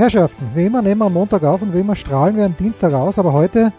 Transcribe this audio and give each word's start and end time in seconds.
Herrschaften, 0.00 0.48
wie 0.54 0.64
immer 0.64 0.80
nehmen 0.80 1.02
wir 1.02 1.04
am 1.04 1.12
Montag 1.12 1.44
auf 1.44 1.60
und 1.60 1.74
wie 1.74 1.80
immer 1.80 1.94
strahlen 1.94 2.34
wir 2.34 2.46
am 2.46 2.56
Dienstag 2.56 2.94
aus, 2.94 3.18
aber 3.18 3.34
heute 3.34 3.70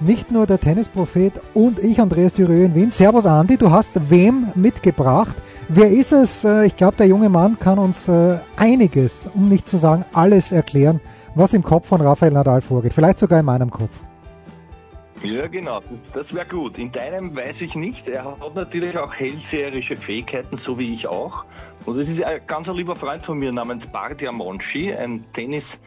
nicht 0.00 0.28
nur 0.32 0.44
der 0.44 0.58
Tennisprophet 0.58 1.34
und 1.54 1.78
ich, 1.78 2.00
Andreas 2.00 2.34
Dürer 2.34 2.50
in 2.50 2.74
Wien. 2.74 2.90
Servus 2.90 3.26
Andi, 3.26 3.56
du 3.56 3.70
hast 3.70 3.92
wem 4.10 4.48
mitgebracht? 4.56 5.36
Wer 5.68 5.88
ist 5.88 6.10
es? 6.10 6.42
Äh, 6.42 6.66
ich 6.66 6.76
glaube, 6.76 6.96
der 6.96 7.06
junge 7.06 7.28
Mann 7.28 7.60
kann 7.60 7.78
uns 7.78 8.08
äh, 8.08 8.38
einiges, 8.56 9.24
um 9.32 9.48
nicht 9.48 9.68
zu 9.68 9.78
sagen 9.78 10.04
alles 10.12 10.50
erklären, 10.50 10.98
was 11.36 11.54
im 11.54 11.62
Kopf 11.62 11.86
von 11.86 12.00
Rafael 12.00 12.32
Nadal 12.32 12.60
vorgeht. 12.60 12.92
Vielleicht 12.92 13.20
sogar 13.20 13.38
in 13.38 13.46
meinem 13.46 13.70
Kopf. 13.70 14.07
Ja, 15.22 15.48
genau. 15.48 15.82
Das 16.14 16.34
wäre 16.34 16.46
gut. 16.46 16.78
In 16.78 16.92
deinem 16.92 17.36
weiß 17.36 17.62
ich 17.62 17.74
nicht. 17.74 18.08
Er 18.08 18.24
hat 18.40 18.54
natürlich 18.54 18.96
auch 18.96 19.14
hellseherische 19.14 19.96
Fähigkeiten, 19.96 20.56
so 20.56 20.78
wie 20.78 20.92
ich 20.92 21.06
auch. 21.06 21.44
Und 21.86 21.98
es 21.98 22.08
ist 22.08 22.22
ein 22.22 22.40
ganz 22.46 22.68
lieber 22.68 22.96
Freund 22.96 23.24
von 23.24 23.38
mir 23.38 23.52
namens 23.52 23.86
Bardia 23.86 24.30
Monchi, 24.32 24.94
ein 24.94 25.24
Tennis- 25.32 25.78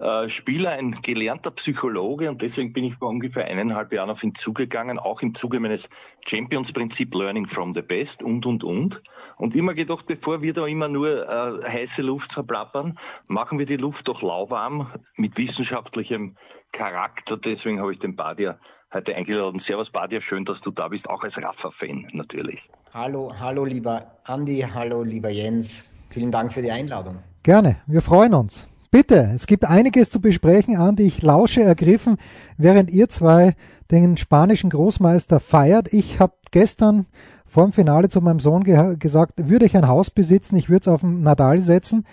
äh, 0.00 0.30
Spieler, 0.30 0.70
ein 0.70 0.92
gelernter 0.92 1.50
Psychologe 1.50 2.30
und 2.30 2.40
deswegen 2.40 2.72
bin 2.72 2.84
ich 2.84 2.94
vor 2.94 3.10
ungefähr 3.10 3.44
eineinhalb 3.44 3.92
Jahren 3.92 4.08
auf 4.08 4.24
ihn 4.24 4.34
zugegangen, 4.34 4.98
auch 4.98 5.20
im 5.20 5.34
Zuge 5.34 5.60
meines 5.60 5.90
Champions-Prinzip 6.26 7.14
Learning 7.14 7.44
from 7.44 7.74
the 7.74 7.82
Best 7.82 8.22
und, 8.22 8.46
und, 8.46 8.64
und. 8.64 9.02
Und 9.36 9.54
immer 9.54 9.74
gedacht, 9.74 10.06
bevor 10.06 10.40
wir 10.40 10.54
da 10.54 10.66
immer 10.66 10.88
nur 10.88 11.28
äh, 11.28 11.68
heiße 11.70 12.00
Luft 12.00 12.32
verplappern, 12.32 12.98
machen 13.26 13.58
wir 13.58 13.66
die 13.66 13.76
Luft 13.76 14.08
doch 14.08 14.22
lauwarm 14.22 14.90
mit 15.16 15.36
wissenschaftlichem 15.36 16.34
Charakter. 16.72 17.36
Deswegen 17.36 17.80
habe 17.80 17.92
ich 17.92 17.98
den 17.98 18.16
Badia 18.16 18.58
heute 18.92 19.14
eingeladen. 19.14 19.58
Servus 19.58 19.90
Badia, 19.90 20.20
schön, 20.20 20.44
dass 20.44 20.60
du 20.60 20.70
da 20.70 20.88
bist, 20.88 21.08
auch 21.08 21.22
als 21.22 21.42
Raffa-Fan 21.42 22.08
natürlich. 22.12 22.70
Hallo, 22.92 23.32
hallo 23.38 23.64
lieber 23.64 24.18
Andi, 24.24 24.66
hallo 24.72 25.02
lieber 25.02 25.30
Jens. 25.30 25.86
Vielen 26.08 26.30
Dank 26.30 26.52
für 26.52 26.62
die 26.62 26.72
Einladung. 26.72 27.18
Gerne, 27.42 27.80
wir 27.86 28.02
freuen 28.02 28.34
uns. 28.34 28.66
Bitte, 28.90 29.30
es 29.34 29.46
gibt 29.46 29.64
einiges 29.64 30.10
zu 30.10 30.20
besprechen, 30.20 30.76
Andi. 30.76 31.04
Ich 31.04 31.22
lausche 31.22 31.62
ergriffen, 31.62 32.16
während 32.56 32.90
ihr 32.90 33.08
zwei 33.08 33.54
den 33.90 34.16
spanischen 34.16 34.70
Großmeister 34.70 35.38
feiert. 35.38 35.92
Ich 35.92 36.18
habe 36.18 36.34
gestern 36.50 37.06
vor 37.46 37.64
dem 37.64 37.72
Finale 37.72 38.08
zu 38.08 38.20
meinem 38.20 38.40
Sohn 38.40 38.64
ge 38.64 38.96
gesagt, 38.98 39.48
würde 39.48 39.66
ich 39.66 39.76
ein 39.76 39.88
Haus 39.88 40.10
besitzen, 40.10 40.56
ich 40.56 40.68
würde 40.68 40.82
es 40.82 40.88
auf 40.88 41.02
den 41.02 41.22
Nadal 41.22 41.60
setzen. 41.60 42.04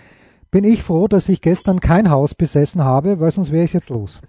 Bin 0.50 0.64
ich 0.64 0.82
froh, 0.82 1.08
dass 1.08 1.28
ich 1.28 1.40
gestern 1.40 1.80
kein 1.80 2.10
Haus 2.10 2.34
besessen 2.34 2.82
habe, 2.82 3.20
weil 3.20 3.30
sonst 3.32 3.52
wäre 3.52 3.64
ich 3.64 3.72
jetzt 3.72 3.90
los. 3.90 4.20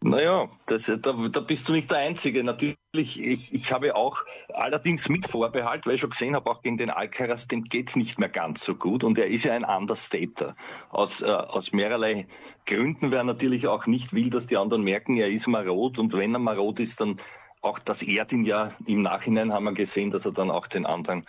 Naja, 0.00 0.48
das, 0.66 0.86
da, 0.86 1.12
da 1.12 1.40
bist 1.40 1.68
du 1.68 1.72
nicht 1.72 1.90
der 1.90 1.98
Einzige. 1.98 2.44
Natürlich, 2.44 2.76
ich, 3.20 3.52
ich 3.52 3.72
habe 3.72 3.96
auch 3.96 4.18
allerdings 4.54 5.08
mit 5.08 5.26
Vorbehalt, 5.26 5.86
weil 5.86 5.94
ich 5.94 6.00
schon 6.00 6.10
gesehen 6.10 6.36
habe, 6.36 6.48
auch 6.48 6.62
gegen 6.62 6.76
den 6.76 6.90
Alcaraz, 6.90 7.48
dem 7.48 7.64
geht's 7.64 7.96
nicht 7.96 8.16
mehr 8.16 8.28
ganz 8.28 8.64
so 8.64 8.76
gut 8.76 9.02
und 9.02 9.18
er 9.18 9.26
ist 9.26 9.44
ja 9.44 9.54
ein 9.54 9.64
Understater. 9.64 10.54
Aus, 10.90 11.20
äh, 11.20 11.26
aus 11.26 11.72
mehrerlei 11.72 12.28
Gründen, 12.64 13.10
wer 13.10 13.24
natürlich 13.24 13.66
auch 13.66 13.86
nicht 13.86 14.12
will, 14.12 14.30
dass 14.30 14.46
die 14.46 14.56
anderen 14.56 14.84
merken, 14.84 15.16
er 15.16 15.30
ist 15.30 15.48
marot 15.48 15.98
und 15.98 16.12
wenn 16.12 16.32
er 16.32 16.38
marot 16.38 16.78
ist, 16.78 17.00
dann 17.00 17.16
auch 17.60 17.80
das 17.80 18.02
ehrt 18.02 18.32
ihn 18.32 18.44
ja 18.44 18.68
im 18.86 19.02
Nachhinein 19.02 19.52
haben 19.52 19.64
wir 19.64 19.72
gesehen, 19.72 20.12
dass 20.12 20.24
er 20.24 20.32
dann 20.32 20.50
auch 20.50 20.68
den 20.68 20.86
anderen 20.86 21.26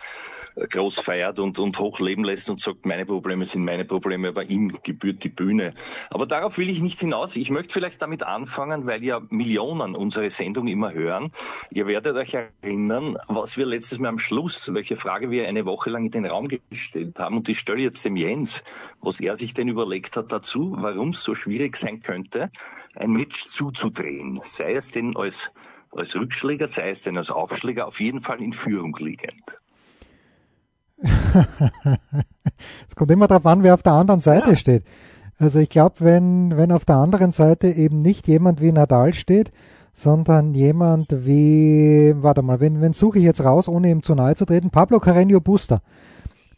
groß 0.56 1.00
feiert 1.00 1.38
und, 1.38 1.58
und 1.58 1.78
hochleben 1.78 2.24
lässt 2.24 2.50
und 2.50 2.60
sagt, 2.60 2.86
meine 2.86 3.06
Probleme 3.06 3.44
sind 3.44 3.64
meine 3.64 3.84
Probleme, 3.84 4.28
aber 4.28 4.44
ihm 4.44 4.78
gebührt 4.82 5.24
die 5.24 5.28
Bühne. 5.28 5.72
Aber 6.10 6.26
darauf 6.26 6.58
will 6.58 6.70
ich 6.70 6.80
nicht 6.80 7.00
hinaus. 7.00 7.36
Ich 7.36 7.50
möchte 7.50 7.72
vielleicht 7.72 8.02
damit 8.02 8.22
anfangen, 8.22 8.86
weil 8.86 9.04
ja 9.04 9.20
Millionen 9.30 9.94
unsere 9.94 10.30
Sendung 10.30 10.66
immer 10.66 10.92
hören. 10.92 11.30
Ihr 11.70 11.86
werdet 11.86 12.16
euch 12.16 12.34
erinnern, 12.34 13.16
was 13.28 13.56
wir 13.56 13.66
letztes 13.66 13.98
Mal 13.98 14.08
am 14.08 14.18
Schluss, 14.18 14.72
welche 14.72 14.96
Frage 14.96 15.30
wir 15.30 15.48
eine 15.48 15.64
Woche 15.64 15.90
lang 15.90 16.04
in 16.04 16.10
den 16.10 16.26
Raum 16.26 16.48
gestellt 16.70 17.18
haben. 17.18 17.36
Und 17.36 17.48
die 17.48 17.54
stelle 17.54 17.80
jetzt 17.80 18.04
dem 18.04 18.16
Jens, 18.16 18.62
was 19.00 19.20
er 19.20 19.36
sich 19.36 19.54
denn 19.54 19.68
überlegt 19.68 20.16
hat 20.16 20.32
dazu, 20.32 20.74
warum 20.78 21.10
es 21.10 21.22
so 21.22 21.34
schwierig 21.34 21.76
sein 21.76 22.00
könnte, 22.00 22.50
ein 22.94 23.12
Match 23.12 23.48
zuzudrehen. 23.48 24.40
Sei 24.44 24.74
es 24.74 24.92
denn 24.92 25.16
als 25.16 25.50
als 25.92 26.14
Rückschläger, 26.14 26.68
sei 26.68 26.90
es 26.90 27.02
denn 27.02 27.16
als 27.16 27.30
Aufschläger, 27.30 27.86
auf 27.86 28.00
jeden 28.00 28.20
Fall 28.20 28.40
in 28.40 28.52
Führung 28.52 28.96
liegend. 29.00 29.59
es 32.88 32.94
kommt 32.94 33.10
immer 33.10 33.26
darauf 33.26 33.46
an, 33.46 33.62
wer 33.62 33.74
auf 33.74 33.82
der 33.82 33.92
anderen 33.92 34.20
Seite 34.20 34.50
ja. 34.50 34.56
steht. 34.56 34.84
Also 35.38 35.58
ich 35.58 35.70
glaube, 35.70 35.96
wenn, 36.00 36.56
wenn 36.56 36.70
auf 36.72 36.84
der 36.84 36.96
anderen 36.96 37.32
Seite 37.32 37.68
eben 37.68 37.98
nicht 37.98 38.28
jemand 38.28 38.60
wie 38.60 38.72
Nadal 38.72 39.14
steht, 39.14 39.50
sondern 39.92 40.54
jemand 40.54 41.26
wie, 41.26 42.14
warte 42.16 42.42
mal, 42.42 42.60
wenn, 42.60 42.80
wenn 42.80 42.92
suche 42.92 43.18
ich 43.18 43.24
jetzt 43.24 43.42
raus, 43.42 43.68
ohne 43.68 43.90
ihm 43.90 44.02
zu 44.02 44.14
nahe 44.14 44.34
zu 44.34 44.44
treten, 44.44 44.70
Pablo 44.70 44.98
Carreño 44.98 45.40
Buster, 45.40 45.82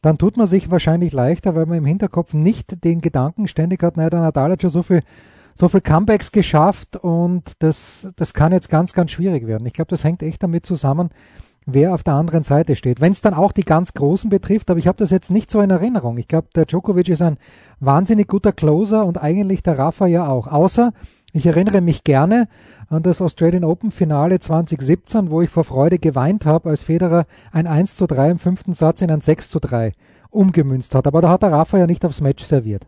dann 0.03 0.19
tut 0.19 0.37
man 0.37 0.49
sich 0.49 0.71
wahrscheinlich 0.71 1.13
leichter, 1.13 1.55
weil 1.55 1.67
man 1.67 1.79
im 1.79 1.87
Hinterkopf 1.87 2.35
nicht 2.35 2.85
den 2.85 3.01
Gedanken 3.01 3.47
ständig 3.47 3.83
hat, 3.83 3.97
naja, 3.97 4.11
der 4.11 4.21
Nadal 4.21 4.53
hat 4.53 4.63
schon 4.63 4.71
so 4.71 4.83
viel 4.83 5.01
so 5.55 5.69
viele 5.69 5.83
Comebacks 5.83 6.33
geschafft 6.33 6.97
und 6.97 7.43
das, 7.59 8.09
das 8.17 8.33
kann 8.33 8.53
jetzt 8.53 8.69
ganz, 8.69 8.93
ganz 8.93 9.11
schwierig 9.11 9.47
werden. 9.47 9.67
Ich 9.67 9.75
glaube, 9.75 9.91
das 9.91 10.03
hängt 10.05 10.23
echt 10.23 10.43
damit 10.43 10.65
zusammen, 10.67 11.11
wer 11.67 11.95
auf 11.95 12.03
der 12.03 12.15
anderen 12.15 12.43
Seite 12.43 12.77
steht. 12.77 13.01
Wenn 13.01 13.13
es 13.13 13.21
dann 13.21 13.35
auch 13.35 13.53
die 13.53 13.65
ganz 13.65 13.95
Großen 13.95 14.31
betrifft, 14.31 14.71
aber 14.71 14.79
ich 14.79 14.87
habe 14.87 14.99
das 14.99 15.11
jetzt 15.11 15.31
nicht 15.31 15.51
so 15.51 15.61
in 15.61 15.71
Erinnerung. 15.71 16.19
Ich 16.19 16.29
glaube, 16.29 16.49
der 16.55 16.67
Djokovic 16.67 17.09
ist 17.09 17.23
ein 17.23 17.39
wahnsinnig 17.81 18.29
guter 18.29 18.53
Closer 18.53 19.07
und 19.07 19.23
eigentlich 19.23 19.63
der 19.63 19.79
Rafa 19.79 20.07
ja 20.07 20.29
auch. 20.29 20.47
Außer, 20.47 20.93
ich 21.33 21.47
erinnere 21.47 21.81
mich 21.81 22.05
gerne 22.05 22.49
an 22.89 23.03
das 23.03 23.23
Australian 23.23 23.65
Open 23.65 23.91
Finale 23.91 24.39
2017, 24.39 25.31
wo 25.31 25.41
ich 25.41 25.51
vor 25.51 25.65
Freude 25.65 25.99
geweint 25.99 26.45
habe, 26.45 26.69
als 26.69 26.83
Federer 26.83 27.25
ein 27.53 27.67
1 27.67 27.97
zu 27.97 28.07
3 28.07 28.33
im 28.33 28.39
fünften 28.39 28.75
Satz 28.75 29.01
in 29.01 29.11
ein 29.11 29.21
6 29.21 29.49
zu 29.49 29.59
3 29.59 29.93
umgemünzt 30.31 30.95
hat. 30.95 31.07
Aber 31.07 31.21
da 31.21 31.31
hat 31.31 31.43
der 31.43 31.53
Rafa 31.53 31.79
ja 31.79 31.87
nicht 31.87 32.05
aufs 32.05 32.21
Match 32.21 32.45
serviert. 32.45 32.87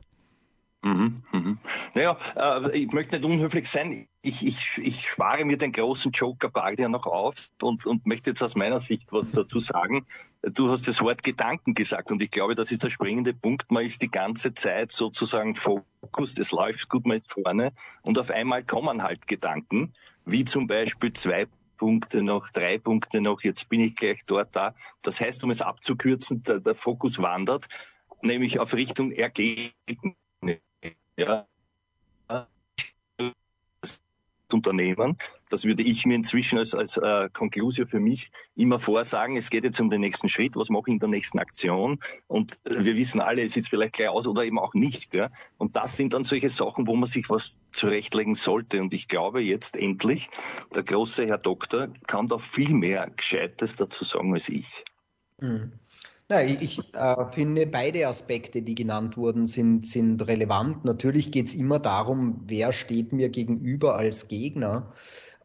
Mhm, 0.84 1.22
mhm. 1.33 1.59
Naja, 1.95 2.19
äh, 2.37 2.78
ich 2.78 2.93
möchte 2.93 3.17
nicht 3.17 3.25
unhöflich 3.25 3.71
sein. 3.71 4.06
Ich, 4.21 4.47
ich, 4.47 4.78
ich 4.83 5.09
spare 5.09 5.47
mir 5.47 5.56
den 5.56 5.72
großen 5.72 6.12
Joker 6.12 6.50
Bardia 6.50 6.91
noch 6.91 7.06
auf 7.06 7.49
und, 7.62 7.87
und 7.87 8.05
möchte 8.05 8.31
jetzt 8.31 8.43
aus 8.43 8.55
meiner 8.55 8.81
Sicht 8.81 9.11
was 9.11 9.33
dazu 9.33 9.61
sagen. 9.61 10.05
Du 10.43 10.71
hast 10.71 10.87
das 10.87 11.00
Wort 11.00 11.22
Gedanken 11.22 11.72
gesagt 11.72 12.12
und 12.12 12.21
ich 12.21 12.31
glaube, 12.31 12.55
das 12.55 12.71
ist 12.71 12.83
der 12.83 12.91
springende 12.91 13.33
Punkt. 13.33 13.71
Man 13.71 13.87
ist 13.87 14.03
die 14.03 14.11
ganze 14.11 14.53
Zeit 14.53 14.93
sozusagen 14.93 15.56
Fokus, 15.56 16.39
es 16.39 16.50
läuft 16.50 16.91
gut, 16.91 17.06
man 17.06 17.16
ist 17.16 17.33
vorne 17.33 17.72
und 18.03 18.19
auf 18.19 18.31
einmal 18.31 18.62
kommen 18.62 19.03
halt 19.03 19.27
Gedanken, 19.27 19.95
wie 20.27 20.45
zum 20.45 20.66
Beispiel 20.66 21.15
zwei 21.15 21.47
Punkte 21.78 22.22
noch, 22.22 22.51
drei 22.51 22.77
Punkte 22.77 23.22
noch, 23.22 23.43
jetzt 23.43 23.71
bin 23.71 23.81
ich 23.81 23.97
gleich 23.97 24.21
dort 24.27 24.55
da. 24.55 24.75
Das 25.03 25.19
heißt, 25.19 25.45
um 25.45 25.51
es 25.51 25.62
abzukürzen, 25.62 26.43
der, 26.43 26.61
der 26.61 26.75
Fokus 26.75 27.21
wandert, 27.21 27.69
nämlich 28.21 28.61
auf 28.61 28.75
Richtung 28.75 29.12
Ergebnis 29.12 29.72
ja, 31.16 31.47
Unternehmen. 34.54 35.19
Das 35.50 35.64
würde 35.64 35.82
ich 35.82 36.06
mir 36.06 36.14
inzwischen 36.14 36.58
als, 36.58 36.75
als 36.75 36.97
äh, 36.97 37.28
Konklusion 37.32 37.86
für 37.86 38.00
mich 38.00 38.30
immer 38.54 38.78
vorsagen. 38.78 39.36
Es 39.36 39.50
geht 39.50 39.64
jetzt 39.64 39.80
um 39.80 39.91
den 39.91 40.00
nächsten 40.00 40.28
Schritt. 40.30 40.56
Was 40.56 40.70
mache 40.70 40.84
ich 40.86 40.94
in 40.94 40.98
der 41.00 41.08
nächsten 41.10 41.38
Aktion? 41.38 41.98
Und 42.26 42.58
wir 42.64 42.97
wissen 42.97 43.20
alle, 43.20 43.44
es 43.44 43.53
sieht 43.53 43.69
vielleicht 43.69 43.94
gleich 43.94 44.08
aus 44.08 44.26
oder 44.26 44.44
eben 44.44 44.59
auch 44.59 44.72
nicht. 44.72 45.15
Ja? 45.15 45.30
Und 45.59 45.77
das 45.77 45.97
sind 45.97 46.15
dann 46.15 46.24
solche 46.24 46.48
Sachen, 46.48 46.86
wo 46.86 46.97
man 46.97 47.09
sich 47.09 47.28
was 47.28 47.56
zurechtlegen 47.72 48.34
sollte. 48.34 48.80
Und 48.80 48.94
ich 48.94 49.09
glaube 49.09 49.42
jetzt 49.42 49.77
endlich, 49.77 50.30
der 50.74 50.84
große 50.84 51.27
Herr 51.27 51.39
Doktor 51.39 51.89
kann 52.06 52.27
da 52.27 52.39
viel 52.39 52.72
mehr 52.72 53.10
Gescheites 53.15 53.77
dazu 53.77 54.04
sagen 54.04 54.33
als 54.33 54.48
ich. 54.48 54.84
Mhm. 55.41 55.72
Ich, 56.30 56.62
ich 56.62 56.94
äh, 56.94 57.26
finde, 57.32 57.66
beide 57.66 58.09
Aspekte, 58.09 58.62
die 58.62 58.74
genannt 58.74 59.18
wurden, 59.18 59.47
sind, 59.47 59.86
sind 59.86 60.26
relevant. 60.26 60.84
Natürlich 60.84 61.30
geht 61.30 61.48
es 61.48 61.54
immer 61.54 61.78
darum, 61.78 62.41
wer 62.47 62.72
steht 62.72 63.12
mir 63.12 63.28
gegenüber 63.28 63.97
als 63.97 64.26
Gegner. 64.28 64.92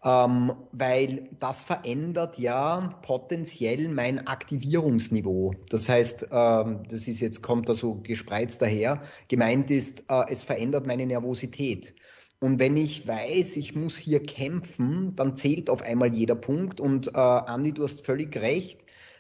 Ähm, 0.01 0.53
weil 0.71 1.29
das 1.37 1.63
verändert 1.63 2.37
ja 2.37 2.97
potenziell 3.01 3.89
mein 3.89 4.25
Aktivierungsniveau. 4.27 5.53
Das 5.69 5.89
heißt, 5.89 6.27
ähm, 6.31 6.83
das 6.87 7.09
ist 7.09 7.19
jetzt, 7.19 7.41
kommt 7.41 7.67
da 7.67 7.73
so 7.75 7.95
gespreizt 7.95 8.61
daher, 8.61 9.01
gemeint 9.27 9.69
ist, 9.71 10.05
äh, 10.07 10.23
es 10.29 10.45
verändert 10.45 10.87
meine 10.87 11.05
Nervosität. 11.05 11.93
Und 12.39 12.59
wenn 12.59 12.77
ich 12.77 13.05
weiß, 13.05 13.57
ich 13.57 13.75
muss 13.75 13.97
hier 13.97 14.23
kämpfen, 14.23 15.13
dann 15.17 15.35
zählt 15.35 15.69
auf 15.69 15.81
einmal 15.81 16.13
jeder 16.13 16.35
Punkt. 16.35 16.79
Und 16.79 17.09
äh, 17.09 17.11
Andi, 17.19 17.73
du 17.73 17.83
hast 17.83 18.05
völlig 18.05 18.37
recht 18.37 18.79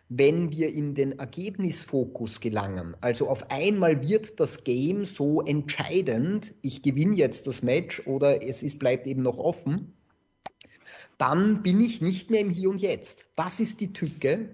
wenn 0.09 0.51
wir 0.51 0.73
in 0.73 0.95
den 0.95 1.19
Ergebnisfokus 1.19 2.41
gelangen. 2.41 2.97
Also 2.99 3.29
auf 3.29 3.51
einmal 3.51 4.07
wird 4.07 4.39
das 4.39 4.63
Game 4.63 5.05
so 5.05 5.41
entscheidend, 5.41 6.55
ich 6.63 6.81
gewinne 6.81 7.15
jetzt 7.15 7.45
das 7.45 7.61
Match 7.61 8.01
oder 8.07 8.43
es 8.43 8.63
ist, 8.63 8.79
bleibt 8.79 9.05
eben 9.05 9.21
noch 9.21 9.37
offen, 9.37 9.93
dann 11.19 11.61
bin 11.61 11.79
ich 11.79 12.01
nicht 12.01 12.31
mehr 12.31 12.41
im 12.41 12.49
Hier 12.49 12.71
und 12.71 12.81
Jetzt. 12.81 13.27
Das 13.35 13.59
ist 13.59 13.79
die 13.81 13.93
Tücke 13.93 14.49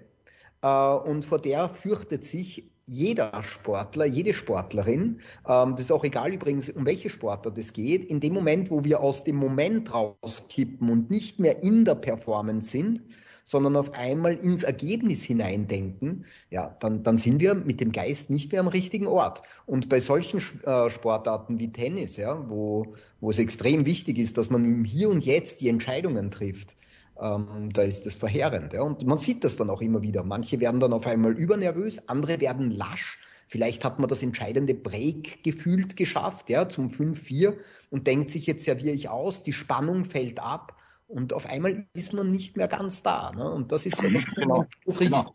äh, 0.62 0.68
und 0.68 1.24
vor 1.24 1.38
der 1.38 1.70
fürchtet 1.70 2.24
sich 2.24 2.70
jeder 2.88 3.42
Sportler, 3.42 4.04
jede 4.04 4.34
Sportlerin, 4.34 5.20
ähm, 5.48 5.72
das 5.72 5.80
ist 5.80 5.92
auch 5.92 6.04
egal 6.04 6.34
übrigens, 6.34 6.68
um 6.68 6.86
welche 6.86 7.10
Sportler 7.10 7.50
das 7.50 7.72
geht, 7.72 8.04
in 8.04 8.20
dem 8.20 8.34
Moment, 8.34 8.70
wo 8.70 8.84
wir 8.84 9.00
aus 9.00 9.24
dem 9.24 9.36
Moment 9.36 9.92
rauskippen 9.92 10.90
und 10.90 11.10
nicht 11.10 11.40
mehr 11.40 11.62
in 11.62 11.84
der 11.84 11.96
Performance 11.96 12.68
sind, 12.68 13.02
sondern 13.46 13.76
auf 13.76 13.94
einmal 13.94 14.34
ins 14.34 14.64
Ergebnis 14.64 15.22
hineindenken, 15.22 16.24
ja, 16.50 16.76
dann, 16.80 17.04
dann 17.04 17.16
sind 17.16 17.40
wir 17.40 17.54
mit 17.54 17.80
dem 17.80 17.92
Geist 17.92 18.28
nicht 18.28 18.50
mehr 18.50 18.60
am 18.60 18.66
richtigen 18.66 19.06
Ort. 19.06 19.42
Und 19.66 19.88
bei 19.88 20.00
solchen 20.00 20.40
äh, 20.64 20.90
Sportarten 20.90 21.60
wie 21.60 21.70
Tennis, 21.70 22.16
ja, 22.16 22.44
wo, 22.50 22.96
wo 23.20 23.30
es 23.30 23.38
extrem 23.38 23.86
wichtig 23.86 24.18
ist, 24.18 24.36
dass 24.36 24.50
man 24.50 24.64
im 24.64 24.84
Hier 24.84 25.08
und 25.08 25.24
Jetzt 25.24 25.60
die 25.60 25.68
Entscheidungen 25.68 26.32
trifft, 26.32 26.74
ähm, 27.20 27.70
da 27.72 27.82
ist 27.82 28.04
das 28.04 28.14
verheerend. 28.14 28.72
Ja. 28.72 28.82
Und 28.82 29.06
man 29.06 29.18
sieht 29.18 29.44
das 29.44 29.54
dann 29.54 29.70
auch 29.70 29.80
immer 29.80 30.02
wieder. 30.02 30.24
Manche 30.24 30.58
werden 30.58 30.80
dann 30.80 30.92
auf 30.92 31.06
einmal 31.06 31.32
übernervös, 31.32 32.08
andere 32.08 32.40
werden 32.40 32.72
lasch. 32.72 33.20
Vielleicht 33.46 33.84
hat 33.84 34.00
man 34.00 34.08
das 34.08 34.24
entscheidende 34.24 34.74
Break 34.74 35.44
gefühlt 35.44 35.96
geschafft, 35.96 36.50
ja, 36.50 36.68
zum 36.68 36.88
5-4 36.88 37.54
und 37.90 38.08
denkt 38.08 38.30
sich, 38.30 38.48
jetzt 38.48 38.64
serviere 38.64 38.92
ich 38.92 39.08
aus, 39.08 39.42
die 39.42 39.52
Spannung 39.52 40.04
fällt 40.04 40.40
ab 40.40 40.76
und 41.08 41.32
auf 41.32 41.46
einmal 41.46 41.86
ist 41.92 42.12
man 42.12 42.30
nicht 42.30 42.56
mehr 42.56 42.68
ganz 42.68 43.02
da. 43.02 43.32
Ne? 43.32 43.50
Und 43.50 43.72
das 43.72 43.86
ist, 43.86 44.02
das 44.02 44.12
ist 44.12 44.36
genau. 44.36 44.66
das 44.84 45.00
Risiko. 45.00 45.22
Genau. 45.22 45.34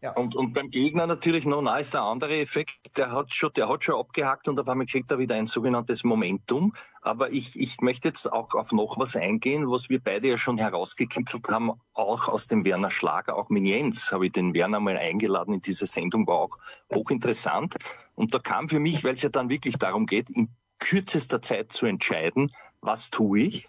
Ja. 0.00 0.12
Und, 0.12 0.36
und 0.36 0.52
beim 0.52 0.70
Gegner 0.70 1.08
natürlich 1.08 1.44
noch 1.44 1.60
na 1.60 1.76
ist 1.78 1.92
der 1.92 2.02
andere 2.02 2.38
Effekt, 2.38 2.96
der 2.96 3.10
hat 3.10 3.34
schon, 3.34 3.52
der 3.54 3.68
hat 3.68 3.82
schon 3.82 3.96
abgehakt 3.96 4.46
und 4.46 4.60
auf 4.60 4.68
einmal 4.68 4.86
kriegt 4.86 5.10
er 5.10 5.18
wieder 5.18 5.34
ein 5.34 5.46
sogenanntes 5.46 6.04
Momentum. 6.04 6.72
Aber 7.02 7.32
ich, 7.32 7.58
ich 7.58 7.80
möchte 7.80 8.06
jetzt 8.06 8.30
auch 8.30 8.54
auf 8.54 8.70
noch 8.70 8.96
was 8.96 9.16
eingehen, 9.16 9.68
was 9.68 9.88
wir 9.88 10.00
beide 10.00 10.28
ja 10.28 10.38
schon 10.38 10.56
herausgekitzelt 10.56 11.48
haben, 11.48 11.72
auch 11.94 12.28
aus 12.28 12.46
dem 12.46 12.64
Werner 12.64 12.92
Schlager, 12.92 13.34
auch 13.34 13.48
mit 13.48 13.66
Jens 13.66 14.12
habe 14.12 14.26
ich 14.26 14.32
den 14.32 14.54
Werner 14.54 14.78
mal 14.78 14.96
eingeladen 14.96 15.54
in 15.54 15.62
diese 15.62 15.86
Sendung, 15.86 16.28
war 16.28 16.36
auch 16.36 16.58
hochinteressant. 16.94 17.74
Und 18.14 18.32
da 18.32 18.38
kam 18.38 18.68
für 18.68 18.78
mich, 18.78 19.02
weil 19.02 19.14
es 19.14 19.22
ja 19.22 19.30
dann 19.30 19.50
wirklich 19.50 19.78
darum 19.78 20.06
geht, 20.06 20.30
in 20.30 20.48
kürzester 20.78 21.42
Zeit 21.42 21.72
zu 21.72 21.86
entscheiden, 21.86 22.52
was 22.80 23.10
tue 23.10 23.40
ich, 23.40 23.68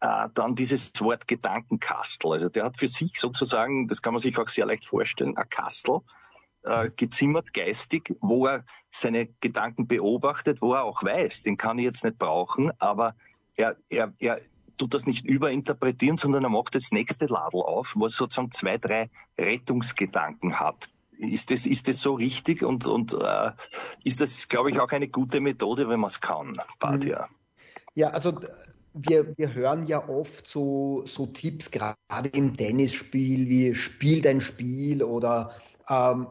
äh, 0.00 0.28
dann 0.34 0.54
dieses 0.54 0.92
Wort 1.00 1.26
Gedankenkastel. 1.26 2.32
Also 2.32 2.48
der 2.48 2.64
hat 2.64 2.78
für 2.78 2.88
sich 2.88 3.18
sozusagen, 3.18 3.88
das 3.88 4.02
kann 4.02 4.14
man 4.14 4.20
sich 4.20 4.38
auch 4.38 4.48
sehr 4.48 4.66
leicht 4.66 4.84
vorstellen, 4.84 5.36
ein 5.36 5.48
Kastel 5.48 6.00
äh, 6.62 6.90
gezimmert 6.90 7.52
geistig, 7.54 8.14
wo 8.20 8.46
er 8.46 8.64
seine 8.90 9.26
Gedanken 9.40 9.86
beobachtet, 9.86 10.60
wo 10.60 10.74
er 10.74 10.84
auch 10.84 11.02
weiß, 11.02 11.42
den 11.42 11.56
kann 11.56 11.78
ich 11.78 11.84
jetzt 11.84 12.04
nicht 12.04 12.18
brauchen, 12.18 12.70
aber 12.78 13.14
er, 13.56 13.76
er, 13.88 14.12
er 14.18 14.40
tut 14.76 14.94
das 14.94 15.06
nicht 15.06 15.24
überinterpretieren, 15.24 16.16
sondern 16.16 16.44
er 16.44 16.50
macht 16.50 16.74
das 16.74 16.92
nächste 16.92 17.26
Ladel 17.26 17.60
auf, 17.62 17.94
wo 17.96 18.04
er 18.04 18.10
sozusagen 18.10 18.50
zwei, 18.50 18.78
drei 18.78 19.10
Rettungsgedanken 19.36 20.60
hat. 20.60 20.86
Ist 21.18 21.50
das, 21.50 21.66
ist 21.66 21.88
das 21.88 22.00
so 22.00 22.14
richtig 22.14 22.62
und, 22.62 22.86
und 22.86 23.12
äh, 23.12 23.50
ist 24.04 24.20
das, 24.20 24.48
glaube 24.48 24.70
ich, 24.70 24.78
auch 24.78 24.92
eine 24.92 25.08
gute 25.08 25.40
Methode, 25.40 25.88
wenn 25.88 25.98
man 25.98 26.10
es 26.10 26.20
kann, 26.20 26.52
Badia? 26.78 27.28
Ja, 27.94 28.10
also 28.10 28.38
wir, 29.00 29.36
wir 29.36 29.54
hören 29.54 29.86
ja 29.86 30.08
oft 30.08 30.46
so, 30.46 31.02
so 31.06 31.26
Tipps, 31.26 31.70
gerade 31.70 32.28
im 32.32 32.56
Tennisspiel, 32.56 33.48
wie 33.48 33.74
spiel 33.74 34.20
dein 34.20 34.40
Spiel 34.40 35.02
oder 35.02 35.54
ähm, 35.88 36.26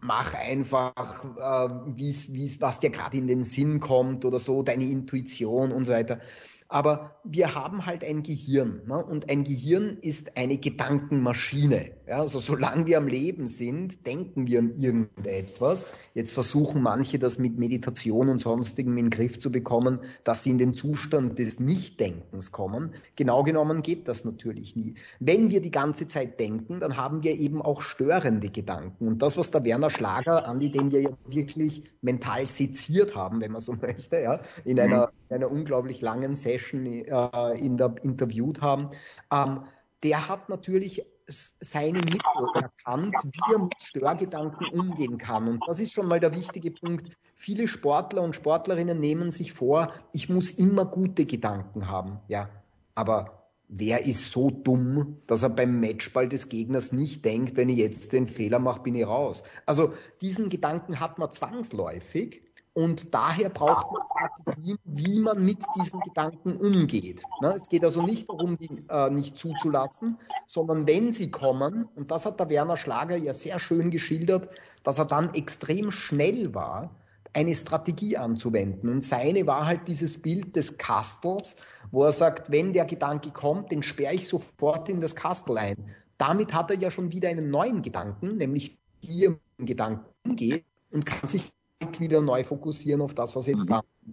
mach 0.00 0.34
einfach, 0.34 1.24
äh, 1.36 1.74
wie's, 1.86 2.32
wie's, 2.32 2.60
was 2.60 2.80
dir 2.80 2.90
gerade 2.90 3.16
in 3.16 3.26
den 3.26 3.44
Sinn 3.44 3.80
kommt 3.80 4.24
oder 4.24 4.38
so, 4.38 4.62
deine 4.62 4.84
Intuition 4.84 5.72
und 5.72 5.84
so 5.84 5.92
weiter. 5.92 6.20
Aber 6.68 7.16
wir 7.22 7.54
haben 7.54 7.86
halt 7.86 8.02
ein 8.02 8.22
Gehirn 8.22 8.82
ne? 8.86 9.04
und 9.04 9.30
ein 9.30 9.44
Gehirn 9.44 9.98
ist 10.00 10.36
eine 10.36 10.58
Gedankenmaschine. 10.58 11.92
Ja? 12.08 12.20
Also 12.20 12.40
solange 12.40 12.86
wir 12.86 12.98
am 12.98 13.06
Leben 13.06 13.46
sind, 13.46 14.06
denken 14.06 14.46
wir 14.46 14.58
an 14.58 14.70
irgendetwas. 14.70 15.86
Jetzt 16.14 16.32
versuchen 16.32 16.82
manche 16.82 17.18
das 17.18 17.38
mit 17.38 17.56
Meditation 17.58 18.28
und 18.28 18.38
sonstigem 18.38 18.96
in 18.96 19.06
den 19.06 19.10
Griff 19.10 19.38
zu 19.38 19.52
bekommen, 19.52 20.00
dass 20.24 20.42
sie 20.42 20.50
in 20.50 20.58
den 20.58 20.72
Zustand 20.72 21.38
des 21.38 21.60
Nichtdenkens 21.60 22.50
kommen. 22.50 22.94
Genau 23.14 23.44
genommen 23.44 23.82
geht 23.82 24.08
das 24.08 24.24
natürlich 24.24 24.74
nie. 24.74 24.94
Wenn 25.20 25.50
wir 25.50 25.60
die 25.60 25.70
ganze 25.70 26.08
Zeit 26.08 26.40
denken, 26.40 26.80
dann 26.80 26.96
haben 26.96 27.22
wir 27.22 27.36
eben 27.36 27.62
auch 27.62 27.82
störende 27.82 28.48
Gedanken. 28.48 29.06
Und 29.06 29.22
das, 29.22 29.36
was 29.36 29.50
der 29.50 29.64
Werner 29.64 29.90
Schlager, 29.90 30.48
Andi, 30.48 30.70
den 30.70 30.90
wir 30.90 31.02
ja 31.02 31.10
wirklich 31.26 31.84
mental 32.00 32.46
seziert 32.46 33.14
haben, 33.14 33.40
wenn 33.40 33.52
man 33.52 33.60
so 33.60 33.72
möchte, 33.80 34.20
ja, 34.20 34.40
in 34.64 34.80
einer, 34.80 35.12
in 35.25 35.25
einer 35.28 35.50
unglaublich 35.50 36.00
langen 36.00 36.36
Session, 36.36 36.86
äh, 36.86 37.58
in 37.58 37.76
der, 37.76 37.94
interviewt 38.02 38.60
haben, 38.60 38.90
ähm, 39.32 39.64
der 40.02 40.28
hat 40.28 40.48
natürlich 40.48 41.04
seine 41.28 42.00
Mittel 42.00 42.46
erkannt, 42.54 43.14
wie 43.24 43.52
er 43.52 43.58
mit 43.58 43.74
Störgedanken 43.80 44.68
umgehen 44.68 45.18
kann. 45.18 45.48
Und 45.48 45.62
das 45.66 45.80
ist 45.80 45.92
schon 45.92 46.06
mal 46.06 46.20
der 46.20 46.34
wichtige 46.34 46.70
Punkt. 46.70 47.16
Viele 47.34 47.66
Sportler 47.66 48.22
und 48.22 48.36
Sportlerinnen 48.36 49.00
nehmen 49.00 49.30
sich 49.30 49.52
vor, 49.52 49.92
ich 50.12 50.28
muss 50.28 50.50
immer 50.52 50.84
gute 50.84 51.26
Gedanken 51.26 51.88
haben. 51.88 52.20
Ja, 52.28 52.48
aber 52.94 53.48
wer 53.68 54.06
ist 54.06 54.30
so 54.30 54.50
dumm, 54.50 55.16
dass 55.26 55.42
er 55.42 55.50
beim 55.50 55.80
Matchball 55.80 56.28
des 56.28 56.48
Gegners 56.48 56.92
nicht 56.92 57.24
denkt, 57.24 57.56
wenn 57.56 57.68
ich 57.68 57.78
jetzt 57.78 58.12
den 58.12 58.26
Fehler 58.26 58.60
mache, 58.60 58.82
bin 58.82 58.94
ich 58.94 59.06
raus. 59.06 59.42
Also 59.66 59.92
diesen 60.20 60.48
Gedanken 60.48 61.00
hat 61.00 61.18
man 61.18 61.30
zwangsläufig. 61.30 62.42
Und 62.76 63.14
daher 63.14 63.48
braucht 63.48 63.90
man 63.90 64.02
Strategien, 64.04 64.76
wie 64.84 65.18
man 65.18 65.42
mit 65.42 65.56
diesen 65.74 65.98
Gedanken 66.00 66.58
umgeht. 66.58 67.22
Ne? 67.40 67.54
Es 67.56 67.70
geht 67.70 67.82
also 67.82 68.02
nicht 68.02 68.28
darum, 68.28 68.58
die 68.58 68.68
äh, 68.90 69.08
nicht 69.08 69.38
zuzulassen, 69.38 70.18
sondern 70.46 70.86
wenn 70.86 71.10
sie 71.10 71.30
kommen, 71.30 71.88
und 71.94 72.10
das 72.10 72.26
hat 72.26 72.38
der 72.38 72.50
Werner 72.50 72.76
Schlager 72.76 73.16
ja 73.16 73.32
sehr 73.32 73.58
schön 73.60 73.90
geschildert, 73.90 74.50
dass 74.82 74.98
er 74.98 75.06
dann 75.06 75.32
extrem 75.32 75.90
schnell 75.90 76.54
war, 76.54 76.90
eine 77.32 77.54
Strategie 77.54 78.18
anzuwenden. 78.18 78.90
Und 78.90 79.00
seine 79.02 79.46
war 79.46 79.64
halt 79.64 79.88
dieses 79.88 80.20
Bild 80.20 80.54
des 80.54 80.76
Kastels, 80.76 81.56
wo 81.92 82.04
er 82.04 82.12
sagt, 82.12 82.52
wenn 82.52 82.74
der 82.74 82.84
Gedanke 82.84 83.30
kommt, 83.30 83.70
den 83.70 83.82
sperre 83.82 84.12
ich 84.12 84.28
sofort 84.28 84.90
in 84.90 85.00
das 85.00 85.16
Kastel 85.16 85.56
ein. 85.56 85.76
Damit 86.18 86.52
hat 86.52 86.70
er 86.70 86.76
ja 86.76 86.90
schon 86.90 87.10
wieder 87.10 87.30
einen 87.30 87.48
neuen 87.48 87.80
Gedanken, 87.80 88.36
nämlich 88.36 88.76
wie 89.00 89.24
er 89.24 89.30
mit 89.30 89.40
dem 89.60 89.64
Gedanken 89.64 90.04
umgeht 90.26 90.66
und 90.90 91.06
kann 91.06 91.26
sich 91.26 91.55
wieder 91.98 92.20
neu 92.20 92.44
fokussieren 92.44 93.00
auf 93.02 93.14
das, 93.14 93.36
was 93.36 93.46
jetzt 93.46 93.64
mhm. 93.64 93.72
da 93.72 93.78
ist. 93.80 94.10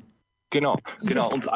Genau, 0.49 0.77
genau. 1.01 1.33
Und 1.33 1.49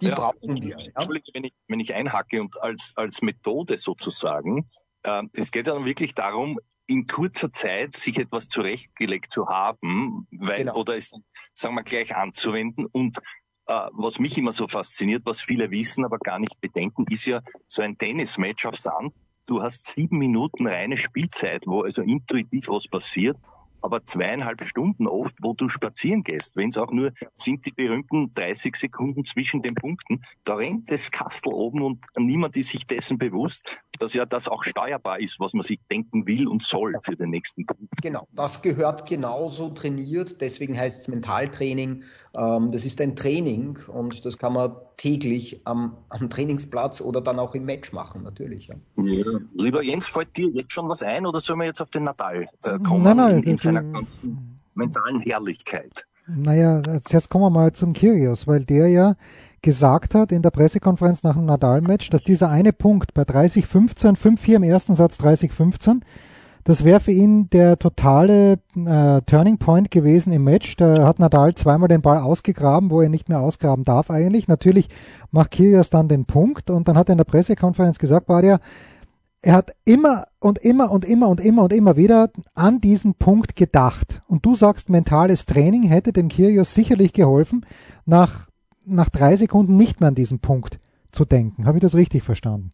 die 0.00 0.06
ja, 0.06 0.14
brauchen 0.14 0.62
wir. 0.62 0.78
Ja? 0.78 0.86
Entschuldige, 0.94 1.30
wenn 1.34 1.44
ich, 1.44 1.52
wenn 1.68 1.80
ich 1.80 1.94
einhacke 1.94 2.40
und 2.40 2.60
als, 2.62 2.94
als 2.96 3.20
Methode 3.20 3.76
sozusagen, 3.76 4.70
äh, 5.02 5.22
es 5.34 5.50
geht 5.50 5.66
dann 5.66 5.84
wirklich 5.84 6.14
darum, 6.14 6.58
in 6.86 7.06
kurzer 7.06 7.52
Zeit 7.52 7.92
sich 7.92 8.18
etwas 8.18 8.48
zurechtgelegt 8.48 9.32
zu 9.32 9.46
haben, 9.46 10.26
weil, 10.30 10.60
genau. 10.60 10.74
oder 10.74 10.96
es, 10.96 11.12
sagen 11.52 11.74
wir, 11.74 11.82
gleich 11.82 12.16
anzuwenden 12.16 12.86
und 12.86 13.18
äh, 13.66 13.88
was 13.92 14.18
mich 14.18 14.38
immer 14.38 14.52
so 14.52 14.66
fasziniert, 14.66 15.22
was 15.26 15.42
viele 15.42 15.70
wissen, 15.70 16.04
aber 16.06 16.18
gar 16.18 16.38
nicht 16.38 16.60
bedenken, 16.60 17.04
ist 17.10 17.26
ja 17.26 17.42
so 17.66 17.82
ein 17.82 17.98
Tennismatch 17.98 18.64
auf 18.64 18.80
Sand. 18.80 19.12
Du 19.44 19.62
hast 19.62 19.84
sieben 19.84 20.16
Minuten 20.16 20.66
reine 20.66 20.96
Spielzeit, 20.96 21.64
wo 21.66 21.82
also 21.82 22.02
intuitiv 22.02 22.68
was 22.68 22.88
passiert 22.88 23.36
aber 23.82 24.04
zweieinhalb 24.04 24.64
Stunden 24.64 25.06
oft, 25.06 25.34
wo 25.40 25.54
du 25.54 25.68
spazieren 25.68 26.22
gehst, 26.22 26.56
wenn 26.56 26.70
es 26.70 26.78
auch 26.78 26.92
nur 26.92 27.12
sind 27.36 27.66
die 27.66 27.72
berühmten 27.72 28.32
30 28.34 28.76
Sekunden 28.76 29.24
zwischen 29.24 29.62
den 29.62 29.74
Punkten, 29.74 30.22
da 30.44 30.54
rennt 30.54 30.90
das 30.90 31.10
Kastel 31.10 31.52
oben 31.52 31.82
und 31.82 32.04
niemand 32.16 32.56
ist 32.56 32.68
sich 32.68 32.86
dessen 32.86 33.18
bewusst, 33.18 33.82
dass 33.98 34.14
ja 34.14 34.26
das 34.26 34.48
auch 34.48 34.64
steuerbar 34.64 35.20
ist, 35.20 35.40
was 35.40 35.52
man 35.52 35.62
sich 35.62 35.80
denken 35.90 36.26
will 36.26 36.48
und 36.48 36.62
soll 36.62 36.94
für 37.02 37.16
den 37.16 37.30
nächsten 37.30 37.66
Punkt. 37.66 37.90
Genau, 38.02 38.26
das 38.32 38.62
gehört 38.62 39.06
genauso 39.06 39.70
trainiert, 39.70 40.40
deswegen 40.40 40.76
heißt 40.76 41.02
es 41.02 41.08
Mentaltraining. 41.08 42.02
Ähm, 42.34 42.72
das 42.72 42.84
ist 42.84 43.00
ein 43.00 43.16
Training 43.16 43.78
und 43.88 44.24
das 44.24 44.38
kann 44.38 44.54
man 44.54 44.76
täglich 44.96 45.62
am, 45.64 45.96
am 46.10 46.28
Trainingsplatz 46.28 47.00
oder 47.00 47.20
dann 47.20 47.38
auch 47.38 47.54
im 47.54 47.64
Match 47.64 47.92
machen, 47.92 48.22
natürlich. 48.22 48.68
Ja. 48.68 48.74
Ja. 48.96 49.24
Lieber 49.54 49.82
Jens, 49.82 50.06
fällt 50.06 50.36
dir 50.36 50.48
jetzt 50.48 50.72
schon 50.72 50.88
was 50.88 51.02
ein 51.02 51.26
oder 51.26 51.40
sollen 51.40 51.60
wir 51.60 51.66
jetzt 51.66 51.80
auf 51.80 51.90
den 51.90 52.04
Natal 52.04 52.46
äh, 52.64 52.78
kommen? 52.78 53.02
Nein, 53.02 53.16
nein, 53.16 53.42
in, 53.42 53.56
in 53.56 53.69
seiner 53.74 53.92
ganzen 53.92 54.60
mentalen 54.74 55.20
Herrlichkeit. 55.20 56.06
Naja, 56.26 56.82
zuerst 57.02 57.28
kommen 57.28 57.44
wir 57.44 57.50
mal 57.50 57.72
zum 57.72 57.92
Kyrgios, 57.92 58.46
weil 58.46 58.64
der 58.64 58.88
ja 58.88 59.14
gesagt 59.62 60.14
hat 60.14 60.32
in 60.32 60.42
der 60.42 60.50
Pressekonferenz 60.50 61.22
nach 61.22 61.34
dem 61.34 61.44
Nadal-Match, 61.44 62.10
dass 62.10 62.22
dieser 62.22 62.50
eine 62.50 62.72
Punkt 62.72 63.14
bei 63.14 63.22
30-15, 63.22 64.16
5-4 64.16 64.56
im 64.56 64.62
ersten 64.62 64.94
Satz 64.94 65.18
30-15, 65.20 66.00
das 66.64 66.84
wäre 66.84 67.00
für 67.00 67.12
ihn 67.12 67.48
der 67.50 67.78
totale 67.78 68.58
äh, 68.76 69.22
Turning 69.22 69.58
Point 69.58 69.90
gewesen 69.90 70.30
im 70.32 70.44
Match. 70.44 70.76
Da 70.76 71.06
hat 71.06 71.18
Nadal 71.18 71.54
zweimal 71.54 71.88
den 71.88 72.02
Ball 72.02 72.18
ausgegraben, 72.18 72.90
wo 72.90 73.00
er 73.00 73.08
nicht 73.08 73.30
mehr 73.30 73.40
ausgraben 73.40 73.84
darf 73.84 74.10
eigentlich. 74.10 74.46
Natürlich 74.46 74.88
macht 75.30 75.52
Kyrgios 75.52 75.88
dann 75.88 76.08
den 76.08 76.26
Punkt 76.26 76.68
und 76.70 76.86
dann 76.86 76.98
hat 76.98 77.08
er 77.08 77.12
in 77.12 77.18
der 77.18 77.24
Pressekonferenz 77.24 77.98
gesagt, 77.98 78.28
war 78.28 78.42
der, 78.42 78.60
er 79.42 79.54
hat 79.54 79.72
immer 79.84 80.26
und 80.38 80.58
immer 80.58 80.90
und 80.90 81.04
immer 81.04 81.28
und 81.28 81.40
immer 81.40 81.62
und 81.64 81.72
immer 81.72 81.96
wieder 81.96 82.30
an 82.54 82.80
diesen 82.80 83.14
Punkt 83.14 83.56
gedacht. 83.56 84.22
Und 84.26 84.44
du 84.44 84.54
sagst, 84.54 84.88
mentales 84.90 85.46
Training 85.46 85.84
hätte 85.84 86.12
dem 86.12 86.28
Kyrgios 86.28 86.74
sicherlich 86.74 87.12
geholfen, 87.12 87.64
nach, 88.04 88.48
nach 88.84 89.08
drei 89.08 89.36
Sekunden 89.36 89.76
nicht 89.76 90.00
mehr 90.00 90.08
an 90.08 90.14
diesen 90.14 90.40
Punkt 90.40 90.78
zu 91.10 91.24
denken. 91.24 91.64
Habe 91.64 91.78
ich 91.78 91.82
das 91.82 91.94
richtig 91.94 92.22
verstanden? 92.22 92.72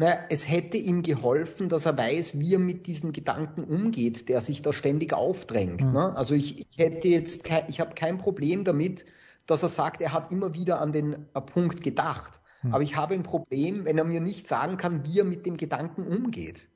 Naja, 0.00 0.20
es 0.30 0.48
hätte 0.48 0.76
ihm 0.76 1.02
geholfen, 1.02 1.68
dass 1.68 1.84
er 1.84 1.98
weiß, 1.98 2.38
wie 2.38 2.54
er 2.54 2.60
mit 2.60 2.86
diesem 2.86 3.12
Gedanken 3.12 3.64
umgeht, 3.64 4.28
der 4.28 4.40
sich 4.40 4.62
da 4.62 4.72
ständig 4.72 5.12
aufdrängt. 5.12 5.82
Mhm. 5.82 5.92
Ne? 5.92 6.16
Also 6.16 6.34
ich, 6.34 6.60
ich 6.60 6.78
hätte 6.78 7.08
jetzt 7.08 7.42
kein, 7.42 7.64
ich 7.68 7.80
habe 7.80 7.94
kein 7.96 8.16
Problem 8.16 8.62
damit, 8.62 9.04
dass 9.46 9.64
er 9.64 9.68
sagt, 9.68 10.00
er 10.00 10.12
hat 10.12 10.30
immer 10.30 10.54
wieder 10.54 10.80
an 10.80 10.92
den 10.92 11.14
äh, 11.34 11.40
Punkt 11.40 11.82
gedacht. 11.82 12.40
Mhm. 12.62 12.74
Aber 12.74 12.82
ich 12.82 12.96
habe 12.96 13.14
ein 13.14 13.22
Problem, 13.22 13.84
wenn 13.84 13.98
er 13.98 14.04
mir 14.04 14.20
nicht 14.20 14.48
sagen 14.48 14.76
kann, 14.76 15.06
wie 15.06 15.20
er 15.20 15.24
mit 15.24 15.46
dem 15.46 15.56
Gedanken 15.56 16.06
umgeht. 16.06 16.68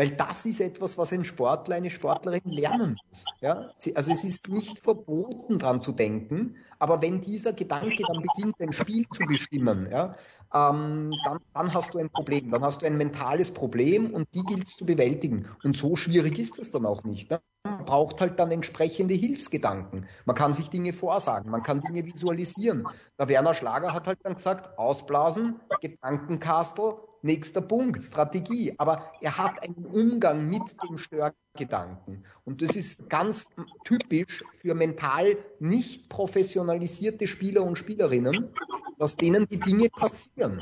Weil 0.00 0.12
das 0.12 0.46
ist 0.46 0.62
etwas, 0.62 0.96
was 0.96 1.12
ein 1.12 1.24
Sportler, 1.24 1.76
eine 1.76 1.90
Sportlerin 1.90 2.40
lernen 2.46 2.96
muss. 3.10 3.26
Ja? 3.42 3.70
Also 3.94 4.12
es 4.12 4.24
ist 4.24 4.48
nicht 4.48 4.78
verboten, 4.78 5.58
dran 5.58 5.78
zu 5.78 5.92
denken, 5.92 6.56
aber 6.78 7.02
wenn 7.02 7.20
dieser 7.20 7.52
Gedanke 7.52 8.02
dann 8.08 8.22
beginnt, 8.22 8.58
ein 8.60 8.72
Spiel 8.72 9.06
zu 9.10 9.26
bestimmen, 9.26 9.90
ja, 9.90 10.16
ähm, 10.54 11.12
dann, 11.26 11.40
dann, 11.52 11.74
hast 11.74 11.92
du 11.92 11.98
ein 11.98 12.08
Problem. 12.08 12.50
Dann 12.50 12.62
hast 12.62 12.80
du 12.80 12.86
ein 12.86 12.96
mentales 12.96 13.50
Problem 13.50 14.14
und 14.14 14.26
die 14.32 14.42
gilt 14.44 14.68
es 14.68 14.76
zu 14.76 14.86
bewältigen. 14.86 15.46
Und 15.64 15.76
so 15.76 15.96
schwierig 15.96 16.38
ist 16.38 16.58
es 16.58 16.70
dann 16.70 16.86
auch 16.86 17.04
nicht. 17.04 17.30
Ne? 17.30 17.42
Man 17.64 17.84
braucht 17.84 18.22
halt 18.22 18.40
dann 18.40 18.50
entsprechende 18.50 19.12
Hilfsgedanken. 19.12 20.06
Man 20.24 20.34
kann 20.34 20.54
sich 20.54 20.70
Dinge 20.70 20.94
vorsagen, 20.94 21.50
man 21.50 21.62
kann 21.62 21.82
Dinge 21.82 22.06
visualisieren. 22.06 22.88
Der 23.18 23.28
Werner 23.28 23.52
Schlager 23.52 23.92
hat 23.92 24.06
halt 24.06 24.20
dann 24.22 24.36
gesagt, 24.36 24.78
ausblasen, 24.78 25.60
Gedankenkastel, 25.82 26.94
nächster 27.22 27.60
Punkt, 27.60 28.02
Strategie. 28.02 28.74
Aber 28.78 29.10
er 29.20 29.38
hat 29.38 29.62
einen 29.62 29.86
Umgang 29.86 30.48
mit 30.48 30.62
dem 30.82 30.98
Störgedanken. 30.98 32.24
Und 32.44 32.62
das 32.62 32.76
ist 32.76 33.08
ganz 33.08 33.46
typisch 33.84 34.44
für 34.52 34.74
mental 34.74 35.36
nicht 35.58 36.08
professionalisierte 36.08 37.26
Spieler 37.26 37.62
und 37.62 37.76
Spielerinnen, 37.76 38.50
dass 38.98 39.16
denen 39.16 39.46
die 39.46 39.58
Dinge 39.58 39.88
passieren. 39.88 40.60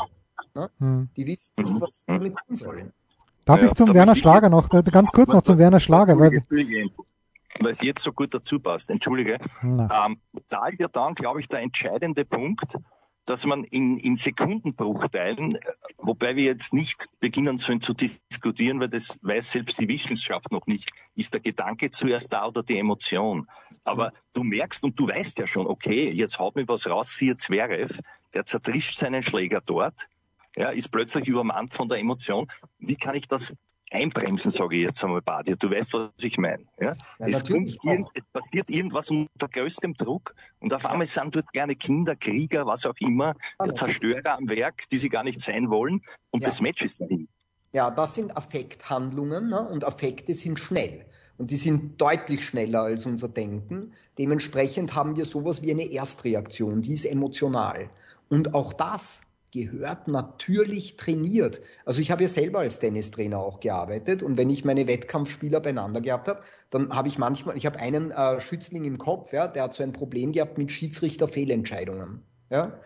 Ne? 0.55 0.71
Hm. 0.79 1.09
Die 1.17 1.27
wissen 1.27 1.53
nicht, 1.59 1.81
was 1.81 2.00
sie 2.00 2.05
damit 2.07 2.37
tun 2.47 2.57
sollen. 2.57 2.93
Darf 3.45 3.62
ja, 3.62 3.69
ich 3.69 3.75
zum 3.75 3.95
Werner 3.95 4.15
Schlager 4.15 4.50
noch, 4.50 4.73
äh, 4.75 4.83
ganz 4.83 5.11
kurz 5.11 5.33
noch 5.33 5.43
zum 5.43 5.57
Werner 5.59 5.81
Schlager, 5.81 6.19
weil, 6.19 6.43
weil 6.50 7.71
es 7.71 7.81
jetzt 7.81 8.03
so 8.03 8.12
gut 8.12 8.35
dazu 8.35 8.61
passt. 8.61 8.91
Entschuldige. 8.91 9.38
Ähm, 9.62 9.88
da 10.49 10.69
wird 10.77 10.95
dann, 10.95 11.15
glaube 11.15 11.41
ich, 11.41 11.49
der 11.49 11.61
entscheidende 11.61 12.25
Punkt, 12.25 12.77
dass 13.28 13.44
man 13.44 13.64
in, 13.64 13.97
in 13.99 14.16
Sekundenbruchteilen, 14.16 15.58
wobei 15.97 16.37
wir 16.37 16.44
jetzt 16.44 16.73
nicht 16.73 17.08
beginnen 17.20 17.58
sollen 17.58 17.80
zu 17.80 17.94
diskutieren, 17.94 18.80
weil 18.80 18.88
das 18.88 19.18
weiß 19.23 19.52
selbst 19.52 19.78
die 19.78 19.88
Wissenschaft 19.88 20.50
noch 20.50 20.66
nicht, 20.66 20.90
ist 21.14 21.35
der 21.35 21.40
Gedanke 21.40 21.90
zuerst 21.90 22.32
da 22.32 22.47
oder 22.47 22.62
die 22.62 22.78
Emotion. 22.78 23.47
Aber 23.85 24.12
du 24.32 24.44
merkst 24.44 24.82
und 24.82 24.99
du 24.99 25.08
weißt 25.08 25.38
ja 25.38 25.47
schon, 25.47 25.66
okay, 25.66 26.11
jetzt 26.11 26.38
haut 26.38 26.56
mir 26.56 26.66
was 26.68 26.88
raus, 26.88 27.11
siehe 27.11 27.37
Zverev, 27.37 27.99
der 28.35 28.47
zertrischt 28.47 28.97
seinen 28.97 29.23
Schläger 29.23 29.61
dort, 29.61 30.08
ja, 30.56 30.70
ist 30.70 30.90
plötzlich 30.90 31.28
übermannt 31.28 31.75
von 31.75 31.88
der 31.88 31.99
Emotion. 31.99 32.49
Wie 32.78 32.97
kann 32.97 33.14
ich 33.14 33.28
das 33.28 33.54
einbremsen, 33.92 34.50
sage 34.50 34.76
ich 34.76 34.83
jetzt 34.83 35.02
einmal, 35.04 35.23
Badia. 35.23 35.57
Du 35.57 35.71
weißt, 35.71 35.95
was 35.95 36.11
ich 36.21 36.38
meine. 36.38 36.64
Ja? 36.80 36.95
ja 37.18 37.26
es, 37.26 37.45
kommt 37.45 37.76
irgend, 37.85 38.09
es 38.14 38.23
passiert 38.33 38.71
irgendwas 38.71 39.11
unter 39.11 39.49
größtem 39.49 39.95
Druck 39.95 40.35
und 40.61 40.73
auf 40.75 40.87
einmal 40.87 41.07
sind 41.07 41.35
dort 41.35 41.52
gerne 41.52 41.75
Kinder, 41.76 42.16
Krieger, 42.16 42.66
was 42.66 42.87
auch 42.87 42.97
immer, 42.99 43.35
Zerstörer 43.75 44.37
am 44.37 44.49
Werk, 44.49 44.88
die 44.90 44.99
sie 44.99 45.09
gar 45.09 45.25
nicht 45.25 45.40
sein 45.40 45.71
wollen 45.71 46.00
und 46.30 46.42
ja. 46.42 46.47
das 46.47 46.61
Match 46.61 46.83
ist 46.83 47.00
dahin. 47.00 47.28
Ja, 47.73 47.90
das 47.90 48.14
sind 48.14 48.37
Affekthandlungen 48.37 49.49
ne? 49.49 49.68
und 49.68 49.85
Affekte 49.85 50.35
sind 50.35 50.59
schnell. 50.59 51.04
Und 51.37 51.52
die 51.52 51.57
sind 51.57 52.00
deutlich 52.00 52.45
schneller 52.45 52.83
als 52.83 53.07
unser 53.07 53.28
Denken. 53.28 53.92
Dementsprechend 54.18 54.95
haben 54.95 55.16
wir 55.16 55.25
sowas 55.25 55.62
wie 55.62 55.71
eine 55.71 55.92
Erstreaktion, 55.92 56.83
die 56.83 56.95
ist 56.95 57.04
emotional. 57.04 57.90
Und 58.28 58.54
auch 58.54 58.73
das 58.73 59.21
gehört 59.52 60.09
natürlich 60.09 60.97
trainiert. 60.97 61.61
Also 61.85 62.00
ich 62.00 62.11
habe 62.11 62.23
ja 62.23 62.28
selber 62.28 62.61
als 62.61 62.78
Tennistrainer 62.78 63.38
auch 63.38 63.61
gearbeitet 63.61 64.23
und 64.23 64.37
wenn 64.37 64.50
ich 64.50 64.64
meine 64.64 64.87
Wettkampfspieler 64.87 65.61
beieinander 65.61 66.00
gehabt 66.00 66.28
habe, 66.28 66.43
dann 66.71 66.95
habe 66.95 67.09
ich 67.09 67.19
manchmal, 67.19 67.57
ich 67.57 67.67
habe 67.67 67.78
einen 67.78 68.11
äh, 68.11 68.40
Schützling 68.40 68.85
im 68.85 68.99
Kopf, 68.99 69.33
ja, 69.33 69.49
der 69.49 69.64
hat 69.64 69.75
so 69.75 69.83
ein 69.83 69.93
Problem 69.93 70.33
gehabt 70.33 70.59
mit 70.59 70.71
Schiedsrichterfehlentscheidungen. 70.73 72.23
Ja? 72.50 72.81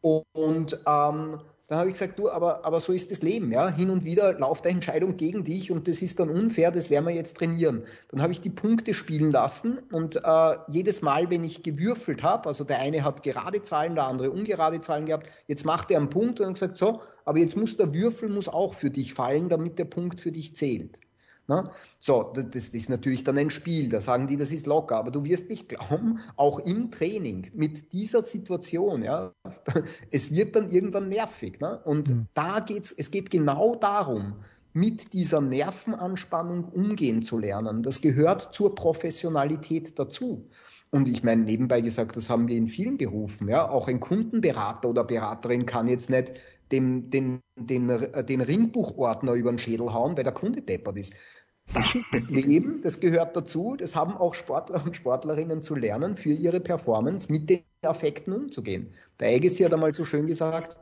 Und 0.00 0.80
ähm, 0.86 1.40
dann 1.68 1.78
habe 1.78 1.88
ich 1.88 1.94
gesagt, 1.94 2.18
du, 2.18 2.30
aber, 2.30 2.64
aber 2.64 2.78
so 2.78 2.92
ist 2.92 3.10
das 3.10 3.22
Leben, 3.22 3.50
ja. 3.50 3.68
Hin 3.68 3.90
und 3.90 4.04
wieder 4.04 4.38
lauft 4.38 4.64
eine 4.64 4.74
Entscheidung 4.74 5.16
gegen 5.16 5.42
dich 5.42 5.72
und 5.72 5.88
das 5.88 6.00
ist 6.00 6.20
dann 6.20 6.30
unfair, 6.30 6.70
das 6.70 6.90
werden 6.90 7.06
wir 7.06 7.14
jetzt 7.14 7.38
trainieren. 7.38 7.84
Dann 8.08 8.22
habe 8.22 8.32
ich 8.32 8.40
die 8.40 8.50
Punkte 8.50 8.94
spielen 8.94 9.32
lassen 9.32 9.78
und 9.90 10.16
äh, 10.16 10.56
jedes 10.68 11.02
Mal, 11.02 11.28
wenn 11.30 11.42
ich 11.42 11.64
gewürfelt 11.64 12.22
habe, 12.22 12.48
also 12.48 12.62
der 12.62 12.78
eine 12.78 13.02
hat 13.02 13.24
gerade 13.24 13.62
Zahlen, 13.62 13.96
der 13.96 14.04
andere 14.04 14.30
ungerade 14.30 14.80
Zahlen 14.80 15.06
gehabt, 15.06 15.28
jetzt 15.48 15.64
macht 15.64 15.90
er 15.90 15.98
einen 15.98 16.10
Punkt 16.10 16.38
und 16.40 16.46
dann 16.46 16.54
gesagt, 16.54 16.76
so, 16.76 17.00
aber 17.24 17.38
jetzt 17.38 17.56
muss 17.56 17.76
der 17.76 17.92
Würfel 17.92 18.28
muss 18.28 18.48
auch 18.48 18.74
für 18.74 18.90
dich 18.90 19.12
fallen, 19.12 19.48
damit 19.48 19.78
der 19.80 19.86
Punkt 19.86 20.20
für 20.20 20.30
dich 20.30 20.54
zählt. 20.54 21.00
Na? 21.48 21.64
So, 22.00 22.32
das 22.34 22.68
ist 22.68 22.88
natürlich 22.88 23.22
dann 23.22 23.38
ein 23.38 23.50
Spiel, 23.50 23.88
da 23.88 24.00
sagen 24.00 24.26
die, 24.26 24.36
das 24.36 24.50
ist 24.50 24.66
locker, 24.66 24.96
aber 24.96 25.10
du 25.10 25.24
wirst 25.24 25.48
nicht 25.48 25.68
glauben, 25.68 26.18
auch 26.36 26.58
im 26.58 26.90
Training 26.90 27.50
mit 27.54 27.92
dieser 27.92 28.24
Situation, 28.24 29.02
ja, 29.02 29.32
es 30.10 30.34
wird 30.34 30.56
dann 30.56 30.68
irgendwann 30.68 31.08
nervig. 31.08 31.60
Ne? 31.60 31.80
Und 31.84 32.10
mhm. 32.10 32.26
da 32.34 32.58
geht's, 32.60 32.92
es 32.96 33.10
geht 33.10 33.30
genau 33.30 33.76
darum, 33.76 34.34
mit 34.72 35.14
dieser 35.14 35.40
Nervenanspannung 35.40 36.64
umgehen 36.64 37.22
zu 37.22 37.38
lernen. 37.38 37.82
Das 37.82 38.02
gehört 38.02 38.42
zur 38.52 38.74
Professionalität 38.74 39.98
dazu. 39.98 40.50
Und 40.90 41.08
ich 41.08 41.22
meine, 41.22 41.44
nebenbei 41.44 41.80
gesagt, 41.80 42.16
das 42.16 42.28
haben 42.28 42.46
wir 42.46 42.56
in 42.56 42.66
vielen 42.66 42.98
Berufen. 42.98 43.48
Ja? 43.48 43.68
Auch 43.70 43.88
ein 43.88 44.00
Kundenberater 44.00 44.88
oder 44.90 45.04
Beraterin 45.04 45.64
kann 45.64 45.88
jetzt 45.88 46.10
nicht 46.10 46.32
dem, 46.72 47.10
den, 47.10 47.42
den, 47.56 47.88
den 47.88 48.40
Ringbuchordner 48.40 49.32
über 49.32 49.50
den 49.52 49.58
Schädel 49.58 49.92
hauen, 49.92 50.16
weil 50.16 50.24
der 50.24 50.32
Kunde 50.32 50.62
deppert 50.62 50.98
ist. 50.98 51.12
Das 51.74 51.94
ist 51.94 52.08
das 52.12 52.30
Leben, 52.30 52.80
das 52.82 53.00
gehört 53.00 53.36
dazu. 53.36 53.76
Das 53.76 53.96
haben 53.96 54.16
auch 54.16 54.34
Sportler 54.34 54.84
und 54.84 54.94
Sportlerinnen 54.94 55.62
zu 55.62 55.74
lernen, 55.74 56.14
für 56.14 56.30
ihre 56.30 56.60
Performance 56.60 57.30
mit 57.30 57.50
den 57.50 57.60
Affekten 57.82 58.32
umzugehen. 58.32 58.94
Der 59.18 59.34
Agassi 59.34 59.64
hat 59.64 59.74
einmal 59.74 59.94
so 59.94 60.04
schön 60.04 60.26
gesagt, 60.26 60.76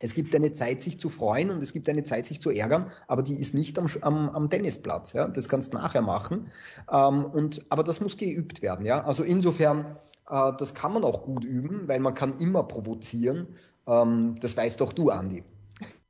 es 0.00 0.14
gibt 0.14 0.34
eine 0.34 0.52
Zeit, 0.52 0.80
sich 0.80 1.00
zu 1.00 1.08
freuen 1.08 1.50
und 1.50 1.62
es 1.62 1.72
gibt 1.72 1.88
eine 1.88 2.04
Zeit, 2.04 2.26
sich 2.26 2.40
zu 2.40 2.50
ärgern, 2.50 2.90
aber 3.08 3.22
die 3.22 3.34
ist 3.34 3.54
nicht 3.54 3.78
am, 3.78 3.86
am, 4.00 4.28
am 4.30 4.50
Tennisplatz. 4.50 5.12
Ja? 5.12 5.26
Das 5.26 5.48
kannst 5.48 5.72
du 5.72 5.78
nachher 5.78 6.02
machen. 6.02 6.50
Ähm, 6.90 7.24
und, 7.24 7.66
aber 7.68 7.82
das 7.82 8.00
muss 8.00 8.16
geübt 8.16 8.62
werden. 8.62 8.86
Ja? 8.86 9.04
Also 9.04 9.24
insofern, 9.24 9.96
äh, 10.30 10.52
das 10.56 10.74
kann 10.74 10.92
man 10.92 11.02
auch 11.02 11.24
gut 11.24 11.44
üben, 11.44 11.88
weil 11.88 11.98
man 11.98 12.14
kann 12.14 12.38
immer 12.38 12.62
provozieren. 12.62 13.48
Ähm, 13.88 14.34
das 14.40 14.56
weißt 14.56 14.80
doch 14.80 14.92
du, 14.92 15.10
Andi. 15.10 15.42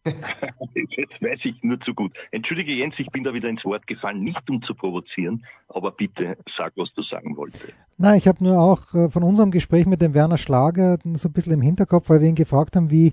Jetzt 0.97 1.23
weiß 1.23 1.45
ich 1.47 1.63
nur 1.63 1.81
zu 1.81 1.95
gut. 1.95 2.13
Entschuldige 2.31 2.73
Jens, 2.73 2.99
ich 2.99 3.11
bin 3.11 3.25
da 3.25 3.35
wieder 3.35 3.49
ins 3.49 3.65
Wort 3.65 3.87
gefallen, 3.87 4.21
nicht 4.21 4.49
um 4.51 4.63
zu 4.63 4.75
provozieren, 4.75 5.45
aber 5.69 5.91
bitte 5.93 6.37
sag, 6.47 6.73
was 6.77 6.93
du 6.93 7.03
sagen 7.03 7.37
wolltest. 7.37 7.67
Nein, 7.99 8.19
ich 8.19 8.29
habe 8.29 8.43
nur 8.43 8.59
auch 8.59 8.95
äh, 8.95 9.11
von 9.11 9.23
unserem 9.23 9.51
Gespräch 9.51 9.87
mit 9.87 10.01
dem 10.01 10.15
Werner 10.15 10.39
Schlager 10.39 10.99
so 11.15 11.29
ein 11.29 11.33
bisschen 11.33 11.53
im 11.53 11.61
Hinterkopf, 11.61 12.09
weil 12.09 12.21
wir 12.21 12.29
ihn 12.29 12.35
gefragt 12.35 12.77
haben, 12.77 12.91
wie 12.91 13.13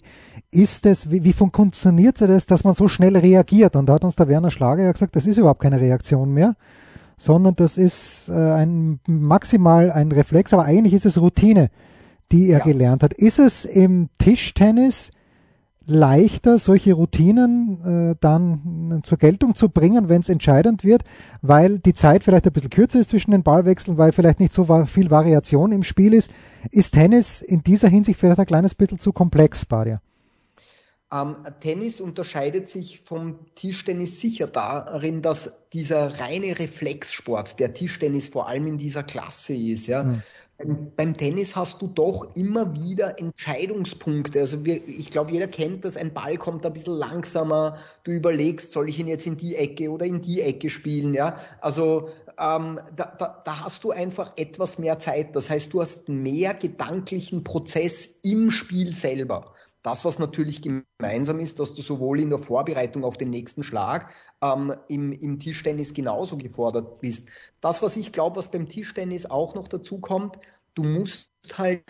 ist 0.51 0.85
es, 0.85 1.11
wie, 1.11 1.23
wie 1.23 1.33
funktioniert 1.33 2.21
es, 2.21 2.45
dass 2.45 2.63
man 2.63 2.75
so 2.75 2.87
schnell 2.87 3.17
reagiert? 3.17 3.75
Und 3.75 3.87
da 3.87 3.93
hat 3.93 4.03
uns 4.03 4.15
der 4.15 4.27
Werner 4.27 4.51
Schlager 4.51 4.83
ja 4.83 4.91
gesagt, 4.91 5.15
das 5.15 5.27
ist 5.27 5.37
überhaupt 5.37 5.61
keine 5.61 5.81
Reaktion 5.81 6.33
mehr, 6.33 6.55
sondern 7.17 7.55
das 7.55 7.77
ist 7.77 8.29
äh, 8.29 8.33
ein 8.33 8.99
maximal 9.07 9.91
ein 9.91 10.11
Reflex, 10.11 10.53
aber 10.53 10.63
eigentlich 10.63 10.93
ist 10.93 11.05
es 11.05 11.19
Routine, 11.19 11.69
die 12.31 12.49
er 12.49 12.59
ja. 12.59 12.65
gelernt 12.65 13.03
hat. 13.03 13.13
Ist 13.13 13.39
es 13.39 13.65
im 13.65 14.09
Tischtennis 14.17 15.11
leichter, 15.87 16.57
solche 16.57 16.93
Routinen 16.93 18.11
äh, 18.11 18.15
dann 18.19 19.01
zur 19.03 19.17
Geltung 19.17 19.55
zu 19.55 19.69
bringen, 19.69 20.09
wenn 20.09 20.21
es 20.21 20.29
entscheidend 20.29 20.83
wird, 20.83 21.03
weil 21.41 21.79
die 21.79 21.93
Zeit 21.93 22.23
vielleicht 22.23 22.47
ein 22.47 22.53
bisschen 22.53 22.71
kürzer 22.71 22.99
ist 22.99 23.09
zwischen 23.09 23.31
den 23.31 23.43
Ballwechseln, 23.43 23.97
weil 23.97 24.11
vielleicht 24.11 24.39
nicht 24.39 24.53
so 24.53 24.65
viel 24.85 25.11
Variation 25.11 25.71
im 25.71 25.83
Spiel 25.83 26.13
ist. 26.13 26.31
Ist 26.71 26.95
Tennis 26.95 27.41
in 27.41 27.61
dieser 27.61 27.87
Hinsicht 27.87 28.19
vielleicht 28.19 28.39
ein 28.39 28.45
kleines 28.45 28.73
bisschen 28.73 28.97
zu 28.97 29.13
komplex, 29.13 29.65
Badia? 29.65 30.01
Ähm, 31.13 31.35
Tennis 31.59 32.01
unterscheidet 32.01 32.67
sich 32.67 33.01
vom 33.01 33.53
Tischtennis 33.53 34.19
sicher 34.19 34.47
darin, 34.47 35.21
dass 35.21 35.51
dieser 35.71 36.19
reine 36.19 36.57
Reflexsport, 36.57 37.59
der 37.59 37.75
Tischtennis 37.75 38.29
vor 38.29 38.47
allem 38.47 38.65
in 38.65 38.79
dieser 38.79 39.03
Klasse 39.03 39.53
ist, 39.53 39.85
ja. 39.85 40.03
Mhm 40.03 40.23
beim 40.57 41.17
Tennis 41.17 41.55
hast 41.55 41.81
du 41.81 41.87
doch 41.87 42.33
immer 42.35 42.73
wieder 42.75 43.19
Entscheidungspunkte. 43.19 44.39
Also 44.39 44.65
wir, 44.65 44.87
ich 44.87 45.11
glaube, 45.11 45.31
jeder 45.31 45.47
kennt 45.47 45.83
das, 45.83 45.97
ein 45.97 46.13
Ball 46.13 46.37
kommt 46.37 46.65
ein 46.65 46.73
bisschen 46.73 46.93
langsamer, 46.93 47.77
du 48.03 48.11
überlegst, 48.11 48.71
soll 48.71 48.87
ich 48.87 48.99
ihn 48.99 49.07
jetzt 49.07 49.27
in 49.27 49.35
die 49.37 49.55
Ecke 49.55 49.89
oder 49.89 50.05
in 50.05 50.21
die 50.21 50.41
Ecke 50.41 50.69
spielen, 50.69 51.13
ja. 51.13 51.37
Also 51.59 52.09
ähm, 52.39 52.79
da, 52.95 53.15
da, 53.17 53.41
da 53.43 53.59
hast 53.61 53.83
du 53.83 53.91
einfach 53.91 54.33
etwas 54.37 54.79
mehr 54.79 54.99
Zeit. 54.99 55.35
Das 55.35 55.49
heißt, 55.49 55.73
du 55.73 55.81
hast 55.81 56.09
mehr 56.09 56.53
gedanklichen 56.53 57.43
Prozess 57.43 58.19
im 58.23 58.49
Spiel 58.49 58.93
selber. 58.93 59.53
Das, 59.85 60.03
was 60.03 60.17
natürlich 60.17 60.63
gemeinsam 60.63 61.39
ist, 61.39 61.59
dass 61.59 61.75
du 61.75 61.83
sowohl 61.83 62.19
in 62.19 62.31
der 62.31 62.39
Vorbereitung 62.39 63.03
auf 63.03 63.17
den 63.17 63.29
nächsten 63.29 63.61
Schlag 63.61 64.11
ähm, 64.41 64.73
im, 64.87 65.11
im 65.11 65.37
Tischtennis 65.37 65.93
genauso 65.93 66.37
gefordert 66.37 67.01
bist. 67.01 67.29
Das, 67.61 67.83
was 67.83 67.95
ich 67.95 68.11
glaube, 68.11 68.37
was 68.37 68.49
beim 68.49 68.67
Tischtennis 68.67 69.27
auch 69.27 69.53
noch 69.53 69.67
dazu 69.67 69.99
kommt, 69.99 70.39
du 70.73 70.83
musst 70.83 71.29
halt 71.55 71.83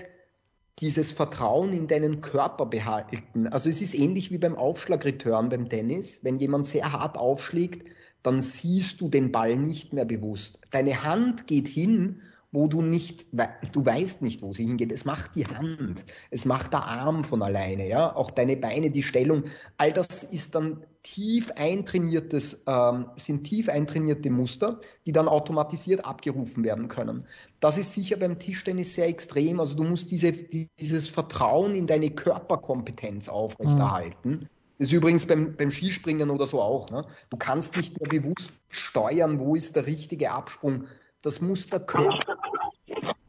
dieses 0.80 1.14
Vertrauen 1.14 1.72
in 1.72 1.88
deinen 1.88 2.20
Körper 2.20 2.66
behalten. 2.66 3.48
Also 3.48 3.70
es 3.70 3.82
ist 3.82 3.94
ähnlich 3.94 4.30
wie 4.30 4.40
beim 4.40 4.58
Aufschlagreturn 4.58 5.48
beim 5.48 5.70
Tennis. 5.70 6.20
Wenn 6.22 6.36
jemand 6.36 6.68
sehr 6.68 6.92
hart 6.92 7.18
aufschlägt, 7.18 7.88
dann 8.24 8.42
siehst 8.42 9.00
du 9.00 9.08
den 9.08 9.32
Ball 9.32 9.56
nicht 9.56 9.94
mehr 9.94 10.04
bewusst. 10.04 10.60
Deine 10.70 11.06
Hand 11.06 11.48
geht 11.48 11.70
hin 11.70 12.22
wo 12.52 12.68
du 12.68 12.82
nicht, 12.82 13.28
du 13.32 13.86
weißt 13.86 14.22
nicht, 14.22 14.42
wo 14.42 14.54
sie 14.54 14.66
hingeht. 14.66 14.92
Es 14.92 15.06
macht 15.06 15.36
die 15.36 15.46
Hand, 15.46 16.06
es 16.32 16.46
macht 16.46 16.74
der 16.74 16.86
Arm 16.86 17.24
von 17.24 17.42
alleine, 17.42 17.88
ja, 17.88 18.16
auch 18.16 18.32
deine 18.32 18.56
Beine, 18.56 18.92
die 18.92 19.04
Stellung. 19.04 19.44
All 19.78 19.92
das 19.92 20.24
ist 20.24 20.56
dann 20.56 20.86
tief 21.04 21.52
eintrainiertes, 21.52 22.64
ähm, 22.66 23.08
sind 23.18 23.44
tief 23.44 23.70
eintrainierte 23.70 24.30
Muster, 24.30 24.80
die 25.06 25.12
dann 25.12 25.28
automatisiert 25.28 26.06
abgerufen 26.06 26.64
werden 26.64 26.88
können. 26.88 27.28
Das 27.60 27.78
ist 27.78 27.94
sicher 27.94 28.18
beim 28.18 28.40
Tischtennis 28.40 28.96
sehr 28.96 29.08
extrem. 29.08 29.60
Also 29.60 29.75
du 29.75 29.84
musst 29.84 30.10
diese, 30.12 30.32
dieses 30.32 31.08
Vertrauen 31.10 31.75
in 31.75 31.88
deine 31.88 32.12
Körperkompetenz 32.12 33.30
aufrechterhalten. 33.30 34.30
Mhm. 34.30 34.50
Das 34.78 34.88
ist 34.88 34.94
übrigens 34.94 35.25
beim, 35.25 35.56
beim 35.56 35.72
Skispringen 35.72 36.30
oder 36.30 36.48
so 36.48 36.62
auch. 36.62 36.90
Ne? 36.90 37.06
Du 37.30 37.38
kannst 37.38 37.78
nicht 37.78 38.00
mehr 38.00 38.10
bewusst 38.10 38.52
steuern, 38.70 39.40
wo 39.40 39.56
ist 39.56 39.75
der 39.75 39.86
richtige 39.86 40.32
Absprung 40.32 40.86
das 41.25 41.42
muss 41.42 41.68
der 41.68 41.80
Körper. 41.80 42.35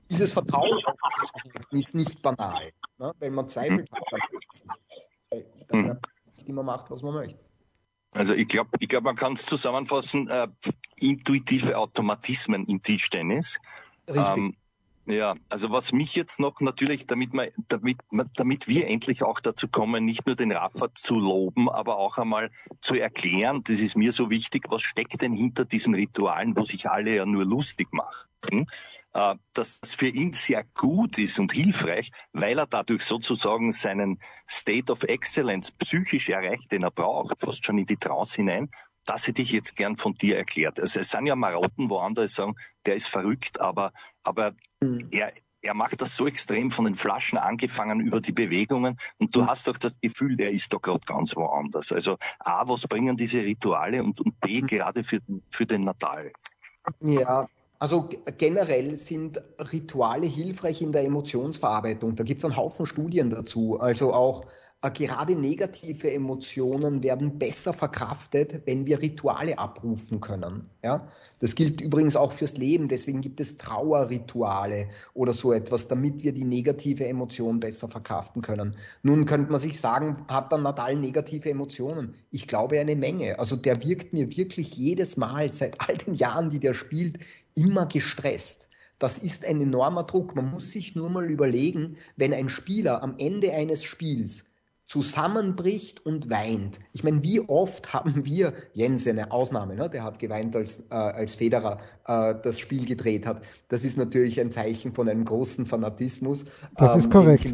Dieses 0.08 0.32
Vertrauen 0.32 0.80
ist 1.70 1.94
nicht 1.94 2.22
banal. 2.22 2.72
Ne? 2.98 3.12
Wenn 3.18 3.34
man 3.34 3.48
zweifelt 3.48 3.90
hat, 3.90 4.02
dann, 5.30 5.42
dann 5.68 5.90
hm. 5.90 5.98
nicht 6.36 6.48
immer 6.48 6.62
macht, 6.62 6.90
was 6.90 7.02
man 7.02 7.14
möchte. 7.14 7.38
Also 8.12 8.34
ich 8.34 8.48
glaube, 8.48 8.70
ich 8.80 8.88
glaub, 8.88 9.04
man 9.04 9.16
kann 9.16 9.34
es 9.34 9.44
zusammenfassen, 9.44 10.28
äh, 10.28 10.48
intuitive 10.98 11.76
Automatismen 11.76 12.64
im 12.66 12.82
Tischtennis. 12.82 13.58
Richtig. 14.08 14.36
Ähm, 14.36 14.56
ja, 15.08 15.36
also 15.50 15.70
was 15.70 15.92
mich 15.92 16.16
jetzt 16.16 16.40
noch 16.40 16.60
natürlich, 16.60 17.06
damit, 17.06 17.32
man, 17.32 17.48
damit, 17.68 17.98
damit 18.34 18.66
wir 18.66 18.88
endlich 18.88 19.22
auch 19.22 19.38
dazu 19.38 19.68
kommen, 19.68 20.04
nicht 20.04 20.26
nur 20.26 20.34
den 20.34 20.50
Rafa 20.50 20.92
zu 20.94 21.14
loben, 21.14 21.70
aber 21.70 21.96
auch 21.98 22.18
einmal 22.18 22.50
zu 22.80 22.96
erklären, 22.96 23.62
das 23.62 23.78
ist 23.78 23.96
mir 23.96 24.10
so 24.10 24.30
wichtig, 24.30 24.64
was 24.68 24.82
steckt 24.82 25.22
denn 25.22 25.32
hinter 25.32 25.64
diesen 25.64 25.94
Ritualen, 25.94 26.56
wo 26.56 26.64
sich 26.64 26.90
alle 26.90 27.14
ja 27.14 27.25
nur 27.25 27.44
lustig 27.44 27.92
machen, 27.92 28.26
äh, 28.50 28.66
dass 29.16 29.80
das 29.80 29.94
für 29.94 30.08
ihn 30.08 30.32
sehr 30.32 30.64
gut 30.75 31.18
ist 31.18 31.38
und 31.38 31.52
hilfreich, 31.52 32.11
weil 32.32 32.58
er 32.58 32.66
dadurch 32.66 33.02
sozusagen 33.02 33.73
seinen 33.73 34.20
State 34.49 34.92
of 34.92 35.04
Excellence 35.04 35.70
psychisch 35.73 36.28
erreicht, 36.28 36.70
den 36.73 36.82
er 36.82 36.90
braucht, 36.90 37.40
fast 37.40 37.64
schon 37.64 37.78
in 37.78 37.87
die 37.87 37.96
Trance 37.96 38.37
hinein 38.37 38.70
das 39.06 39.26
hätte 39.26 39.40
ich 39.40 39.52
jetzt 39.52 39.76
gern 39.76 39.96
von 39.96 40.14
dir 40.14 40.37
erklärt. 40.37 40.80
Also 40.80 41.00
es 41.00 41.11
sind 41.11 41.26
ja 41.26 41.37
Marotten, 41.37 41.88
wo 41.88 41.99
andere 41.99 42.28
sagen, 42.28 42.56
der 42.85 42.96
ist 42.96 43.08
verrückt, 43.08 43.61
aber, 43.61 43.92
aber 44.23 44.52
mhm. 44.80 44.99
er, 45.12 45.32
er 45.62 45.75
macht 45.75 46.02
das 46.02 46.16
so 46.16 46.26
extrem 46.26 46.70
von 46.70 46.85
den 46.85 46.96
Flaschen 46.96 47.38
angefangen 47.38 48.00
über 48.00 48.20
die 48.20 48.32
Bewegungen 48.32 48.99
und 49.18 49.35
du 49.35 49.42
mhm. 49.42 49.46
hast 49.46 49.68
doch 49.68 49.78
das 49.78 49.99
Gefühl, 50.00 50.37
der 50.37 50.50
ist 50.50 50.73
da 50.73 50.78
gerade 50.78 51.04
ganz 51.06 51.37
woanders. 51.37 51.92
Also 51.92 52.18
A, 52.40 52.68
was 52.68 52.87
bringen 52.87 53.16
diese 53.16 53.40
Rituale 53.40 54.02
und, 54.02 54.20
und 54.20 54.38
B, 54.40 54.62
mhm. 54.62 54.66
gerade 54.66 55.04
für, 55.04 55.20
für 55.50 55.66
den 55.66 55.82
Natal? 55.82 56.32
Ja, 57.00 57.49
also 57.78 58.09
generell 58.38 58.97
sind 58.97 59.42
Rituale 59.73 60.26
hilfreich 60.26 60.80
in 60.80 60.92
der 60.92 61.04
Emotionsverarbeitung. 61.04 62.16
Da 62.16 62.25
gibt 62.25 62.38
es 62.38 62.45
einen 62.45 62.56
Haufen 62.56 62.87
Studien 62.87 63.30
dazu. 63.30 63.78
Also 63.78 64.14
auch 64.14 64.45
gerade 64.90 65.35
negative 65.35 66.12
Emotionen 66.12 67.02
werden 67.02 67.38
besser 67.38 67.73
verkraftet, 67.73 68.62
wenn 68.66 68.87
wir 68.87 69.00
Rituale 69.00 69.59
abrufen 69.59 70.21
können. 70.21 70.68
Ja? 70.85 71.09
Das 71.40 71.54
gilt 71.54 71.80
übrigens 71.80 72.14
auch 72.14 72.33
fürs 72.33 72.56
Leben, 72.56 72.87
deswegen 72.87 73.21
gibt 73.21 73.40
es 73.40 73.56
Trauerrituale 73.56 74.88
oder 75.14 75.33
so 75.33 75.52
etwas, 75.52 75.88
damit 75.88 76.23
wir 76.23 76.33
die 76.33 76.45
negative 76.45 77.06
Emotion 77.06 77.59
besser 77.59 77.88
verkraften 77.88 78.42
können. 78.42 78.76
Nun 79.02 79.27
könnte 79.27 79.50
man 79.50 79.61
sich 79.61 79.81
sagen, 79.81 80.24
hat 80.29 80.53
dann 80.53 80.62
Nadal 80.62 80.96
negative 80.96 81.50
Emotionen? 81.50 82.14
Ich 82.31 82.46
glaube 82.46 82.79
eine 82.79 82.96
Menge. 82.96 83.38
Also 83.38 83.57
der 83.57 83.83
wirkt 83.83 84.12
mir 84.12 84.37
wirklich 84.37 84.77
jedes 84.77 85.16
Mal 85.16 85.53
seit 85.53 85.81
all 85.88 85.96
den 85.96 86.14
Jahren, 86.14 86.50
die 86.50 86.61
der 86.61 86.74
spielt, 86.74 87.18
immer 87.55 87.87
gestresst. 87.87 88.68
Das 88.98 89.18
ist 89.18 89.44
ein 89.44 89.61
enormer 89.61 90.05
Druck. 90.05 90.37
Man 90.37 90.50
muss 90.50 90.70
sich 90.70 90.94
nur 90.94 91.11
mal 91.11 91.31
überlegen, 91.31 91.96
wenn 92.16 92.33
ein 92.33 92.48
Spieler 92.48 93.03
am 93.03 93.14
Ende 93.18 93.53
eines 93.53 93.85
Spiels 93.85 94.44
zusammenbricht 94.87 96.05
und 96.07 96.31
weint. 96.31 96.79
Ich 96.92 97.03
meine, 97.03 97.22
wie 97.22 97.40
oft 97.40 97.92
haben 97.92 98.25
wir, 98.25 98.53
Jens 98.72 99.07
eine 99.07 99.33
Ausnahme, 99.33 99.75
ne? 99.75 99.90
der 99.90 100.05
hat 100.05 100.18
geweint, 100.18 100.55
als, 100.55 100.81
äh, 100.90 100.94
als 100.94 101.35
Federer 101.35 101.79
äh, 102.07 102.35
das 102.42 102.59
Spiel 102.59 102.87
gedreht 102.87 103.27
hat. 103.27 103.42
Das 103.68 103.85
ist 103.85 103.96
natürlich 103.99 104.40
ein 104.40 104.53
Zeichen 104.53 104.94
von 104.94 105.09
einem 105.09 105.25
großen 105.25 105.66
Fanatismus. 105.66 106.44
Das 106.77 106.94
ähm, 106.94 107.01
ist 107.01 107.11
korrekt. 107.11 107.53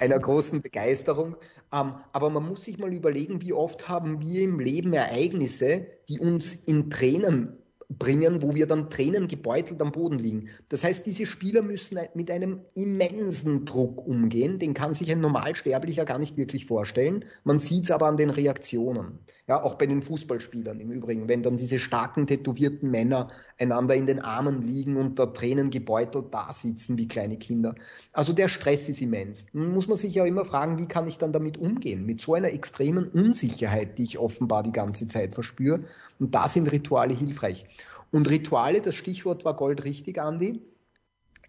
Einer 0.00 0.18
großen 0.18 0.62
Begeisterung. 0.62 1.36
Ähm, 1.72 1.94
aber 2.12 2.30
man 2.30 2.48
muss 2.48 2.64
sich 2.64 2.78
mal 2.78 2.92
überlegen, 2.92 3.42
wie 3.42 3.52
oft 3.52 3.88
haben 3.88 4.20
wir 4.20 4.42
im 4.42 4.58
Leben 4.58 4.92
Ereignisse, 4.92 5.86
die 6.08 6.18
uns 6.20 6.54
in 6.54 6.90
Tränen 6.90 7.58
bringen, 7.98 8.40
wo 8.42 8.54
wir 8.54 8.66
dann 8.66 8.88
Tränen 8.88 9.26
gebeutelt 9.26 9.82
am 9.82 9.90
Boden 9.90 10.18
liegen. 10.18 10.48
Das 10.68 10.84
heißt, 10.84 11.04
diese 11.06 11.26
Spieler 11.26 11.62
müssen 11.62 11.98
mit 12.14 12.30
einem 12.30 12.60
immensen 12.74 13.64
Druck 13.64 14.06
umgehen, 14.06 14.58
den 14.60 14.74
kann 14.74 14.94
sich 14.94 15.10
ein 15.10 15.20
Normalsterblicher 15.20 16.04
gar 16.04 16.18
nicht 16.18 16.36
wirklich 16.36 16.66
vorstellen. 16.66 17.24
Man 17.42 17.58
sieht 17.58 17.84
es 17.84 17.90
aber 17.90 18.06
an 18.06 18.16
den 18.16 18.30
Reaktionen. 18.30 19.18
Ja, 19.48 19.64
auch 19.64 19.74
bei 19.74 19.86
den 19.86 20.02
Fußballspielern 20.02 20.78
im 20.78 20.92
Übrigen, 20.92 21.28
wenn 21.28 21.42
dann 21.42 21.56
diese 21.56 21.80
starken, 21.80 22.28
tätowierten 22.28 22.88
Männer 22.88 23.28
einander 23.58 23.96
in 23.96 24.06
den 24.06 24.20
Armen 24.20 24.62
liegen 24.62 24.96
und 24.96 25.18
da 25.18 25.26
Tränen 25.26 25.70
gebeutelt 25.70 26.26
da 26.30 26.52
sitzen 26.52 26.96
wie 26.98 27.08
kleine 27.08 27.36
Kinder. 27.36 27.74
Also 28.12 28.32
der 28.32 28.48
Stress 28.48 28.88
ist 28.88 29.00
immens. 29.00 29.46
Nun 29.52 29.72
muss 29.72 29.88
man 29.88 29.96
sich 29.96 30.14
ja 30.14 30.24
immer 30.24 30.44
fragen, 30.44 30.78
wie 30.78 30.86
kann 30.86 31.08
ich 31.08 31.18
dann 31.18 31.32
damit 31.32 31.58
umgehen? 31.58 32.06
Mit 32.06 32.20
so 32.20 32.34
einer 32.34 32.52
extremen 32.52 33.08
Unsicherheit, 33.08 33.98
die 33.98 34.04
ich 34.04 34.18
offenbar 34.18 34.62
die 34.62 34.70
ganze 34.70 35.08
Zeit 35.08 35.34
verspüre. 35.34 35.80
Und 36.20 36.32
da 36.36 36.46
sind 36.46 36.70
Rituale 36.70 37.14
hilfreich. 37.14 37.66
Und 38.10 38.28
Rituale, 38.28 38.80
das 38.80 38.94
Stichwort 38.94 39.44
war 39.44 39.56
goldrichtig, 39.56 40.20
Andi. 40.20 40.62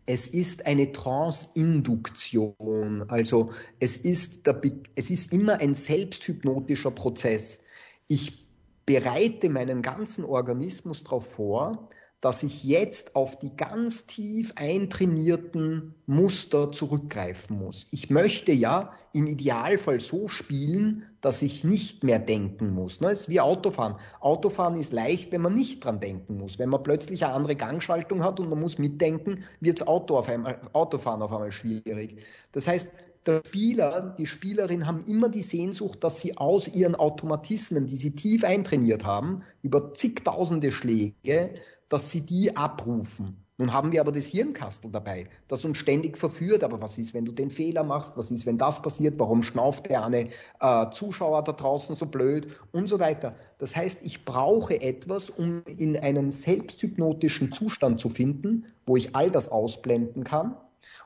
Es 0.05 0.27
ist 0.27 0.65
eine 0.65 0.91
Trance-Induktion. 0.91 3.09
Also 3.09 3.51
es 3.79 3.97
ist, 3.97 4.47
der, 4.47 4.61
es 4.95 5.09
ist 5.09 5.33
immer 5.33 5.59
ein 5.59 5.73
selbsthypnotischer 5.73 6.91
Prozess. 6.91 7.59
Ich 8.07 8.47
bereite 8.85 9.49
meinen 9.49 9.81
ganzen 9.81 10.25
Organismus 10.25 11.03
darauf 11.03 11.31
vor, 11.31 11.89
dass 12.21 12.43
ich 12.43 12.63
jetzt 12.63 13.15
auf 13.15 13.37
die 13.39 13.55
ganz 13.57 14.05
tief 14.05 14.53
eintrainierten 14.55 15.95
Muster 16.05 16.71
zurückgreifen 16.71 17.57
muss. 17.57 17.87
Ich 17.89 18.11
möchte 18.11 18.51
ja 18.51 18.91
im 19.11 19.25
Idealfall 19.25 19.99
so 19.99 20.27
spielen, 20.27 21.03
dass 21.19 21.41
ich 21.41 21.63
nicht 21.63 22.03
mehr 22.03 22.19
denken 22.19 22.73
muss. 22.73 22.99
Das 22.99 23.21
ist 23.21 23.29
wie 23.29 23.41
Autofahren. 23.41 23.95
Autofahren 24.19 24.75
ist 24.75 24.93
leicht, 24.93 25.31
wenn 25.31 25.41
man 25.41 25.55
nicht 25.55 25.83
dran 25.83 25.99
denken 25.99 26.37
muss. 26.37 26.59
Wenn 26.59 26.69
man 26.69 26.83
plötzlich 26.83 27.25
eine 27.25 27.33
andere 27.33 27.55
Gangschaltung 27.55 28.23
hat 28.23 28.39
und 28.39 28.49
man 28.49 28.59
muss 28.59 28.77
mitdenken, 28.77 29.43
wird 29.59 29.87
Auto 29.87 30.17
auf 30.17 30.29
einmal, 30.29 30.61
Autofahren 30.73 31.23
auf 31.23 31.31
einmal 31.31 31.51
schwierig. 31.51 32.17
Das 32.51 32.67
heißt, 32.67 32.89
der 33.25 33.43
Spieler, 33.45 34.15
die 34.17 34.25
Spielerin 34.25 34.87
haben 34.87 35.05
immer 35.05 35.29
die 35.29 35.43
Sehnsucht, 35.43 36.03
dass 36.03 36.21
sie 36.21 36.37
aus 36.37 36.67
ihren 36.67 36.95
Automatismen, 36.95 37.85
die 37.85 37.97
sie 37.97 38.15
tief 38.15 38.43
eintrainiert 38.43 39.05
haben, 39.05 39.43
über 39.61 39.93
zigtausende 39.93 40.71
Schläge, 40.71 41.53
dass 41.91 42.09
sie 42.09 42.21
die 42.21 42.55
abrufen. 42.55 43.35
Nun 43.57 43.73
haben 43.73 43.91
wir 43.91 43.99
aber 44.01 44.13
das 44.13 44.25
Hirnkastel 44.25 44.89
dabei, 44.89 45.27
das 45.49 45.65
uns 45.65 45.77
ständig 45.77 46.17
verführt. 46.17 46.63
Aber 46.63 46.79
was 46.81 46.97
ist, 46.97 47.13
wenn 47.13 47.25
du 47.25 47.33
den 47.33 47.51
Fehler 47.51 47.83
machst? 47.83 48.17
Was 48.17 48.31
ist, 48.31 48.45
wenn 48.45 48.57
das 48.57 48.81
passiert? 48.81 49.19
Warum 49.19 49.43
schnauft 49.43 49.87
der 49.87 50.05
eine 50.05 50.29
äh, 50.61 50.89
Zuschauer 50.91 51.43
da 51.43 51.51
draußen 51.51 51.93
so 51.93 52.05
blöd? 52.05 52.47
Und 52.71 52.87
so 52.87 52.99
weiter. 52.99 53.35
Das 53.59 53.75
heißt, 53.75 54.03
ich 54.03 54.23
brauche 54.23 54.81
etwas, 54.81 55.29
um 55.29 55.63
in 55.65 55.97
einen 55.97 56.31
selbsthypnotischen 56.31 57.51
Zustand 57.51 57.99
zu 57.99 58.09
finden, 58.09 58.65
wo 58.85 58.95
ich 58.95 59.13
all 59.15 59.29
das 59.29 59.49
ausblenden 59.49 60.23
kann 60.23 60.55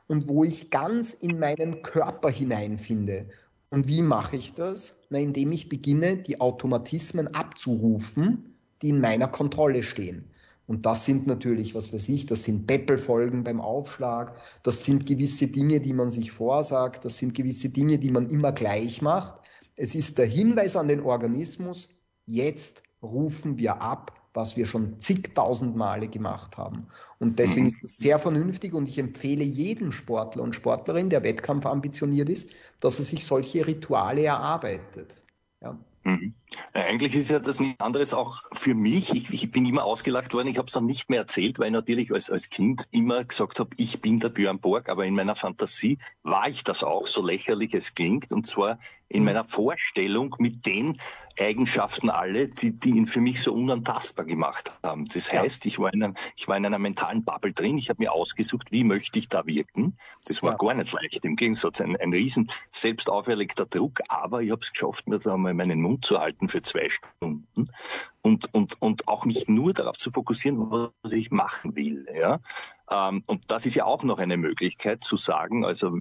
und 0.08 0.30
wo 0.30 0.44
ich 0.44 0.70
ganz 0.70 1.14
in 1.14 1.40
meinen 1.40 1.82
Körper 1.82 2.30
hineinfinde. 2.30 3.28
Und 3.72 3.88
wie 3.88 4.04
mache 4.04 4.38
ich 4.38 4.54
das? 4.54 4.96
Na, 5.10 5.18
indem 5.18 5.52
ich 5.52 5.68
beginne, 5.68 6.18
die 6.18 6.40
Automatismen 6.40 7.34
abzurufen, 7.34 8.56
die 8.82 8.90
in 8.90 9.02
meiner 9.02 9.28
Kontrolle 9.28 9.82
stehen. 9.82 10.30
Und 10.68 10.86
das 10.86 11.06
sind 11.06 11.28
natürlich, 11.28 11.76
was 11.76 11.94
weiß 11.94 12.10
ich, 12.10 12.26
das 12.26 12.44
sind 12.44 12.66
Peppelfolgen 12.66 13.44
beim 13.44 13.62
Aufschlag, 13.62 14.36
das 14.64 14.84
sind 14.84 15.06
gewisse 15.06 15.48
Dinge, 15.48 15.80
die 15.80 15.94
man 15.94 16.10
sich 16.10 16.32
vorsagt, 16.32 17.06
das 17.06 17.18
sind 17.18 17.36
gewisse 17.36 17.70
Dinge, 17.70 18.00
die 18.00 18.12
man 18.12 18.30
immer 18.30 18.52
gleich 18.52 19.02
macht. 19.02 19.36
Es 19.76 19.94
ist 19.94 20.18
der 20.18 20.26
Hinweis 20.26 20.76
an 20.76 20.88
den 20.88 21.02
Organismus, 21.02 21.90
jetzt 22.26 22.82
rufen 23.04 23.58
wir 23.58 23.82
ab, 23.82 24.20
was 24.34 24.58
wir 24.58 24.66
schon 24.66 25.00
zigtausend 25.00 25.76
Male 25.76 26.08
gemacht 26.08 26.58
haben. 26.58 26.88
Und 27.20 27.40
deswegen 27.40 27.68
ist 27.68 27.82
das 27.82 27.98
sehr 27.98 28.20
vernünftig 28.20 28.74
und 28.74 28.90
ich 28.90 28.98
empfehle 28.98 29.44
jedem 29.44 29.92
Sportler 29.92 30.44
und 30.44 30.56
Sportlerin, 30.56 31.10
der 31.10 31.24
Wettkampf 31.24 31.66
ambitioniert 31.66 32.30
ist, 32.30 32.50
dass 32.82 33.00
er 33.00 33.06
sich 33.06 33.26
solche 33.26 33.66
Rituale 33.66 34.26
erarbeitet. 34.26 35.24
Ja. 35.62 35.80
Mhm. 36.04 36.34
Eigentlich 36.74 37.16
ist 37.16 37.30
ja 37.30 37.40
das 37.40 37.60
nichts 37.60 37.80
anderes 37.80 38.14
auch 38.14 38.42
für 38.52 38.76
mich. 38.76 39.14
Ich, 39.14 39.32
ich 39.32 39.52
bin 39.52 39.66
immer 39.66 39.84
ausgelacht 39.84 40.34
worden. 40.34 40.48
Ich 40.48 40.58
habe 40.58 40.68
es 40.68 40.74
dann 40.74 40.86
nicht 40.86 41.10
mehr 41.10 41.20
erzählt, 41.20 41.60
weil 41.60 41.68
ich 41.68 41.74
natürlich 41.74 42.12
als, 42.12 42.30
als 42.30 42.50
Kind 42.50 42.84
immer 42.92 43.24
gesagt 43.24 43.60
habe, 43.60 43.70
ich 43.78 44.02
bin 44.02 44.20
der 44.20 44.30
Björn 44.30 44.60
Borg. 44.60 44.90
Aber 44.90 45.06
in 45.06 45.16
meiner 45.16 45.36
Fantasie 45.36 46.00
war 46.24 46.50
ich 46.50 46.64
das 46.64 46.84
auch, 46.84 47.08
so 47.08 47.26
lächerlich 47.26 47.74
es 47.74 47.96
klingt. 47.96 48.32
Und 48.32 48.46
zwar 48.48 48.80
in 49.08 49.20
mhm. 49.20 49.26
meiner 49.26 49.46
Vorstellung 49.46 50.36
mit 50.40 50.66
den 50.66 50.98
Eigenschaften 51.40 52.10
alle, 52.10 52.48
die, 52.48 52.72
die 52.72 52.92
ihn 52.92 53.08
für 53.08 53.20
mich 53.20 53.42
so 53.42 53.54
unantastbar 53.54 54.26
gemacht 54.26 54.74
haben. 54.82 55.06
Das 55.06 55.32
heißt, 55.32 55.66
ich, 55.66 55.80
war 55.80 55.94
in 55.94 56.02
einem, 56.02 56.16
ich 56.36 56.48
war 56.48 56.56
in 56.56 56.66
einer 56.66 56.80
mentalen 56.80 57.24
Bubble 57.24 57.52
drin. 57.52 57.78
Ich 57.78 57.90
habe 57.90 58.02
mir 58.02 58.14
ausgesucht, 58.14 58.72
wie 58.72 58.84
möchte 58.84 59.20
ich 59.20 59.28
da 59.28 59.46
wirken. 59.46 59.98
Das 60.28 60.42
war 60.44 60.52
ja. 60.52 60.58
gar 60.58 60.74
nicht 60.74 60.94
leicht. 60.94 61.26
Im 61.26 61.36
Gegensatz, 61.36 61.82
ein, 61.82 61.98
ein 61.98 62.14
riesen 62.14 62.52
selbst 62.72 63.10
auferlegter 63.10 63.66
Druck. 63.66 64.00
Aber 64.08 64.42
ich 64.42 64.52
habe 64.52 64.62
es 64.62 64.72
geschafft, 64.72 65.08
mir 65.08 65.20
da 65.20 65.36
mal 65.36 65.54
meinen 65.54 65.82
Mund 65.82 66.06
zu 66.06 66.20
halten 66.20 66.45
für 66.50 66.62
zwei 66.62 66.90
Stunden 66.90 67.70
und, 68.22 68.54
und, 68.54 68.82
und 68.82 69.08
auch 69.08 69.26
mich 69.26 69.48
nur 69.48 69.74
darauf 69.74 69.98
zu 69.98 70.12
fokussieren, 70.12 70.92
was 71.02 71.14
ich 71.14 71.32
machen 71.32 71.76
will. 71.76 72.08
Ja? 72.14 72.40
Ähm, 72.90 73.24
und 73.26 73.52
das 73.52 73.66
ist 73.66 73.76
ja 73.76 73.86
auch 73.86 74.04
noch 74.04 74.20
eine 74.20 74.38
Möglichkeit 74.38 75.04
zu 75.04 75.18
sagen, 75.18 75.66
also 75.66 76.00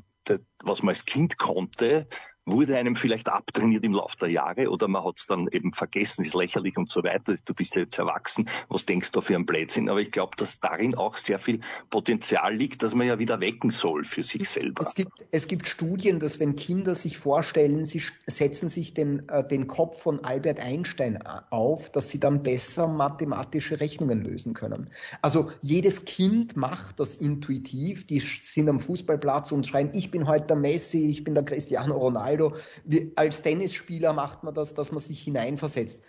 was 0.63 0.83
man 0.83 0.91
als 0.91 1.05
Kind 1.05 1.37
konnte, 1.37 2.09
wurde 2.47 2.77
einem 2.77 2.97
vielleicht 2.97 3.29
abtrainiert 3.29 3.85
im 3.85 3.95
Laufe 3.95 4.17
der 4.19 4.31
Jahre 4.31 4.71
oder 4.71 4.87
man 4.89 5.05
hat 5.05 5.19
es 5.19 5.27
dann 5.27 5.49
eben 5.51 5.73
vergessen, 5.73 6.25
ist 6.25 6.35
lächerlich 6.35 6.77
und 6.77 6.91
so 6.91 7.03
weiter. 7.03 7.37
Du 7.45 7.55
bist 7.55 7.75
ja 7.75 7.83
jetzt 7.83 7.99
erwachsen, 7.99 8.49
was 8.69 8.85
denkst 8.85 9.13
du 9.13 9.21
für 9.21 9.35
einen 9.35 9.47
Blödsinn? 9.47 9.89
Aber 9.89 10.01
ich 10.01 10.11
glaube, 10.11 10.37
dass 10.37 10.61
darin 10.61 10.95
auch 10.95 11.17
sehr 11.17 11.39
viel 11.39 11.61
Potenzial 11.89 12.55
liegt, 12.55 12.83
dass 12.83 12.95
man 12.95 13.07
ja 13.07 13.19
wieder 13.19 13.41
wecken 13.41 13.71
soll 13.71 14.05
für 14.05 14.23
sich 14.23 14.49
selber. 14.49 14.83
Es 14.83 14.95
gibt, 14.95 15.25
es 15.31 15.49
gibt 15.49 15.69
Studien, 15.69 16.21
dass 16.21 16.39
wenn 16.39 16.57
Kinder 16.57 16.95
sich 16.95 17.17
vorstellen, 17.17 17.85
sie 17.85 18.03
setzen 18.27 18.69
sich 18.69 18.93
den, 18.93 19.29
äh, 19.29 19.47
den 19.47 19.67
Kopf 19.67 20.03
von 20.03 20.25
Albert 20.25 20.61
Einstein 20.61 21.23
auf, 21.51 21.91
dass 21.91 22.11
sie 22.11 22.21
dann 22.21 22.43
besser 22.43 22.89
mathematische 22.89 23.81
Rechnungen 23.81 24.23
lösen 24.23 24.53
können. 24.53 24.91
Also 25.23 25.51
jedes 25.63 26.05
Kind 26.05 26.57
macht 26.57 27.01
das 27.01 27.17
intuitiv. 27.17 28.07
Die 28.07 28.21
sind 28.21 28.69
am 28.69 28.81
Fußballplatz 28.81 29.53
und 29.53 29.67
schreien, 29.67 29.91
ich 29.95 30.11
bin 30.11 30.27
heute 30.27 30.47
der 30.47 30.57
Messi, 30.57 31.07
ich 31.07 31.25
bin 31.25 31.35
der 31.35 31.45
Cristiano 31.45 31.97
Ronaldo 31.97 32.34
Ronaldo. 32.35 32.57
Wie, 32.85 33.13
als 33.17 33.43
Tennisspieler 33.43 34.13
macht 34.13 34.45
man 34.45 34.55
das, 34.55 34.75
dass 34.75 34.93
man 34.93 35.01
sich 35.01 35.23
hineinversetzt. 35.23 36.01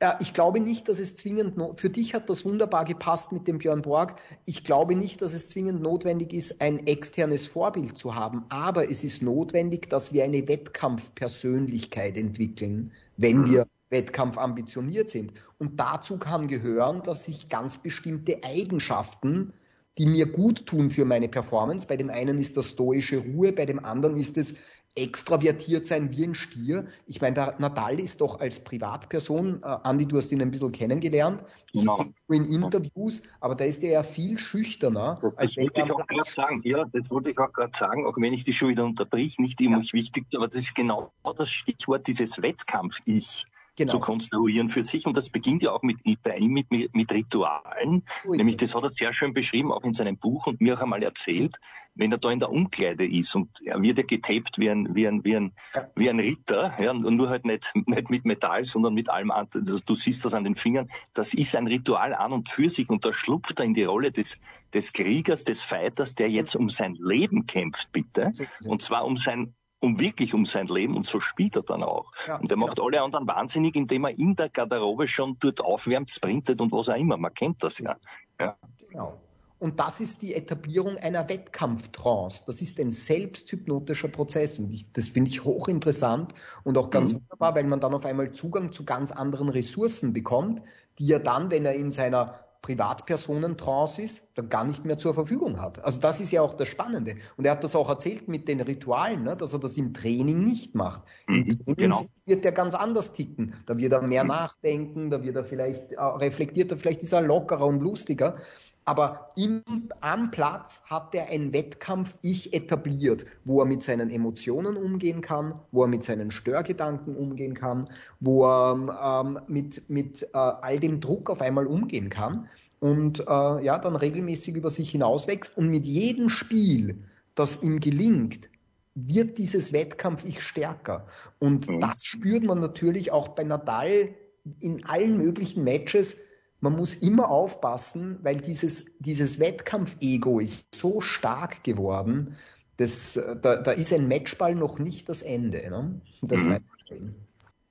Äh, 0.00 0.12
ich 0.20 0.34
glaube 0.34 0.60
nicht, 0.60 0.88
dass 0.88 0.98
es 0.98 1.14
zwingend, 1.14 1.56
für 1.78 1.90
dich 1.90 2.14
hat 2.14 2.28
das 2.28 2.44
wunderbar 2.44 2.84
gepasst 2.84 3.32
mit 3.32 3.46
dem 3.46 3.58
Björn 3.58 3.82
Borg. 3.82 4.16
Ich 4.46 4.64
glaube 4.64 4.94
nicht, 4.94 5.22
dass 5.22 5.32
es 5.32 5.48
zwingend 5.48 5.80
notwendig 5.82 6.32
ist, 6.32 6.60
ein 6.60 6.86
externes 6.86 7.46
Vorbild 7.46 7.96
zu 7.96 8.14
haben. 8.14 8.44
Aber 8.48 8.90
es 8.90 9.04
ist 9.04 9.22
notwendig, 9.22 9.88
dass 9.88 10.12
wir 10.12 10.24
eine 10.24 10.48
Wettkampfpersönlichkeit 10.48 12.16
entwickeln, 12.16 12.92
wenn 13.16 13.38
mhm. 13.38 13.50
wir 13.50 13.66
Wettkampf 13.90 14.38
ambitioniert 14.38 15.10
sind. 15.10 15.32
Und 15.58 15.80
dazu 15.80 16.16
kann 16.16 16.46
gehören, 16.46 17.02
dass 17.02 17.26
ich 17.26 17.48
ganz 17.48 17.76
bestimmte 17.76 18.38
Eigenschaften, 18.44 19.52
die 19.98 20.06
mir 20.06 20.26
gut 20.26 20.66
tun 20.66 20.90
für 20.90 21.04
meine 21.04 21.28
Performance, 21.28 21.88
bei 21.88 21.96
dem 21.96 22.08
einen 22.08 22.38
ist 22.38 22.56
das 22.56 22.68
stoische 22.70 23.18
Ruhe, 23.18 23.52
bei 23.52 23.66
dem 23.66 23.84
anderen 23.84 24.16
ist 24.16 24.38
es 24.38 24.54
extravertiert 24.94 25.86
sein 25.86 26.10
wie 26.10 26.24
ein 26.24 26.34
Stier. 26.34 26.86
Ich 27.06 27.20
meine, 27.20 27.34
der 27.34 27.54
Nadal 27.58 28.00
ist 28.00 28.20
doch 28.20 28.40
als 28.40 28.58
Privatperson, 28.62 29.62
äh, 29.62 29.66
Andi, 29.66 30.06
du 30.06 30.16
hast 30.16 30.32
ihn 30.32 30.42
ein 30.42 30.50
bisschen 30.50 30.72
kennengelernt, 30.72 31.44
ich 31.72 31.82
ja. 31.82 31.94
sehe 31.94 32.12
in 32.28 32.44
Interviews, 32.44 33.22
aber 33.40 33.54
da 33.54 33.64
ist 33.64 33.82
er 33.82 33.92
ja 33.92 34.02
viel 34.02 34.38
schüchterner. 34.38 35.18
Das 35.22 35.36
als 35.36 35.56
wollte 35.56 35.82
ich 35.82 35.92
auch 35.92 36.06
gerade 36.06 36.30
sagen, 36.34 36.60
ja, 36.64 36.84
das 36.92 37.10
wollte 37.10 37.30
ich 37.30 37.38
auch 37.38 37.52
gerade 37.52 37.76
sagen, 37.76 38.06
auch 38.06 38.16
wenn 38.16 38.32
ich 38.32 38.44
die 38.44 38.52
schon 38.52 38.70
wieder 38.70 38.84
unterbrich, 38.84 39.38
nicht 39.38 39.60
immer 39.60 39.80
ja. 39.80 39.92
wichtig, 39.92 40.26
aber 40.34 40.48
das 40.48 40.56
ist 40.56 40.74
genau 40.74 41.12
das 41.36 41.50
Stichwort 41.50 42.06
dieses 42.06 42.42
Wettkampf-Ich 42.42 43.46
genau. 43.80 43.92
zu 43.92 44.00
konstruieren 44.00 44.68
für 44.68 44.84
sich. 44.84 45.06
Und 45.06 45.16
das 45.16 45.30
beginnt 45.30 45.62
ja 45.62 45.72
auch 45.72 45.82
mit, 45.82 45.98
bei 46.22 46.36
ihm 46.36 46.52
mit, 46.52 46.70
mit, 46.70 46.94
mit 46.94 47.12
Ritualen. 47.12 48.04
Ui. 48.26 48.36
Nämlich, 48.36 48.56
das 48.56 48.74
hat 48.74 48.84
er 48.84 48.90
sehr 48.90 49.12
schön 49.12 49.32
beschrieben, 49.32 49.72
auch 49.72 49.82
in 49.82 49.92
seinem 49.92 50.16
Buch 50.16 50.46
und 50.46 50.60
mir 50.60 50.74
auch 50.76 50.82
einmal 50.82 51.02
erzählt, 51.02 51.56
wenn 51.94 52.12
er 52.12 52.18
da 52.18 52.30
in 52.30 52.38
der 52.38 52.50
Umkleide 52.50 53.06
ist 53.06 53.34
und 53.34 53.50
er 53.64 53.80
wird 53.82 53.98
ja 53.98 54.04
getaped 54.04 54.58
wie 54.58 54.70
ein, 54.70 54.94
wie 54.94 55.06
ein, 55.06 55.24
wie 55.24 55.36
ein, 55.36 55.52
ja. 55.74 55.88
wie 55.96 56.08
ein 56.08 56.20
Ritter, 56.20 56.74
ja, 56.80 56.90
und 56.90 57.16
nur 57.16 57.28
halt 57.28 57.44
nicht, 57.44 57.72
nicht 57.74 58.10
mit 58.10 58.24
Metall, 58.24 58.64
sondern 58.64 58.94
mit 58.94 59.08
allem 59.10 59.30
anderen. 59.30 59.62
Also 59.62 59.78
du 59.84 59.94
siehst 59.94 60.24
das 60.24 60.34
an 60.34 60.44
den 60.44 60.54
Fingern. 60.54 60.88
Das 61.12 61.34
ist 61.34 61.54
ein 61.56 61.66
Ritual 61.66 62.14
an 62.14 62.32
und 62.32 62.48
für 62.48 62.68
sich 62.68 62.88
und 62.88 63.04
da 63.04 63.12
schlupft 63.12 63.58
er 63.60 63.66
in 63.66 63.74
die 63.74 63.84
Rolle 63.84 64.12
des, 64.12 64.38
des 64.72 64.92
Kriegers, 64.92 65.44
des 65.44 65.62
Fighters, 65.62 66.14
der 66.14 66.30
jetzt 66.30 66.54
um 66.56 66.68
sein 66.68 66.94
Leben 66.94 67.46
kämpft, 67.46 67.92
bitte. 67.92 68.32
Und 68.64 68.82
zwar 68.82 69.04
um 69.04 69.18
sein 69.18 69.54
um 69.80 69.98
wirklich 69.98 70.34
um 70.34 70.44
sein 70.44 70.66
Leben 70.66 70.96
und 70.96 71.06
so 71.06 71.20
spielt 71.20 71.56
er 71.56 71.62
dann 71.62 71.82
auch. 71.82 72.12
Ja, 72.26 72.36
und 72.36 72.50
er 72.50 72.56
macht 72.56 72.78
ja. 72.78 72.84
alle 72.84 73.02
anderen 73.02 73.26
wahnsinnig, 73.26 73.74
indem 73.76 74.04
er 74.04 74.18
in 74.18 74.36
der 74.36 74.50
Garderobe 74.50 75.08
schon 75.08 75.36
dort 75.40 75.60
aufwärmt, 75.60 76.10
sprintet 76.10 76.60
und 76.60 76.70
was 76.72 76.88
auch 76.88 76.96
immer. 76.96 77.16
Man 77.16 77.32
kennt 77.32 77.62
das 77.62 77.78
ja. 77.78 77.96
ja. 78.38 78.56
Genau. 78.90 79.18
Und 79.58 79.78
das 79.78 80.00
ist 80.00 80.22
die 80.22 80.34
Etablierung 80.34 80.96
einer 80.96 81.28
Wettkampftrance. 81.28 82.44
Das 82.46 82.62
ist 82.62 82.80
ein 82.80 82.90
selbsthypnotischer 82.90 84.08
Prozess. 84.08 84.58
Und 84.58 84.72
ich, 84.72 84.90
das 84.92 85.10
finde 85.10 85.30
ich 85.30 85.44
hochinteressant 85.44 86.32
und 86.64 86.78
auch 86.78 86.88
ganz 86.88 87.12
mhm. 87.12 87.16
wunderbar, 87.18 87.54
weil 87.54 87.64
man 87.64 87.78
dann 87.78 87.92
auf 87.92 88.06
einmal 88.06 88.32
Zugang 88.32 88.72
zu 88.72 88.86
ganz 88.86 89.12
anderen 89.12 89.50
Ressourcen 89.50 90.14
bekommt, 90.14 90.62
die 90.98 91.12
er 91.12 91.20
dann, 91.20 91.50
wenn 91.50 91.66
er 91.66 91.74
in 91.74 91.90
seiner 91.90 92.40
Privatpersonentrance 92.62 94.02
ist, 94.02 94.22
dann 94.34 94.48
gar 94.48 94.64
nicht 94.64 94.84
mehr 94.84 94.98
zur 94.98 95.14
Verfügung 95.14 95.60
hat. 95.60 95.82
Also 95.84 95.98
das 95.98 96.20
ist 96.20 96.30
ja 96.30 96.42
auch 96.42 96.52
das 96.52 96.68
Spannende. 96.68 97.16
Und 97.36 97.46
er 97.46 97.52
hat 97.52 97.64
das 97.64 97.74
auch 97.74 97.88
erzählt 97.88 98.28
mit 98.28 98.48
den 98.48 98.60
Ritualen, 98.60 99.24
ne, 99.24 99.36
dass 99.36 99.52
er 99.52 99.58
das 99.58 99.76
im 99.78 99.94
Training 99.94 100.44
nicht 100.44 100.74
macht. 100.74 101.02
Im 101.26 101.34
mhm, 101.34 101.48
Training 101.64 101.76
genau. 101.76 102.04
wird 102.26 102.44
er 102.44 102.52
ganz 102.52 102.74
anders 102.74 103.12
ticken. 103.12 103.54
Da 103.66 103.78
wird 103.78 103.92
er 103.92 104.02
mehr 104.02 104.24
mhm. 104.24 104.28
nachdenken, 104.28 105.10
da 105.10 105.22
wird 105.22 105.36
er 105.36 105.44
vielleicht 105.44 105.92
äh, 105.92 106.02
reflektierter, 106.02 106.76
vielleicht 106.76 107.02
ist 107.02 107.12
er 107.12 107.22
lockerer 107.22 107.66
und 107.66 107.80
lustiger. 107.80 108.36
Aber 108.84 109.28
im, 109.36 109.62
am 110.00 110.30
Platz 110.30 110.80
hat 110.86 111.14
er 111.14 111.28
ein 111.28 111.52
Wettkampf-Ich 111.52 112.54
etabliert, 112.54 113.26
wo 113.44 113.60
er 113.60 113.66
mit 113.66 113.82
seinen 113.82 114.10
Emotionen 114.10 114.76
umgehen 114.76 115.20
kann, 115.20 115.54
wo 115.70 115.82
er 115.82 115.88
mit 115.88 116.02
seinen 116.02 116.30
Störgedanken 116.30 117.14
umgehen 117.14 117.54
kann, 117.54 117.88
wo 118.20 118.46
er 118.46 119.22
ähm, 119.24 119.38
mit, 119.46 119.88
mit 119.88 120.22
äh, 120.22 120.28
all 120.32 120.80
dem 120.80 121.00
Druck 121.00 121.30
auf 121.30 121.40
einmal 121.40 121.66
umgehen 121.66 122.08
kann 122.08 122.48
und 122.80 123.20
äh, 123.20 123.24
ja, 123.64 123.78
dann 123.78 123.96
regelmäßig 123.96 124.56
über 124.56 124.70
sich 124.70 124.90
hinauswächst. 124.90 125.56
Und 125.56 125.68
mit 125.68 125.86
jedem 125.86 126.28
Spiel, 126.28 127.04
das 127.34 127.62
ihm 127.62 127.80
gelingt, 127.80 128.48
wird 128.94 129.38
dieses 129.38 129.72
Wettkampf-Ich 129.72 130.42
stärker. 130.42 131.06
Und 131.38 131.68
mhm. 131.68 131.80
das 131.80 132.04
spürt 132.04 132.44
man 132.44 132.60
natürlich 132.60 133.12
auch 133.12 133.28
bei 133.28 133.44
Nadal 133.44 134.14
in 134.60 134.84
allen 134.86 135.18
möglichen 135.18 135.64
Matches 135.64 136.16
man 136.60 136.76
muss 136.76 136.94
immer 136.94 137.30
aufpassen, 137.30 138.18
weil 138.22 138.36
dieses, 138.36 138.84
dieses 138.98 139.40
Wettkampf-Ego 139.40 140.40
ist 140.40 140.74
so 140.74 141.00
stark 141.00 141.64
geworden, 141.64 142.36
dass, 142.76 143.14
da, 143.14 143.56
da 143.56 143.72
ist 143.72 143.92
ein 143.92 144.08
Matchball 144.08 144.54
noch 144.54 144.78
nicht 144.78 145.08
das 145.08 145.22
Ende. 145.22 145.68
Ne? 145.70 146.00
Das 146.22 146.44
mhm. 146.44 146.60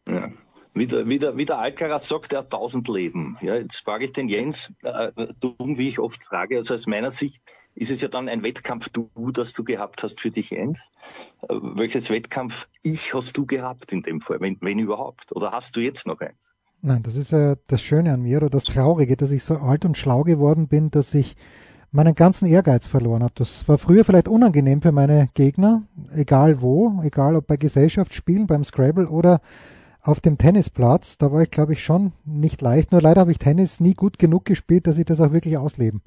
ja. 0.08 0.32
Wie 0.73 0.86
der, 0.86 1.08
wie, 1.08 1.17
der, 1.17 1.36
wie 1.36 1.45
der 1.45 1.58
Alcaraz 1.58 2.08
sagt, 2.08 2.32
er 2.32 2.39
hat 2.39 2.52
tausend 2.52 2.88
Leben. 2.88 3.38
Ja, 3.41 3.56
jetzt 3.56 3.78
frage 3.78 4.06
ich 4.06 4.13
den 4.13 4.30
Jens, 4.30 4.71
äh, 4.84 5.12
dumm, 5.39 5.78
wie 5.78 5.89
ich 5.89 5.99
oft 5.99 6.23
frage, 6.23 6.58
also 6.58 6.75
aus 6.75 6.86
meiner 6.86 7.12
Sicht 7.12 7.41
ist 7.73 7.89
es 7.89 8.02
ja 8.02 8.08
dann 8.08 8.30
ein 8.30 8.43
Wettkampf-Du, 8.43 9.10
das 9.32 9.54
du 9.54 9.63
gehabt 9.63 10.04
hast 10.04 10.21
für 10.21 10.32
dich, 10.32 10.52
Jens. 10.52 10.80
Äh, 11.41 11.56
welches 11.56 12.10
Wettkampf-Ich 12.10 13.13
hast 13.13 13.36
du 13.36 13.45
gehabt 13.45 13.91
in 13.91 14.04
dem 14.04 14.21
Fall, 14.21 14.41
wenn, 14.41 14.58
wenn 14.62 14.80
überhaupt? 14.80 15.36
Oder 15.36 15.52
hast 15.52 15.75
du 15.75 15.80
jetzt 15.80 16.06
noch 16.06 16.19
eins? 16.19 16.49
Nein, 16.82 17.04
das 17.04 17.18
ist 17.18 17.32
ja 17.32 17.56
das 17.68 17.82
Schöne 17.82 18.13
an 18.13 18.22
mir 18.22 18.38
oder 18.38 18.50
das 18.50 18.63
Traurige, 18.63 19.18
dass 19.18 19.32
ich 19.32 19.44
so 19.44 19.56
alt 19.56 19.84
und 19.84 19.98
schlau 19.98 20.24
geworden 20.24 20.68
bin, 20.70 20.92
dass 20.92 21.13
ich 21.13 21.36
meinen 21.92 22.15
ganzen 22.15 22.46
Ehrgeiz 22.46 22.88
verloren 22.88 23.22
habe. 23.22 23.34
Das 23.36 23.68
war 23.68 23.78
früher 23.78 24.06
vielleicht 24.06 24.30
unangenehm 24.30 24.82
für 24.82 24.94
meine 24.94 25.28
Gegner, 25.34 25.84
egal 26.13 26.62
wo, 26.62 27.02
egal 27.04 27.36
ob 27.36 27.48
bei 27.48 27.58
Gesellschaftsspielen, 27.58 28.48
beim 28.48 28.63
Scrabble 28.63 29.10
oder 29.10 29.42
auf 30.02 30.22
dem 30.22 30.38
Tennisplatz. 30.38 31.18
Da 31.18 31.34
war 31.34 31.42
ich, 31.42 31.52
glaube 31.52 31.74
ich, 31.74 31.84
schon 31.84 32.13
nicht 32.24 32.62
leicht. 32.62 32.94
Nur 32.94 33.02
leider 33.02 33.22
habe 33.22 33.32
ich 33.32 33.39
Tennis 33.39 33.82
nie 33.82 33.94
gut 33.94 34.18
genug 34.18 34.46
gespielt, 34.46 34.88
dass 34.88 34.98
ich 34.98 35.06
das 35.06 35.20
auch 35.20 35.34
wirklich 35.34 35.58
ausleben 35.58 36.02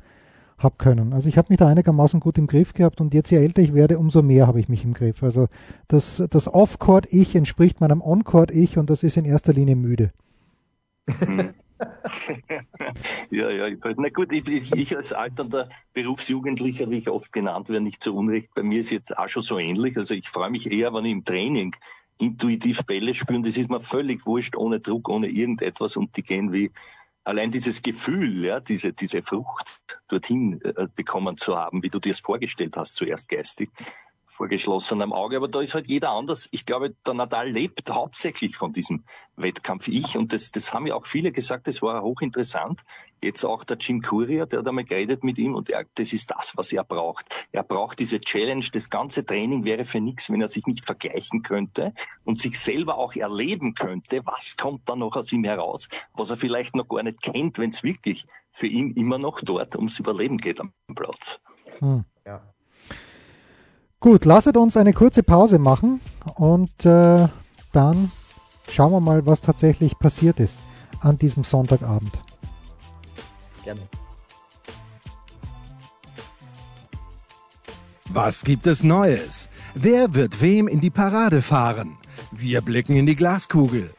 habe 0.56 0.76
können. 0.78 1.12
Also 1.12 1.28
ich 1.28 1.36
habe 1.36 1.48
mich 1.50 1.58
da 1.58 1.68
einigermaßen 1.68 2.20
gut 2.20 2.38
im 2.38 2.46
Griff 2.46 2.72
gehabt 2.72 3.02
und 3.02 3.12
jetzt 3.12 3.30
je 3.30 3.38
älter 3.38 3.60
ich 3.60 3.74
werde, 3.74 3.98
umso 3.98 4.22
mehr 4.22 4.46
habe 4.46 4.60
ich 4.60 4.70
mich 4.70 4.84
im 4.84 4.94
Griff. 4.94 5.22
Also 5.22 5.48
das, 5.88 6.22
das 6.30 6.48
Off-Court-Ich 6.48 7.34
entspricht 7.34 7.80
meinem 7.80 8.00
On-Court-Ich 8.00 8.78
und 8.78 8.88
das 8.88 9.02
ist 9.02 9.18
in 9.18 9.26
erster 9.26 9.52
Linie 9.52 9.76
müde. 9.76 10.12
Hm. 11.06 11.54
ja, 13.30 13.50
ja, 13.50 13.76
na 13.96 14.08
gut, 14.10 14.32
ich, 14.32 14.46
ich, 14.46 14.72
ich 14.72 14.96
als 14.96 15.12
alternder 15.12 15.68
Berufsjugendlicher, 15.94 16.88
wie 16.90 16.98
ich 16.98 17.08
oft 17.08 17.32
genannt 17.32 17.68
werde, 17.68 17.82
nicht 17.82 18.02
so 18.02 18.14
unrecht. 18.14 18.54
Bei 18.54 18.62
mir 18.62 18.80
ist 18.80 18.90
jetzt 18.90 19.16
auch 19.16 19.28
schon 19.28 19.42
so 19.42 19.58
ähnlich. 19.58 19.96
Also 19.96 20.14
ich 20.14 20.28
freue 20.28 20.50
mich 20.50 20.70
eher, 20.70 20.94
wenn 20.94 21.04
ich 21.04 21.12
im 21.12 21.24
Training 21.24 21.74
intuitiv 22.20 22.84
Bälle 22.84 23.14
spüre. 23.14 23.42
Das 23.42 23.56
ist 23.56 23.68
mir 23.68 23.82
völlig 23.82 24.26
wurscht, 24.26 24.56
ohne 24.56 24.80
Druck, 24.80 25.08
ohne 25.08 25.28
irgendetwas 25.28 25.96
und 25.96 26.16
die 26.16 26.22
gehen 26.22 26.52
wie, 26.52 26.70
allein 27.24 27.50
dieses 27.50 27.82
Gefühl, 27.82 28.44
ja, 28.44 28.60
diese, 28.60 28.92
diese 28.92 29.22
Frucht 29.22 29.80
dorthin 30.08 30.60
äh, 30.62 30.88
bekommen 30.94 31.36
zu 31.36 31.56
haben, 31.56 31.82
wie 31.82 31.90
du 31.90 31.98
dir 31.98 32.12
es 32.12 32.20
vorgestellt 32.20 32.76
hast, 32.76 32.94
zuerst 32.94 33.28
geistig, 33.28 33.70
vor 34.42 34.48
geschlossenem 34.48 35.12
Auge. 35.12 35.36
Aber 35.36 35.46
da 35.46 35.60
ist 35.60 35.74
halt 35.74 35.86
jeder 35.86 36.10
anders. 36.10 36.48
Ich 36.50 36.66
glaube, 36.66 36.96
der 37.06 37.14
Nadal 37.14 37.48
lebt 37.48 37.88
hauptsächlich 37.88 38.56
von 38.56 38.72
diesem 38.72 39.04
Wettkampf. 39.36 39.86
Ich, 39.86 40.16
und 40.16 40.32
das, 40.32 40.50
das 40.50 40.74
haben 40.74 40.88
ja 40.88 40.96
auch 40.96 41.06
viele 41.06 41.30
gesagt, 41.30 41.68
das 41.68 41.80
war 41.80 42.02
hochinteressant. 42.02 42.80
Jetzt 43.22 43.44
auch 43.44 43.62
der 43.62 43.76
Jim 43.76 44.02
Courier, 44.02 44.46
der 44.46 44.58
hat 44.58 44.66
einmal 44.66 44.82
geredet 44.82 45.22
mit 45.22 45.38
ihm 45.38 45.54
und 45.54 45.70
er, 45.70 45.84
das 45.94 46.12
ist 46.12 46.32
das, 46.32 46.56
was 46.56 46.72
er 46.72 46.82
braucht. 46.82 47.26
Er 47.52 47.62
braucht 47.62 48.00
diese 48.00 48.18
Challenge. 48.18 48.66
Das 48.72 48.90
ganze 48.90 49.24
Training 49.24 49.64
wäre 49.64 49.84
für 49.84 50.00
nichts, 50.00 50.28
wenn 50.28 50.40
er 50.40 50.48
sich 50.48 50.66
nicht 50.66 50.84
vergleichen 50.84 51.42
könnte 51.42 51.94
und 52.24 52.40
sich 52.40 52.58
selber 52.58 52.98
auch 52.98 53.14
erleben 53.14 53.74
könnte. 53.74 54.22
Was 54.24 54.56
kommt 54.56 54.88
da 54.88 54.96
noch 54.96 55.14
aus 55.14 55.32
ihm 55.32 55.44
heraus, 55.44 55.88
was 56.14 56.30
er 56.30 56.36
vielleicht 56.36 56.74
noch 56.74 56.88
gar 56.88 57.04
nicht 57.04 57.22
kennt, 57.22 57.58
wenn 57.58 57.70
es 57.70 57.84
wirklich 57.84 58.26
für 58.50 58.66
ihn 58.66 58.90
immer 58.94 59.18
noch 59.18 59.40
dort 59.40 59.76
ums 59.76 60.00
Überleben 60.00 60.38
geht 60.38 60.58
am 60.58 60.72
Platz. 60.96 61.38
Hm. 61.78 62.04
Ja. 62.26 62.51
Gut, 64.02 64.24
lasset 64.24 64.56
uns 64.56 64.76
eine 64.76 64.92
kurze 64.92 65.22
Pause 65.22 65.60
machen 65.60 66.00
und 66.34 66.84
äh, 66.84 67.28
dann 67.70 68.10
schauen 68.68 68.90
wir 68.90 68.98
mal, 68.98 69.24
was 69.26 69.42
tatsächlich 69.42 69.96
passiert 69.96 70.40
ist 70.40 70.58
an 71.02 71.18
diesem 71.18 71.44
Sonntagabend. 71.44 72.20
Gerne. 73.62 73.82
Was 78.08 78.42
gibt 78.42 78.66
es 78.66 78.82
Neues? 78.82 79.48
Wer 79.74 80.16
wird 80.16 80.40
wem 80.40 80.66
in 80.66 80.80
die 80.80 80.90
Parade 80.90 81.40
fahren? 81.40 81.96
Wir 82.32 82.60
blicken 82.60 82.96
in 82.96 83.06
die 83.06 83.14
Glaskugel. 83.14 83.94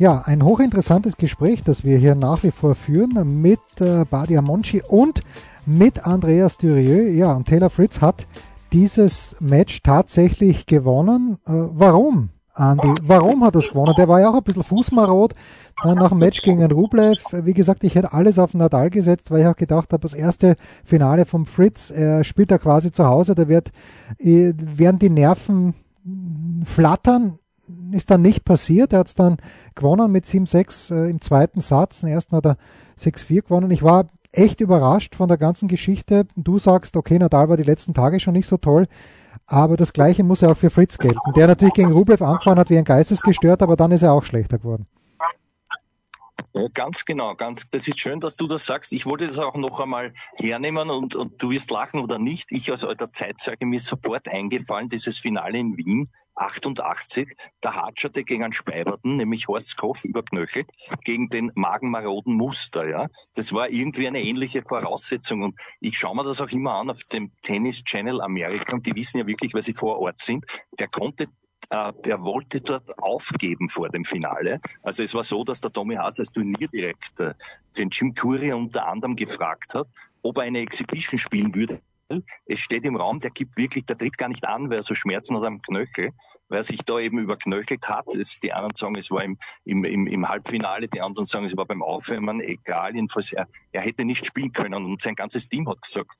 Ja, 0.00 0.22
ein 0.24 0.42
hochinteressantes 0.42 1.18
Gespräch, 1.18 1.62
das 1.62 1.84
wir 1.84 1.98
hier 1.98 2.14
nach 2.14 2.42
wie 2.42 2.52
vor 2.52 2.74
führen 2.74 3.42
mit 3.42 3.60
äh, 3.80 4.06
Badia 4.08 4.40
Monchi 4.40 4.80
und 4.88 5.22
mit 5.66 6.06
Andreas 6.06 6.56
Durieux. 6.56 7.14
Ja, 7.14 7.34
und 7.34 7.46
Taylor 7.46 7.68
Fritz 7.68 8.00
hat 8.00 8.26
dieses 8.72 9.36
Match 9.40 9.82
tatsächlich 9.82 10.64
gewonnen. 10.64 11.36
Äh, 11.46 11.52
warum, 11.52 12.30
Andy? 12.56 12.94
Warum 13.02 13.44
hat 13.44 13.56
er 13.56 13.58
es 13.58 13.68
gewonnen? 13.68 13.92
Der 13.98 14.08
war 14.08 14.20
ja 14.20 14.30
auch 14.30 14.36
ein 14.36 14.42
bisschen 14.42 14.64
fußmarot. 14.64 15.34
Dann 15.82 15.98
nach 15.98 16.08
dem 16.08 16.18
Match 16.18 16.40
gegen 16.40 16.64
Rublev. 16.72 17.22
Wie 17.32 17.52
gesagt, 17.52 17.84
ich 17.84 17.94
hätte 17.94 18.14
alles 18.14 18.38
auf 18.38 18.54
Nadal 18.54 18.88
gesetzt, 18.88 19.30
weil 19.30 19.42
ich 19.42 19.48
auch 19.48 19.56
gedacht 19.56 19.92
habe, 19.92 20.00
das 20.00 20.14
erste 20.14 20.54
Finale 20.82 21.26
vom 21.26 21.44
Fritz, 21.44 21.90
er 21.90 22.24
spielt 22.24 22.50
da 22.50 22.56
quasi 22.56 22.90
zu 22.90 23.04
Hause, 23.04 23.34
da 23.34 23.48
wird, 23.48 23.70
äh, 24.16 24.54
werden 24.56 24.98
die 24.98 25.10
Nerven 25.10 25.74
flattern 26.64 27.39
ist 27.92 28.10
dann 28.10 28.22
nicht 28.22 28.44
passiert. 28.44 28.92
Er 28.92 29.00
hat 29.00 29.08
es 29.08 29.14
dann 29.14 29.38
gewonnen 29.74 30.10
mit 30.10 30.24
7-6 30.24 30.94
äh, 30.94 31.10
im 31.10 31.20
zweiten 31.20 31.60
Satz. 31.60 32.00
Den 32.00 32.10
ersten 32.10 32.36
hat 32.36 32.46
er 32.46 32.56
6-4 32.98 33.42
gewonnen. 33.42 33.70
Ich 33.70 33.82
war 33.82 34.06
echt 34.32 34.60
überrascht 34.60 35.14
von 35.14 35.28
der 35.28 35.38
ganzen 35.38 35.68
Geschichte. 35.68 36.26
Du 36.36 36.58
sagst, 36.58 36.96
okay, 36.96 37.18
Nadal 37.18 37.48
war 37.48 37.56
die 37.56 37.62
letzten 37.62 37.94
Tage 37.94 38.20
schon 38.20 38.34
nicht 38.34 38.46
so 38.46 38.56
toll. 38.56 38.86
Aber 39.46 39.76
das 39.76 39.92
Gleiche 39.92 40.22
muss 40.22 40.42
ja 40.42 40.50
auch 40.50 40.56
für 40.56 40.70
Fritz 40.70 40.98
gelten, 40.98 41.32
der 41.34 41.48
natürlich 41.48 41.74
gegen 41.74 41.92
Rublev 41.92 42.22
angefahren 42.22 42.58
hat 42.58 42.70
wie 42.70 42.78
ein 42.78 42.84
Geistesgestört, 42.84 43.62
aber 43.62 43.76
dann 43.76 43.90
ist 43.90 44.02
er 44.02 44.12
auch 44.12 44.24
schlechter 44.24 44.58
geworden. 44.58 44.86
Ja, 46.54 46.66
ganz 46.72 47.04
genau, 47.04 47.34
ganz, 47.34 47.68
das 47.70 47.86
ist 47.88 47.98
schön, 47.98 48.20
dass 48.20 48.36
du 48.36 48.46
das 48.46 48.66
sagst. 48.66 48.92
Ich 48.92 49.06
wollte 49.06 49.26
das 49.26 49.38
auch 49.38 49.54
noch 49.54 49.80
einmal 49.80 50.12
hernehmen 50.36 50.90
und, 50.90 51.14
und 51.14 51.42
du 51.42 51.50
wirst 51.50 51.70
lachen 51.70 52.00
oder 52.00 52.18
nicht. 52.18 52.50
Ich 52.50 52.70
als 52.70 52.84
alter 52.84 53.12
Zeitzeuge 53.12 53.66
mir 53.66 53.80
sofort 53.80 54.28
eingefallen, 54.28 54.88
dieses 54.88 55.18
Finale 55.18 55.58
in 55.58 55.76
Wien, 55.76 56.10
88, 56.34 57.36
der 57.62 57.76
Hatscherte 57.76 58.24
gegen 58.24 58.44
einen 58.44 58.52
Speiberten, 58.52 59.14
nämlich 59.14 59.48
Horst 59.48 59.76
Koff 59.76 60.04
überknöchelt, 60.04 60.70
gegen 61.04 61.28
den 61.28 61.52
magenmaroden 61.54 62.34
Muster, 62.34 62.88
ja. 62.88 63.08
Das 63.34 63.52
war 63.52 63.70
irgendwie 63.70 64.08
eine 64.08 64.22
ähnliche 64.22 64.62
Voraussetzung 64.62 65.42
und 65.42 65.60
ich 65.80 65.98
schaue 65.98 66.16
mir 66.16 66.24
das 66.24 66.40
auch 66.40 66.50
immer 66.50 66.74
an 66.74 66.90
auf 66.90 67.04
dem 67.04 67.32
Tennis 67.42 67.84
Channel 67.84 68.20
Amerika 68.20 68.74
und 68.74 68.86
die 68.86 68.94
wissen 68.94 69.18
ja 69.18 69.26
wirklich, 69.26 69.54
weil 69.54 69.62
sie 69.62 69.74
vor 69.74 69.98
Ort 69.98 70.18
sind. 70.18 70.46
Der 70.78 70.88
konnte 70.88 71.28
der 71.70 72.22
wollte 72.22 72.60
dort 72.60 72.98
aufgeben 72.98 73.68
vor 73.68 73.88
dem 73.88 74.04
Finale. 74.04 74.60
Also 74.82 75.02
es 75.02 75.14
war 75.14 75.22
so, 75.22 75.44
dass 75.44 75.60
der 75.60 75.72
Tommy 75.72 75.94
Haas 75.94 76.18
als 76.18 76.32
Turnierdirektor 76.32 77.34
den 77.76 77.90
Jim 77.90 78.14
Courier 78.14 78.56
unter 78.56 78.86
anderem 78.86 79.14
gefragt 79.14 79.74
hat, 79.74 79.86
ob 80.22 80.38
er 80.38 80.44
eine 80.44 80.60
Exhibition 80.60 81.18
spielen 81.18 81.54
würde. 81.54 81.80
Es 82.46 82.58
steht 82.58 82.84
im 82.84 82.96
Raum, 82.96 83.20
der 83.20 83.30
gibt 83.30 83.56
wirklich, 83.56 83.86
der 83.86 83.96
tritt 83.96 84.18
gar 84.18 84.28
nicht 84.28 84.44
an, 84.44 84.68
weil 84.68 84.78
er 84.78 84.82
so 84.82 84.94
Schmerzen 84.94 85.36
hat 85.36 85.44
am 85.44 85.62
Knöchel, 85.62 86.10
weil 86.48 86.58
er 86.58 86.62
sich 86.64 86.80
da 86.80 86.98
eben 86.98 87.18
überknöchelt 87.18 87.88
hat. 87.88 88.08
Es, 88.16 88.40
die 88.40 88.52
anderen 88.52 88.74
sagen, 88.74 88.96
es 88.96 89.12
war 89.12 89.22
im, 89.22 89.38
im, 89.64 89.84
im, 89.84 90.06
im 90.08 90.28
Halbfinale, 90.28 90.88
die 90.88 91.00
anderen 91.00 91.26
sagen, 91.26 91.46
es 91.46 91.56
war 91.56 91.66
beim 91.66 91.82
Aufwärmen, 91.82 92.40
egal, 92.40 92.96
jedenfalls, 92.96 93.32
er, 93.32 93.46
er 93.70 93.82
hätte 93.82 94.04
nicht 94.04 94.26
spielen 94.26 94.52
können 94.52 94.84
und 94.84 95.00
sein 95.00 95.14
ganzes 95.14 95.48
Team 95.48 95.68
hat 95.68 95.82
gesagt, 95.82 96.10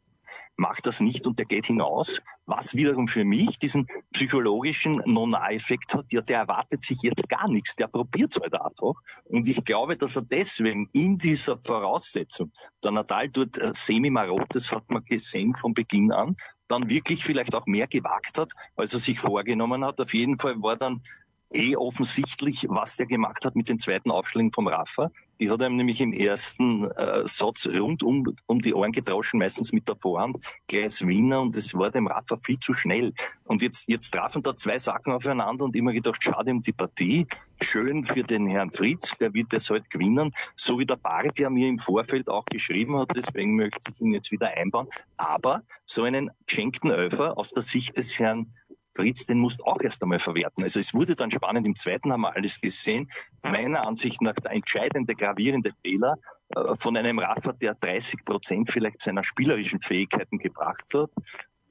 macht 0.61 0.87
das 0.87 1.01
nicht 1.01 1.27
und 1.27 1.39
der 1.39 1.47
geht 1.47 1.67
hinaus, 1.67 2.21
was 2.45 2.75
wiederum 2.75 3.09
für 3.09 3.25
mich 3.25 3.59
diesen 3.59 3.89
psychologischen 4.13 5.03
Non-Effekt 5.07 5.95
hat, 5.95 6.13
ja, 6.13 6.21
der 6.21 6.41
erwartet 6.41 6.83
sich 6.83 7.01
jetzt 7.03 7.29
gar 7.29 7.51
nichts, 7.51 7.77
der 7.77 7.89
probiert 7.89 8.37
es 8.37 8.43
halt 8.43 8.55
einfach. 8.55 8.95
Und 9.25 9.49
ich 9.49 9.65
glaube, 9.65 9.97
dass 9.97 10.17
er 10.17 10.23
deswegen 10.23 10.89
in 10.93 11.17
dieser 11.17 11.59
Voraussetzung, 11.65 12.53
der 12.85 12.93
Natal 12.93 13.31
dort 13.31 13.57
äh, 13.57 13.73
semi-marot, 13.75 14.49
das 14.51 14.71
hat 14.71 14.91
man 14.91 15.03
gesehen 15.05 15.57
von 15.57 15.73
Beginn 15.73 16.13
an, 16.13 16.37
dann 16.69 16.89
wirklich 16.89 17.25
vielleicht 17.25 17.55
auch 17.55 17.67
mehr 17.67 17.87
gewagt 17.87 18.39
hat, 18.39 18.53
als 18.77 18.93
er 18.93 19.01
sich 19.01 19.19
vorgenommen 19.19 19.85
hat. 19.85 19.99
Auf 19.99 20.13
jeden 20.13 20.39
Fall 20.39 20.63
war 20.63 20.77
dann 20.77 21.03
eh 21.53 21.77
offensichtlich, 21.77 22.67
was 22.69 22.97
der 22.97 23.07
gemacht 23.07 23.45
hat 23.45 23.57
mit 23.57 23.69
den 23.69 23.79
zweiten 23.79 24.11
Aufschlägen 24.11 24.53
vom 24.53 24.69
Rafa. 24.69 25.11
Die 25.41 25.51
hat 25.51 25.63
einem 25.63 25.77
nämlich 25.77 26.01
im 26.03 26.13
ersten 26.13 26.85
äh, 26.85 27.27
Satz 27.27 27.67
rund 27.67 28.03
um, 28.03 28.25
um 28.47 28.61
die 28.61 28.75
Ohren 28.75 28.93
getroschen, 28.93 29.39
meistens 29.39 29.73
mit 29.73 29.89
der 29.89 29.97
Vorhand, 29.97 30.39
gleich 30.69 31.07
Wiener 31.07 31.41
und 31.41 31.57
es 31.57 31.75
war 31.75 31.91
dem 31.91 32.07
Rafa 32.07 32.37
viel 32.37 32.59
zu 32.59 32.75
schnell. 32.75 33.15
Und 33.45 33.63
jetzt, 33.63 33.89
jetzt 33.89 34.11
trafen 34.11 34.43
da 34.43 34.55
zwei 34.55 34.79
Sachen 34.79 35.13
aufeinander 35.13 35.65
und 35.65 35.75
immer 35.75 35.93
gedacht, 35.93 36.23
schade 36.23 36.51
um 36.51 36.63
die 36.63 36.73
Partie. 36.73 37.27
Schön 37.63 38.05
für 38.05 38.23
den 38.23 38.47
Herrn 38.47 38.71
Fritz, 38.71 39.17
der 39.17 39.33
wird 39.33 39.53
das 39.53 39.71
heute 39.71 39.89
gewinnen. 39.89 40.33
So 40.57 40.79
wie 40.79 40.87
der 40.87 40.97
Bart 40.97 41.39
ja 41.39 41.49
mir 41.49 41.69
im 41.69 41.79
Vorfeld 41.79 42.29
auch 42.29 42.45
geschrieben 42.45 42.99
hat, 42.99 43.09
deswegen 43.17 43.57
möchte 43.57 43.91
ich 43.91 44.01
ihn 44.01 44.13
jetzt 44.13 44.31
wieder 44.31 44.49
einbauen. 44.49 44.89
Aber 45.17 45.63
so 45.87 46.03
einen 46.03 46.31
geschenkten 46.47 46.91
Öfer 46.91 47.39
aus 47.39 47.51
der 47.51 47.63
Sicht 47.63 47.97
des 47.97 48.19
Herrn 48.19 48.53
Fritz, 48.95 49.27
den 49.27 49.39
musst 49.39 49.63
auch 49.65 49.81
erst 49.81 50.03
einmal 50.03 50.19
verwerten. 50.19 50.63
Also 50.63 50.81
es 50.81 50.95
wurde 50.95 51.15
dann 51.15 51.31
spannend. 51.31 51.67
Im 51.67 51.77
zweiten 51.77 52.13
haben 52.13 52.23
wir 52.23 52.35
alles 52.35 52.61
gesehen. 52.61 53.11
Meiner 53.43 53.87
Ansicht 53.87 54.21
nach 54.21 54.35
der 54.35 54.53
entscheidende, 54.53 55.15
gravierende 55.15 55.73
Fehler 55.83 56.17
äh, 56.51 56.75
von 56.79 56.97
einem 56.97 57.19
Rafa, 57.19 57.53
der 57.53 57.75
30 57.75 58.25
Prozent 58.25 58.71
vielleicht 58.71 59.01
seiner 59.01 59.25
spielerischen 59.25 59.81
Fähigkeiten 59.81 60.39
gebracht 60.39 60.87
hat, 60.95 61.11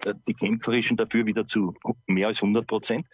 äh, 0.06 0.14
die 0.28 0.34
kämpferischen 0.34 0.98
dafür 0.98 1.26
wieder 1.26 1.46
zu 1.46 1.76
mehr 2.08 2.28
als 2.28 2.42
100 2.42 2.66
Prozent, 2.66 3.06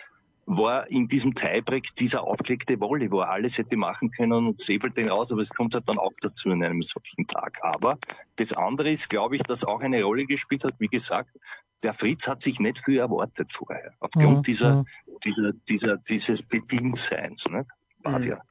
war 0.46 0.90
in 0.92 1.08
diesem 1.08 1.34
Tiebreak 1.34 1.96
dieser 1.96 2.24
aufgelegte 2.24 2.80
Volley, 2.80 3.12
wo 3.12 3.22
er 3.22 3.30
alles 3.30 3.58
hätte 3.58 3.78
machen 3.78 4.12
können 4.12 4.46
und 4.46 4.60
säbelt 4.60 4.96
den 4.96 5.10
raus, 5.10 5.32
aber 5.32 5.42
es 5.42 5.50
kommt 5.50 5.74
halt 5.74 5.90
dann 5.90 5.98
auch 5.98 6.12
dazu 6.22 6.50
in 6.52 6.64
einem 6.64 6.84
solchen 6.84 7.26
Tag. 7.26 7.60
Aber 7.64 7.98
das 8.36 8.54
andere 8.54 8.92
ist, 8.92 9.10
glaube 9.10 9.36
ich, 9.36 9.44
dass 9.44 9.64
auch 9.64 9.82
eine 9.82 10.04
Rolle 10.04 10.26
gespielt 10.26 10.64
hat, 10.64 10.76
wie 10.78 10.88
gesagt, 10.88 11.36
der 11.86 11.94
Fritz 11.94 12.28
hat 12.28 12.42
sich 12.42 12.60
nicht 12.60 12.84
viel 12.84 12.98
erwartet 12.98 13.52
vorher, 13.52 13.94
aufgrund 14.00 14.38
mhm. 14.38 14.42
dieser, 14.42 14.76
mhm. 14.76 14.86
dieser, 15.24 15.54
dieser, 15.70 15.98
dieses 15.98 16.42
Bedienseins. 16.42 17.48
Ne? 17.48 17.66
Mhm. 18.04 18.22
Ja. 18.22 18.42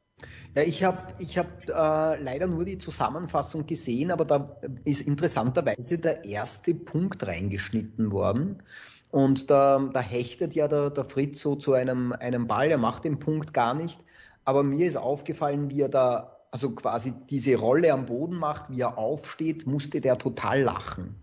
Ja, 0.55 0.62
ich 0.62 0.85
habe 0.85 1.14
ich 1.18 1.37
hab, 1.37 1.68
äh, 1.68 2.23
leider 2.23 2.47
nur 2.47 2.64
die 2.64 2.79
Zusammenfassung 2.79 3.66
gesehen, 3.66 4.12
aber 4.12 4.25
da 4.25 4.57
ist 4.85 5.01
interessanterweise 5.01 5.99
der 5.99 6.25
erste 6.25 6.75
Punkt 6.75 7.27
reingeschnitten 7.27 8.12
worden. 8.12 8.62
Und 9.11 9.51
da, 9.51 9.90
da 9.92 10.01
hechtet 10.01 10.55
ja 10.55 10.68
der, 10.68 10.90
der 10.90 11.05
Fritz 11.05 11.40
so 11.40 11.57
zu 11.57 11.73
einem, 11.73 12.12
einem 12.12 12.47
Ball, 12.47 12.70
er 12.70 12.79
macht 12.79 13.05
den 13.05 13.18
Punkt 13.18 13.53
gar 13.53 13.75
nicht. 13.75 14.01
Aber 14.44 14.62
mir 14.62 14.87
ist 14.87 14.97
aufgefallen, 14.97 15.70
wie 15.70 15.83
er 15.83 15.88
da, 15.88 16.38
also 16.53 16.75
quasi 16.75 17.12
diese 17.29 17.57
Rolle 17.57 17.92
am 17.92 18.07
Boden 18.07 18.37
macht, 18.37 18.70
wie 18.70 18.81
er 18.81 18.97
aufsteht, 18.97 19.66
musste 19.66 20.01
der 20.01 20.18
total 20.18 20.62
lachen. 20.62 21.16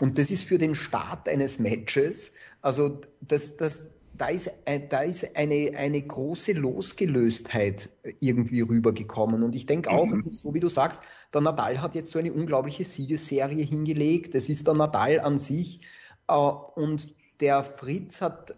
Und 0.00 0.18
das 0.18 0.30
ist 0.30 0.44
für 0.44 0.58
den 0.58 0.74
Start 0.74 1.28
eines 1.28 1.58
Matches, 1.58 2.32
also 2.62 3.00
das, 3.20 3.56
das, 3.56 3.84
da 4.14 4.28
ist, 4.28 4.50
da 4.90 5.00
ist 5.00 5.36
eine, 5.36 5.72
eine 5.76 6.02
große 6.02 6.52
Losgelöstheit 6.52 7.88
irgendwie 8.20 8.60
rübergekommen. 8.60 9.42
Und 9.42 9.54
ich 9.56 9.66
denke 9.66 9.90
auch, 9.90 10.06
mhm. 10.06 10.20
es 10.20 10.26
ist 10.26 10.42
so 10.42 10.52
wie 10.52 10.60
du 10.60 10.68
sagst, 10.68 11.00
der 11.32 11.40
Nadal 11.40 11.80
hat 11.80 11.94
jetzt 11.94 12.12
so 12.12 12.18
eine 12.18 12.32
unglaubliche 12.32 12.84
Siegesserie 12.84 13.64
hingelegt. 13.64 14.34
Das 14.34 14.48
ist 14.48 14.66
der 14.66 14.74
Nadal 14.74 15.20
an 15.20 15.38
sich. 15.38 15.80
Äh, 16.28 16.34
und 16.34 17.14
der 17.40 17.62
Fritz 17.62 18.20
hat 18.20 18.52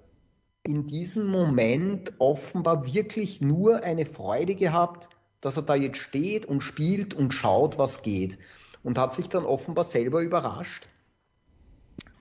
in 0.65 0.87
diesem 0.87 1.27
Moment 1.27 2.13
offenbar 2.19 2.87
wirklich 2.93 3.41
nur 3.41 3.85
eine 3.85 4.07
Freude 4.07 4.55
gehabt, 4.55 5.09
dass 5.41 5.57
er 5.57 5.63
da 5.63 5.75
jetzt 5.75 5.99
steht 5.99 6.47
und 6.47 6.61
spielt 6.61 7.15
und 7.15 7.35
schaut, 7.35 7.79
was 7.79 8.03
geht. 8.03 8.39
Und 8.83 8.99
hat 8.99 9.15
sich 9.15 9.29
dann 9.29 9.45
offenbar 9.45 9.85
selber 9.85 10.23
überrascht, 10.23 10.89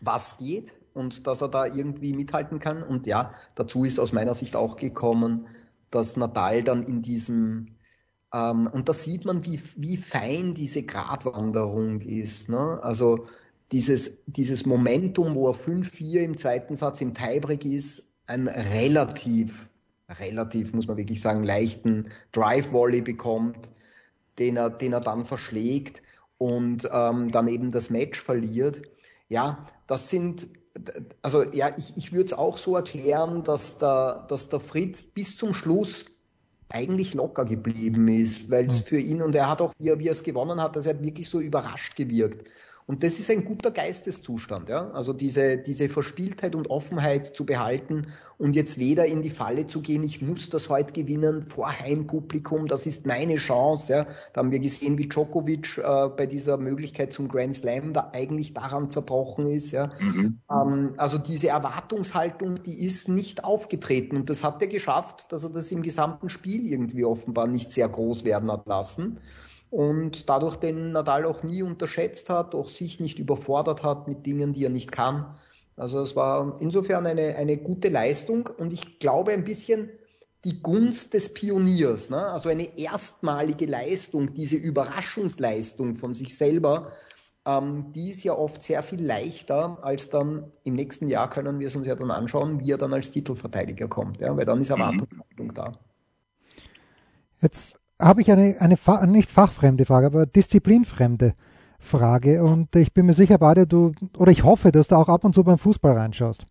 was 0.02 0.38
geht 0.38 0.74
und 0.94 1.26
dass 1.28 1.42
er 1.42 1.48
da 1.48 1.66
irgendwie 1.66 2.14
mithalten 2.14 2.60
kann. 2.60 2.84
Und 2.84 3.08
ja, 3.08 3.34
dazu 3.56 3.86
ist 3.86 4.00
aus 4.00 4.14
meiner 4.14 4.34
Sicht 4.34 4.56
auch 4.56 4.76
gekommen, 4.76 5.48
dass 5.90 6.18
Nadal 6.18 6.64
dann 6.64 6.84
in 6.84 7.02
diesem 7.02 7.68
ähm, 8.34 8.68
und 8.68 8.88
da 8.90 8.94
sieht 8.94 9.26
man, 9.26 9.46
wie, 9.46 9.60
wie 9.78 9.98
fein 9.98 10.54
diese 10.54 10.84
Gratwanderung 10.84 12.02
ist. 12.02 12.50
Ne? 12.50 12.80
Also 12.82 13.28
dieses, 13.72 14.22
dieses 14.26 14.66
Momentum, 14.66 15.36
wo 15.36 15.50
er 15.50 15.56
5-4 15.56 16.22
im 16.22 16.38
zweiten 16.38 16.76
Satz 16.76 17.02
im 17.02 17.14
Tiebreak 17.14 17.66
ist, 17.66 18.04
ein 18.28 18.48
relativ, 18.48 19.70
relativ, 20.10 20.74
muss 20.74 20.88
man 20.88 20.98
wirklich 20.98 21.22
sagen, 21.22 21.44
leichten 21.44 22.08
Drive-Volley 22.32 23.02
bekommt, 23.02 23.70
den 24.40 24.58
er, 24.58 24.70
den 24.70 24.94
er 24.94 25.02
dann 25.02 25.26
verschlägt 25.26 26.02
und 26.38 26.90
ähm, 26.92 27.32
dann 27.32 27.48
eben 27.48 27.72
das 27.72 27.90
Match 27.90 28.20
verliert. 28.20 28.82
Ja, 29.32 29.66
das 29.88 30.10
sind, 30.10 30.50
also 31.22 31.44
ja, 31.54 31.74
ich, 31.78 31.96
ich 31.96 32.12
würde 32.12 32.26
es 32.26 32.34
auch 32.34 32.58
so 32.58 32.76
erklären, 32.76 33.44
dass 33.44 33.78
der, 33.78 34.26
dass 34.28 34.50
der 34.50 34.60
Fritz 34.60 35.04
bis 35.04 35.38
zum 35.38 35.54
Schluss 35.54 36.04
eigentlich 36.68 37.14
locker 37.14 37.46
geblieben 37.46 38.10
ist, 38.10 38.52
weil 38.52 38.68
es 38.68 38.80
hm. 38.80 38.84
für 38.84 38.98
ihn 38.98 39.22
und 39.22 39.34
er 39.34 39.50
hat 39.50 39.62
auch, 39.62 39.74
wie 39.80 39.88
er, 39.88 40.00
wie 40.00 40.10
er 40.10 40.12
es 40.12 40.24
gewonnen 40.24 40.62
hat, 40.62 40.76
dass 40.76 40.86
er 40.86 41.02
wirklich 41.02 41.30
so 41.30 41.40
überrascht 41.40 41.96
gewirkt. 41.96 42.46
Und 42.92 43.06
das 43.06 43.20
ist 43.20 43.32
ein 43.32 43.46
guter 43.46 43.72
Geisteszustand, 43.72 44.68
ja. 44.68 44.92
Also 44.92 45.14
diese, 45.14 45.58
diese 45.58 45.88
Verspieltheit 45.88 46.56
und 46.56 46.70
Offenheit 46.70 47.26
zu 47.26 47.46
behalten 47.46 48.08
und 48.38 48.54
jetzt 48.54 48.80
weder 48.80 49.06
in 49.06 49.22
die 49.22 49.30
Falle 49.30 49.66
zu 49.66 49.80
gehen, 49.80 50.04
ich 50.04 50.22
muss 50.22 50.50
das 50.50 50.68
heute 50.68 50.92
gewinnen 50.92 51.44
vor 51.44 51.72
Heimpublikum, 51.72 52.68
das 52.68 52.86
ist 52.86 53.08
meine 53.08 53.38
Chance, 53.38 53.94
ja. 53.94 54.08
Da 54.34 54.40
haben 54.40 54.52
wir 54.52 54.60
gesehen, 54.60 54.98
wie 54.98 55.08
Djokovic 55.08 55.78
äh, 55.78 56.10
bei 56.10 56.26
dieser 56.26 56.58
Möglichkeit 56.58 57.14
zum 57.14 57.30
Grand 57.30 57.56
Slam 57.56 57.94
da 57.94 58.12
eigentlich 58.14 58.54
daran 58.54 58.90
zerbrochen 58.90 59.48
ist, 59.48 59.72
ja. 59.72 59.94
Mhm. 60.02 60.42
Ähm, 60.52 60.94
also 60.98 61.18
diese 61.18 61.48
Erwartungshaltung, 61.48 62.62
die 62.62 62.84
ist 62.84 63.08
nicht 63.08 63.46
aufgetreten 63.46 64.18
und 64.18 64.30
das 64.30 64.44
hat 64.44 64.62
er 64.62 64.68
geschafft, 64.68 65.32
dass 65.32 65.46
er 65.46 65.52
das 65.52 65.72
im 65.72 65.82
gesamten 65.82 66.28
Spiel 66.28 66.70
irgendwie 66.70 67.06
offenbar 67.06 67.48
nicht 67.48 67.72
sehr 67.72 67.88
groß 67.88 68.26
werden 68.26 68.52
hat 68.52 68.68
lassen 68.68 69.22
und 69.72 70.30
dadurch 70.30 70.58
den 70.58 70.92
Nadal 70.92 71.26
auch 71.26 71.44
nie 71.44 71.64
unterschätzt 71.64 72.30
hat, 72.30 72.54
auch 72.54 72.70
sich 72.70 73.00
nicht 73.00 73.18
überfordert 73.18 73.84
hat 73.84 74.08
mit 74.08 74.26
Dingen, 74.26 74.54
die 74.54 74.66
er 74.66 74.70
nicht 74.70 74.92
kann. 74.92 75.34
Also 75.78 76.02
es 76.02 76.16
war 76.16 76.58
insofern 76.60 77.08
eine, 77.08 77.36
eine 77.38 77.58
gute 77.58 77.88
Leistung 77.88 78.50
und 78.58 78.74
ich 78.74 79.00
glaube 79.00 79.32
ein 79.32 79.46
bisschen 79.46 79.90
die 80.44 80.62
Gunst 80.62 81.14
des 81.14 81.34
Pioniers, 81.34 82.10
ne? 82.10 82.28
also 82.28 82.50
eine 82.50 82.78
erstmalige 82.78 83.66
Leistung, 83.66 84.34
diese 84.34 84.58
Überraschungsleistung 84.58 85.96
von 85.96 86.14
sich 86.14 86.38
selber, 86.38 86.92
ähm, 87.46 87.92
die 87.94 88.12
ist 88.12 88.24
ja 88.24 88.34
oft 88.34 88.62
sehr 88.62 88.84
viel 88.84 89.04
leichter 89.04 89.80
als 89.84 90.10
dann 90.10 90.52
im 90.64 90.74
nächsten 90.74 91.08
Jahr 91.08 91.30
können 91.30 91.60
wir 91.60 91.68
es 91.68 91.76
uns 91.76 91.88
ja 91.88 91.96
dann 91.96 92.12
anschauen, 92.12 92.60
wie 92.60 92.72
er 92.72 92.78
dann 92.78 92.94
als 92.94 93.12
Titelverteidiger 93.12 93.88
kommt, 93.88 94.20
ja? 94.20 94.36
weil 94.36 94.46
dann 94.46 94.60
ist 94.60 94.70
mhm. 94.70 94.82
Erwartungshaltung 94.82 95.48
mhm. 95.48 95.54
da. 95.54 95.80
Jetzt 97.42 97.81
habe 98.02 98.22
ich 98.22 98.32
eine, 98.32 98.56
eine 98.60 98.78
nicht 99.08 99.32
fachfremde 99.32 99.86
Frage, 99.86 100.08
aber 100.08 100.26
disziplinfremde 100.26 101.34
Frage. 101.80 102.44
Und 102.44 102.76
ich 102.76 102.94
bin 102.94 103.06
mir 103.06 103.14
sicher, 103.14 103.38
beide, 103.38 103.68
du, 103.68 103.92
oder 104.18 104.32
ich 104.32 104.44
hoffe, 104.44 104.72
dass 104.72 104.88
du 104.88 104.96
auch 104.96 105.10
ab 105.10 105.24
und 105.24 105.34
zu 105.34 105.44
beim 105.44 105.58
Fußball 105.58 105.94
reinschaust. 105.94 106.46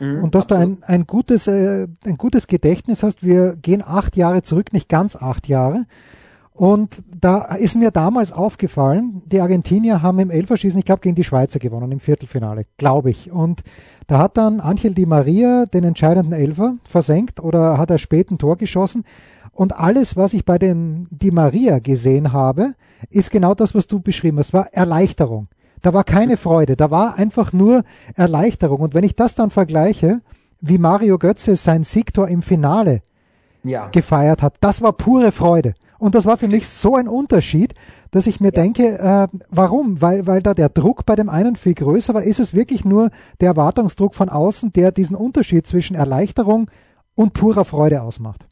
Mhm, 0.00 0.22
und 0.22 0.34
dass 0.34 0.44
absolut. 0.44 0.80
du 0.80 0.84
ein, 0.84 0.84
ein, 0.84 1.06
gutes, 1.06 1.46
äh, 1.46 1.88
ein 2.04 2.16
gutes 2.16 2.46
Gedächtnis 2.46 3.02
hast. 3.02 3.24
Wir 3.24 3.56
gehen 3.56 3.82
acht 3.84 4.16
Jahre 4.16 4.42
zurück, 4.42 4.72
nicht 4.72 4.88
ganz 4.88 5.16
acht 5.16 5.48
Jahre. 5.48 5.86
Und 6.58 7.04
da 7.08 7.54
ist 7.54 7.76
mir 7.76 7.92
damals 7.92 8.32
aufgefallen, 8.32 9.22
die 9.26 9.40
Argentinier 9.40 10.02
haben 10.02 10.18
im 10.18 10.28
Elferschießen, 10.28 10.76
ich 10.76 10.84
glaube, 10.84 11.02
gegen 11.02 11.14
die 11.14 11.22
Schweizer 11.22 11.60
gewonnen 11.60 11.92
im 11.92 12.00
Viertelfinale, 12.00 12.64
glaube 12.78 13.10
ich. 13.10 13.30
Und 13.30 13.62
da 14.08 14.18
hat 14.18 14.36
dann 14.36 14.58
Angel 14.58 14.92
Di 14.92 15.06
Maria 15.06 15.66
den 15.66 15.84
entscheidenden 15.84 16.32
Elfer 16.32 16.74
versenkt 16.82 17.38
oder 17.38 17.78
hat 17.78 17.90
er 17.90 17.98
spät 17.98 18.32
ein 18.32 18.38
Tor 18.38 18.56
geschossen. 18.56 19.04
Und 19.58 19.76
alles, 19.76 20.16
was 20.16 20.34
ich 20.34 20.44
bei 20.44 20.56
den 20.56 21.08
Di 21.10 21.32
Maria 21.32 21.80
gesehen 21.80 22.32
habe, 22.32 22.74
ist 23.10 23.32
genau 23.32 23.54
das, 23.54 23.74
was 23.74 23.88
du 23.88 23.98
beschrieben 23.98 24.38
hast. 24.38 24.52
War 24.52 24.72
Erleichterung. 24.72 25.48
Da 25.82 25.92
war 25.92 26.04
keine 26.04 26.36
Freude. 26.36 26.76
Da 26.76 26.92
war 26.92 27.16
einfach 27.16 27.52
nur 27.52 27.82
Erleichterung. 28.14 28.78
Und 28.78 28.94
wenn 28.94 29.02
ich 29.02 29.16
das 29.16 29.34
dann 29.34 29.50
vergleiche, 29.50 30.20
wie 30.60 30.78
Mario 30.78 31.18
Götze 31.18 31.56
sein 31.56 31.82
Siegtor 31.82 32.28
im 32.28 32.42
Finale 32.42 33.00
ja. 33.64 33.88
gefeiert 33.88 34.42
hat, 34.42 34.54
das 34.60 34.80
war 34.80 34.92
pure 34.92 35.32
Freude. 35.32 35.74
Und 35.98 36.14
das 36.14 36.24
war 36.24 36.36
für 36.36 36.46
mich 36.46 36.68
so 36.68 36.94
ein 36.94 37.08
Unterschied, 37.08 37.74
dass 38.12 38.28
ich 38.28 38.38
mir 38.38 38.52
ja. 38.54 38.62
denke, 38.62 38.96
äh, 39.00 39.26
warum? 39.50 40.00
Weil, 40.00 40.28
weil 40.28 40.40
da 40.40 40.54
der 40.54 40.68
Druck 40.68 41.04
bei 41.04 41.16
dem 41.16 41.28
einen 41.28 41.56
viel 41.56 41.74
größer 41.74 42.14
war. 42.14 42.22
Ist 42.22 42.38
es 42.38 42.54
wirklich 42.54 42.84
nur 42.84 43.10
der 43.40 43.48
Erwartungsdruck 43.48 44.14
von 44.14 44.28
außen, 44.28 44.72
der 44.72 44.92
diesen 44.92 45.16
Unterschied 45.16 45.66
zwischen 45.66 45.96
Erleichterung 45.96 46.70
und 47.16 47.32
purer 47.32 47.64
Freude 47.64 48.02
ausmacht? 48.02 48.46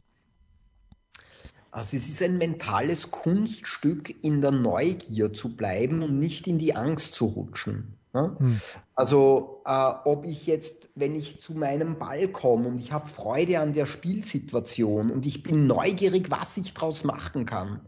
Also 1.76 1.94
es 1.94 2.08
ist 2.08 2.22
ein 2.22 2.38
mentales 2.38 3.10
Kunststück, 3.10 4.24
in 4.24 4.40
der 4.40 4.50
Neugier 4.50 5.34
zu 5.34 5.54
bleiben 5.54 6.02
und 6.02 6.18
nicht 6.18 6.46
in 6.46 6.56
die 6.56 6.74
Angst 6.74 7.14
zu 7.14 7.26
rutschen. 7.26 7.98
Ne? 8.14 8.34
Hm. 8.38 8.60
Also 8.94 9.60
äh, 9.66 9.92
ob 10.06 10.24
ich 10.24 10.46
jetzt, 10.46 10.88
wenn 10.94 11.14
ich 11.14 11.38
zu 11.38 11.52
meinem 11.52 11.98
Ball 11.98 12.28
komme 12.28 12.68
und 12.68 12.78
ich 12.78 12.92
habe 12.92 13.06
Freude 13.06 13.60
an 13.60 13.74
der 13.74 13.84
Spielsituation 13.84 15.10
und 15.10 15.26
ich 15.26 15.42
bin 15.42 15.66
neugierig, 15.66 16.30
was 16.30 16.56
ich 16.56 16.72
daraus 16.72 17.04
machen 17.04 17.44
kann, 17.44 17.80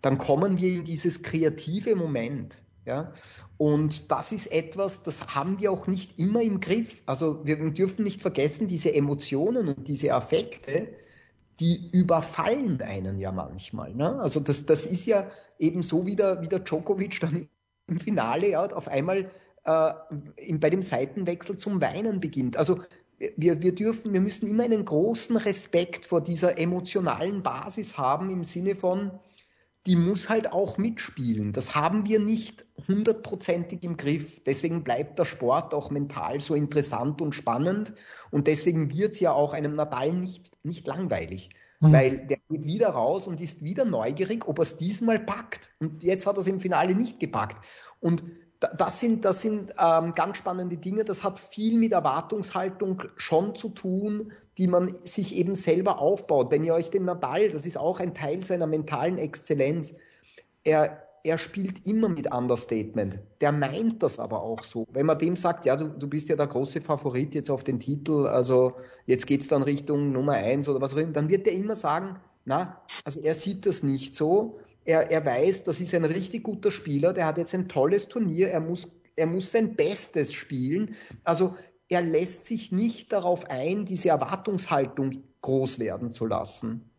dann 0.00 0.16
kommen 0.16 0.58
wir 0.58 0.72
in 0.72 0.84
dieses 0.84 1.22
kreative 1.22 1.96
Moment. 1.96 2.62
Ja? 2.86 3.14
Und 3.56 4.12
das 4.12 4.30
ist 4.30 4.46
etwas, 4.52 5.02
das 5.02 5.34
haben 5.34 5.58
wir 5.58 5.72
auch 5.72 5.88
nicht 5.88 6.20
immer 6.20 6.40
im 6.40 6.60
Griff. 6.60 7.02
Also 7.06 7.44
wir 7.44 7.56
dürfen 7.70 8.04
nicht 8.04 8.22
vergessen, 8.22 8.68
diese 8.68 8.94
Emotionen 8.94 9.66
und 9.66 9.88
diese 9.88 10.14
Affekte, 10.14 10.94
die 11.60 11.90
überfallen 11.92 12.80
einen 12.82 13.18
ja 13.18 13.32
manchmal. 13.32 13.94
Ne? 13.94 14.18
Also 14.20 14.40
das, 14.40 14.66
das 14.66 14.86
ist 14.86 15.06
ja 15.06 15.28
eben 15.58 15.82
so 15.82 16.06
wie 16.06 16.16
der, 16.16 16.42
wie 16.42 16.48
der 16.48 16.60
Djokovic 16.60 17.20
dann 17.20 17.48
im 17.86 18.00
Finale 18.00 18.50
ja, 18.50 18.64
auf 18.66 18.88
einmal 18.88 19.30
äh, 19.64 19.92
bei 20.54 20.70
dem 20.70 20.82
Seitenwechsel 20.82 21.56
zum 21.56 21.80
Weinen 21.80 22.20
beginnt. 22.20 22.56
Also 22.56 22.80
wir, 23.36 23.62
wir 23.62 23.74
dürfen, 23.74 24.12
wir 24.12 24.20
müssen 24.20 24.48
immer 24.48 24.64
einen 24.64 24.84
großen 24.84 25.36
Respekt 25.36 26.06
vor 26.06 26.20
dieser 26.20 26.58
emotionalen 26.58 27.42
Basis 27.42 27.96
haben 27.96 28.30
im 28.30 28.44
Sinne 28.44 28.74
von, 28.74 29.12
die 29.86 29.96
muss 29.96 30.30
halt 30.30 30.50
auch 30.50 30.78
mitspielen. 30.78 31.52
Das 31.52 31.74
haben 31.74 32.06
wir 32.06 32.18
nicht 32.18 32.64
hundertprozentig 32.88 33.82
im 33.82 33.96
Griff. 33.96 34.42
Deswegen 34.44 34.82
bleibt 34.82 35.18
der 35.18 35.26
Sport 35.26 35.74
auch 35.74 35.90
mental 35.90 36.40
so 36.40 36.54
interessant 36.54 37.20
und 37.20 37.34
spannend. 37.34 37.94
Und 38.30 38.46
deswegen 38.46 38.90
wird 38.90 39.12
es 39.12 39.20
ja 39.20 39.32
auch 39.32 39.52
einem 39.52 39.74
Nadal 39.74 40.12
nicht, 40.14 40.50
nicht 40.62 40.86
langweilig. 40.86 41.50
Mhm. 41.80 41.92
Weil 41.92 42.26
der 42.26 42.38
geht 42.48 42.64
wieder 42.64 42.88
raus 42.90 43.26
und 43.26 43.42
ist 43.42 43.62
wieder 43.62 43.84
neugierig, 43.84 44.48
ob 44.48 44.58
er 44.58 44.62
es 44.62 44.78
diesmal 44.78 45.18
packt. 45.18 45.70
Und 45.80 46.02
jetzt 46.02 46.26
hat 46.26 46.36
er 46.36 46.40
es 46.40 46.46
im 46.46 46.58
Finale 46.58 46.94
nicht 46.94 47.20
gepackt. 47.20 47.62
Und 48.00 48.22
das 48.78 49.00
sind, 49.00 49.26
das 49.26 49.42
sind 49.42 49.74
ähm, 49.78 50.12
ganz 50.12 50.38
spannende 50.38 50.78
Dinge. 50.78 51.04
Das 51.04 51.22
hat 51.22 51.38
viel 51.38 51.78
mit 51.78 51.92
Erwartungshaltung 51.92 53.02
schon 53.16 53.54
zu 53.54 53.68
tun, 53.68 54.32
die 54.58 54.68
man 54.68 54.88
sich 55.04 55.34
eben 55.36 55.54
selber 55.54 55.98
aufbaut. 55.98 56.50
Wenn 56.50 56.64
ihr 56.64 56.74
euch 56.74 56.90
den 56.90 57.04
Nadal, 57.04 57.50
das 57.50 57.66
ist 57.66 57.78
auch 57.78 58.00
ein 58.00 58.14
Teil 58.14 58.42
seiner 58.44 58.66
mentalen 58.66 59.18
Exzellenz, 59.18 59.92
er, 60.62 61.02
er 61.24 61.38
spielt 61.38 61.86
immer 61.86 62.08
mit 62.08 62.32
Understatement. 62.32 63.18
Der 63.40 63.52
meint 63.52 64.02
das 64.02 64.18
aber 64.18 64.42
auch 64.42 64.62
so. 64.62 64.86
Wenn 64.92 65.06
man 65.06 65.18
dem 65.18 65.36
sagt, 65.36 65.66
ja, 65.66 65.76
du, 65.76 65.88
du 65.88 66.06
bist 66.06 66.28
ja 66.28 66.36
der 66.36 66.46
große 66.46 66.80
Favorit 66.80 67.34
jetzt 67.34 67.50
auf 67.50 67.64
den 67.64 67.80
Titel, 67.80 68.26
also 68.26 68.74
jetzt 69.06 69.26
geht's 69.26 69.48
dann 69.48 69.62
Richtung 69.62 70.12
Nummer 70.12 70.34
eins 70.34 70.68
oder 70.68 70.80
was 70.80 70.94
auch 70.94 70.98
immer, 70.98 71.12
dann 71.12 71.28
wird 71.28 71.46
er 71.46 71.54
immer 71.54 71.76
sagen, 71.76 72.16
na, 72.44 72.80
also 73.04 73.20
er 73.20 73.34
sieht 73.34 73.66
das 73.66 73.82
nicht 73.82 74.14
so 74.14 74.58
er, 74.84 75.10
er 75.10 75.24
weiß, 75.24 75.64
das 75.64 75.80
ist 75.80 75.94
ein 75.94 76.04
richtig 76.04 76.42
guter 76.42 76.70
Spieler, 76.70 77.12
der 77.12 77.26
hat 77.26 77.38
jetzt 77.38 77.54
ein 77.54 77.68
tolles 77.68 78.08
Turnier, 78.08 78.50
er 78.50 78.60
muss, 78.60 78.88
er 79.16 79.26
muss 79.26 79.52
sein 79.52 79.74
Bestes 79.76 80.32
spielen. 80.32 80.94
Also 81.24 81.56
er 81.94 82.02
lässt 82.02 82.44
sich 82.44 82.72
nicht 82.72 83.12
darauf 83.12 83.48
ein, 83.50 83.84
diese 83.84 84.08
Erwartungshaltung 84.08 85.22
groß 85.42 85.78
werden 85.78 86.10
zu 86.10 86.26
lassen. 86.26 86.90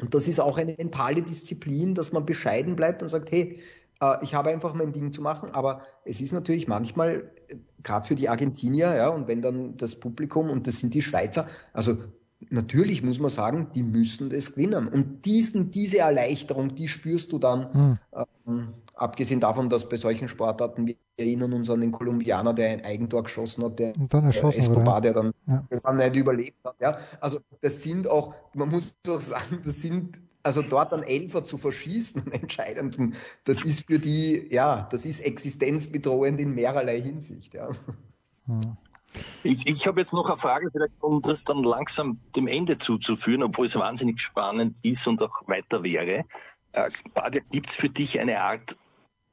Und 0.00 0.14
das 0.14 0.26
ist 0.26 0.40
auch 0.40 0.58
eine 0.58 0.74
mentale 0.76 1.22
Disziplin, 1.22 1.94
dass 1.94 2.12
man 2.12 2.26
bescheiden 2.26 2.74
bleibt 2.74 3.00
und 3.02 3.08
sagt, 3.08 3.30
hey, 3.30 3.60
äh, 4.00 4.16
ich 4.22 4.34
habe 4.34 4.50
einfach 4.50 4.74
mein 4.74 4.92
Ding 4.92 5.12
zu 5.12 5.22
machen, 5.22 5.50
aber 5.52 5.82
es 6.04 6.20
ist 6.20 6.32
natürlich 6.32 6.66
manchmal, 6.66 7.30
äh, 7.48 7.56
gerade 7.84 8.06
für 8.06 8.16
die 8.16 8.28
Argentinier, 8.28 8.94
ja, 8.96 9.08
und 9.08 9.28
wenn 9.28 9.40
dann 9.40 9.76
das 9.76 9.94
Publikum, 9.94 10.50
und 10.50 10.66
das 10.66 10.80
sind 10.80 10.94
die 10.94 11.02
Schweizer, 11.02 11.46
also 11.72 11.96
natürlich 12.50 13.02
muss 13.02 13.18
man 13.18 13.30
sagen, 13.30 13.68
die 13.74 13.82
müssen 13.82 14.30
das 14.30 14.52
gewinnen. 14.52 14.88
Und 14.88 15.24
diesen, 15.24 15.70
diese 15.70 15.98
Erleichterung, 15.98 16.74
die 16.74 16.88
spürst 16.88 17.32
du 17.32 17.38
dann, 17.38 17.72
hm. 17.72 17.98
ähm, 18.46 18.68
abgesehen 18.94 19.40
davon, 19.40 19.68
dass 19.70 19.88
bei 19.88 19.96
solchen 19.96 20.28
Sportarten, 20.28 20.86
wir 20.86 20.96
erinnern 21.16 21.52
uns 21.52 21.70
an 21.70 21.80
den 21.80 21.92
Kolumbianer, 21.92 22.54
der 22.54 22.70
ein 22.70 22.84
Eigentor 22.84 23.24
geschossen 23.24 23.64
hat, 23.64 23.78
der, 23.78 23.92
dann 23.92 24.30
der 24.30 24.58
Escobar, 24.58 25.00
der 25.00 25.12
dann 25.12 25.32
ja. 25.46 25.64
dann 25.70 25.96
nicht 25.96 26.16
überlebt 26.16 26.58
hat. 26.64 26.76
Ja? 26.80 26.98
Also 27.20 27.40
das 27.60 27.82
sind 27.82 28.08
auch, 28.08 28.34
man 28.54 28.70
muss 28.70 28.94
doch 29.02 29.20
sagen, 29.20 29.60
das 29.64 29.82
sind 29.82 30.18
also 30.42 30.62
dort 30.62 30.92
einen 30.92 31.04
Elfer 31.04 31.44
zu 31.44 31.56
verschießen, 31.56 32.20
einen 32.22 32.32
entscheidenden, 32.32 33.14
das 33.44 33.64
ist 33.64 33.86
für 33.86 33.98
die, 33.98 34.48
ja, 34.50 34.86
das 34.90 35.06
ist 35.06 35.20
existenzbedrohend 35.20 36.38
in 36.38 36.54
mehrerlei 36.54 37.00
Hinsicht. 37.00 37.54
Ja. 37.54 37.70
Hm. 38.46 38.76
Ich, 39.42 39.66
ich 39.66 39.86
habe 39.86 40.00
jetzt 40.00 40.12
noch 40.12 40.26
eine 40.26 40.38
Frage, 40.38 40.70
vielleicht 40.70 40.94
um 41.00 41.20
das 41.20 41.44
dann 41.44 41.62
langsam 41.62 42.18
dem 42.34 42.46
Ende 42.46 42.78
zuzuführen, 42.78 43.42
obwohl 43.42 43.66
es 43.66 43.76
wahnsinnig 43.76 44.20
spannend 44.20 44.76
ist 44.82 45.06
und 45.06 45.20
auch 45.22 45.46
weiter 45.46 45.82
wäre. 45.82 46.24
Äh, 46.72 46.90
gibt 47.50 47.70
es 47.70 47.76
für 47.76 47.90
dich 47.90 48.18
eine 48.20 48.42
Art 48.42 48.76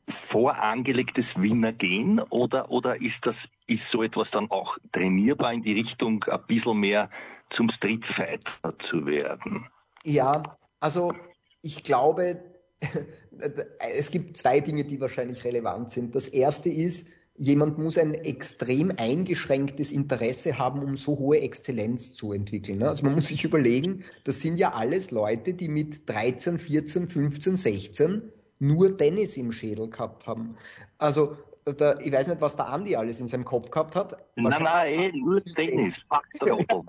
vorangelegtes 0.08 1.42
Winnergehen 1.42 2.20
oder, 2.20 2.72
oder 2.72 3.02
ist 3.02 3.26
das, 3.26 3.50
ist 3.68 3.90
so 3.90 4.04
etwas 4.04 4.32
dann 4.32 4.52
auch 4.52 4.78
trainierbar 4.92 5.54
in 5.54 5.62
die 5.62 5.74
Richtung 5.74 6.24
ein 6.26 6.44
bisschen 6.48 6.80
mehr 6.80 7.10
zum 7.48 7.70
Streetfighter 7.70 8.78
zu 8.78 9.06
werden? 9.06 9.68
Ja, 10.04 10.44
also 10.80 11.14
ich 11.62 11.84
glaube, 11.84 12.44
es 13.80 14.12
gibt 14.12 14.38
zwei 14.38 14.60
Dinge, 14.60 14.84
die 14.84 15.00
wahrscheinlich 15.00 15.44
relevant 15.44 15.92
sind. 15.92 16.16
Das 16.16 16.28
erste 16.28 16.70
ist, 16.70 17.08
jemand 17.36 17.78
muss 17.78 17.98
ein 17.98 18.14
extrem 18.14 18.92
eingeschränktes 18.98 19.92
Interesse 19.92 20.58
haben, 20.58 20.84
um 20.84 20.98
so 20.98 21.18
hohe 21.18 21.40
Exzellenz 21.40 22.14
zu 22.14 22.34
entwickeln. 22.34 22.80
Ne? 22.80 22.90
Also 22.90 23.04
man 23.04 23.16
muss 23.16 23.28
sich 23.28 23.44
überlegen, 23.44 24.04
das 24.24 24.42
sind 24.42 24.58
ja 24.58 24.74
alles 24.74 25.12
Leute, 25.12 25.54
die 25.54 25.68
mit 25.68 26.10
13, 26.10 26.58
14, 26.58 27.08
15, 27.08 27.56
16 27.56 28.22
nur 28.60 28.96
Tennis 28.98 29.38
im 29.38 29.52
Schädel 29.52 29.90
gehabt 29.90 30.28
haben. 30.28 30.56
Also 30.98 31.36
der, 31.66 32.00
ich 32.02 32.12
weiß 32.12 32.28
nicht, 32.28 32.42
was 32.42 32.56
der 32.56 32.70
Andi 32.70 32.96
alles 32.96 33.20
in 33.20 33.28
seinem 33.28 33.46
Kopf 33.46 33.70
gehabt 33.70 33.96
hat. 33.96 34.18
Nein, 34.36 34.64
nein, 34.64 34.94
eh, 34.94 35.12
nur 35.14 35.44
Tennis, 35.44 36.06
Fachtrotteln. 36.10 36.86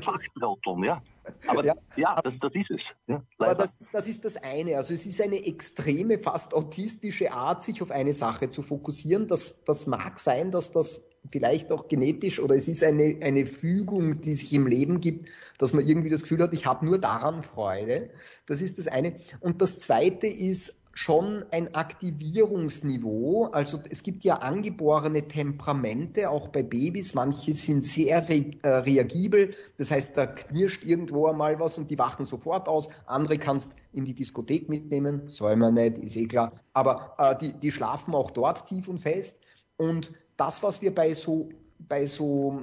Fachtrotteln, 0.00 0.84
ja. 0.84 1.02
Aber 1.48 1.64
ja, 1.64 1.74
ja 1.96 2.14
das, 2.22 2.38
das 2.38 2.52
ist 2.54 2.70
es. 2.70 2.94
Ja, 3.06 3.22
aber 3.38 3.54
das, 3.54 3.74
das 3.92 4.06
ist 4.06 4.24
das 4.24 4.36
eine. 4.36 4.76
Also 4.76 4.94
es 4.94 5.06
ist 5.06 5.20
eine 5.20 5.44
extreme, 5.44 6.18
fast 6.18 6.54
autistische 6.54 7.32
Art, 7.32 7.62
sich 7.62 7.82
auf 7.82 7.90
eine 7.90 8.12
Sache 8.12 8.48
zu 8.48 8.62
fokussieren. 8.62 9.26
Das, 9.26 9.64
das 9.64 9.86
mag 9.86 10.18
sein, 10.18 10.50
dass 10.50 10.70
das 10.70 11.00
vielleicht 11.30 11.72
auch 11.72 11.88
genetisch 11.88 12.40
oder 12.40 12.54
es 12.54 12.68
ist 12.68 12.82
eine, 12.84 13.18
eine 13.22 13.46
Fügung, 13.46 14.20
die 14.20 14.34
sich 14.34 14.52
im 14.52 14.66
Leben 14.66 15.00
gibt, 15.00 15.28
dass 15.58 15.72
man 15.72 15.86
irgendwie 15.86 16.10
das 16.10 16.22
Gefühl 16.22 16.42
hat, 16.42 16.52
ich 16.52 16.66
habe 16.66 16.84
nur 16.86 16.98
daran 16.98 17.42
Freude. 17.42 18.10
Das 18.46 18.60
ist 18.60 18.78
das 18.78 18.88
eine. 18.88 19.16
Und 19.40 19.62
das 19.62 19.78
zweite 19.78 20.26
ist, 20.26 20.80
schon 20.96 21.44
ein 21.50 21.74
Aktivierungsniveau. 21.74 23.50
Also 23.52 23.80
es 23.90 24.02
gibt 24.02 24.24
ja 24.24 24.36
angeborene 24.36 25.28
Temperamente, 25.28 26.30
auch 26.30 26.48
bei 26.48 26.62
Babys. 26.62 27.12
Manche 27.12 27.52
sind 27.52 27.84
sehr 27.84 28.26
re 28.30 28.52
äh, 28.62 28.68
reagibel. 28.68 29.52
Das 29.76 29.90
heißt, 29.90 30.16
da 30.16 30.24
knirscht 30.26 30.84
irgendwo 30.84 31.26
einmal 31.26 31.60
was 31.60 31.76
und 31.76 31.90
die 31.90 31.98
wachen 31.98 32.24
sofort 32.24 32.66
aus. 32.66 32.88
Andere 33.04 33.36
kannst 33.36 33.72
in 33.92 34.06
die 34.06 34.14
Diskothek 34.14 34.70
mitnehmen. 34.70 35.28
Soll 35.28 35.56
man 35.56 35.74
nicht, 35.74 35.98
ist 35.98 36.16
eh 36.16 36.26
klar. 36.26 36.54
Aber 36.72 37.14
äh, 37.18 37.36
die, 37.36 37.52
die 37.52 37.72
schlafen 37.72 38.14
auch 38.14 38.30
dort 38.30 38.66
tief 38.66 38.88
und 38.88 38.98
fest. 38.98 39.36
Und 39.76 40.12
das, 40.36 40.62
was 40.62 40.82
wir 40.82 40.94
bei 40.94 41.14
so, 41.14 41.48
bei 41.78 42.06
so 42.06 42.62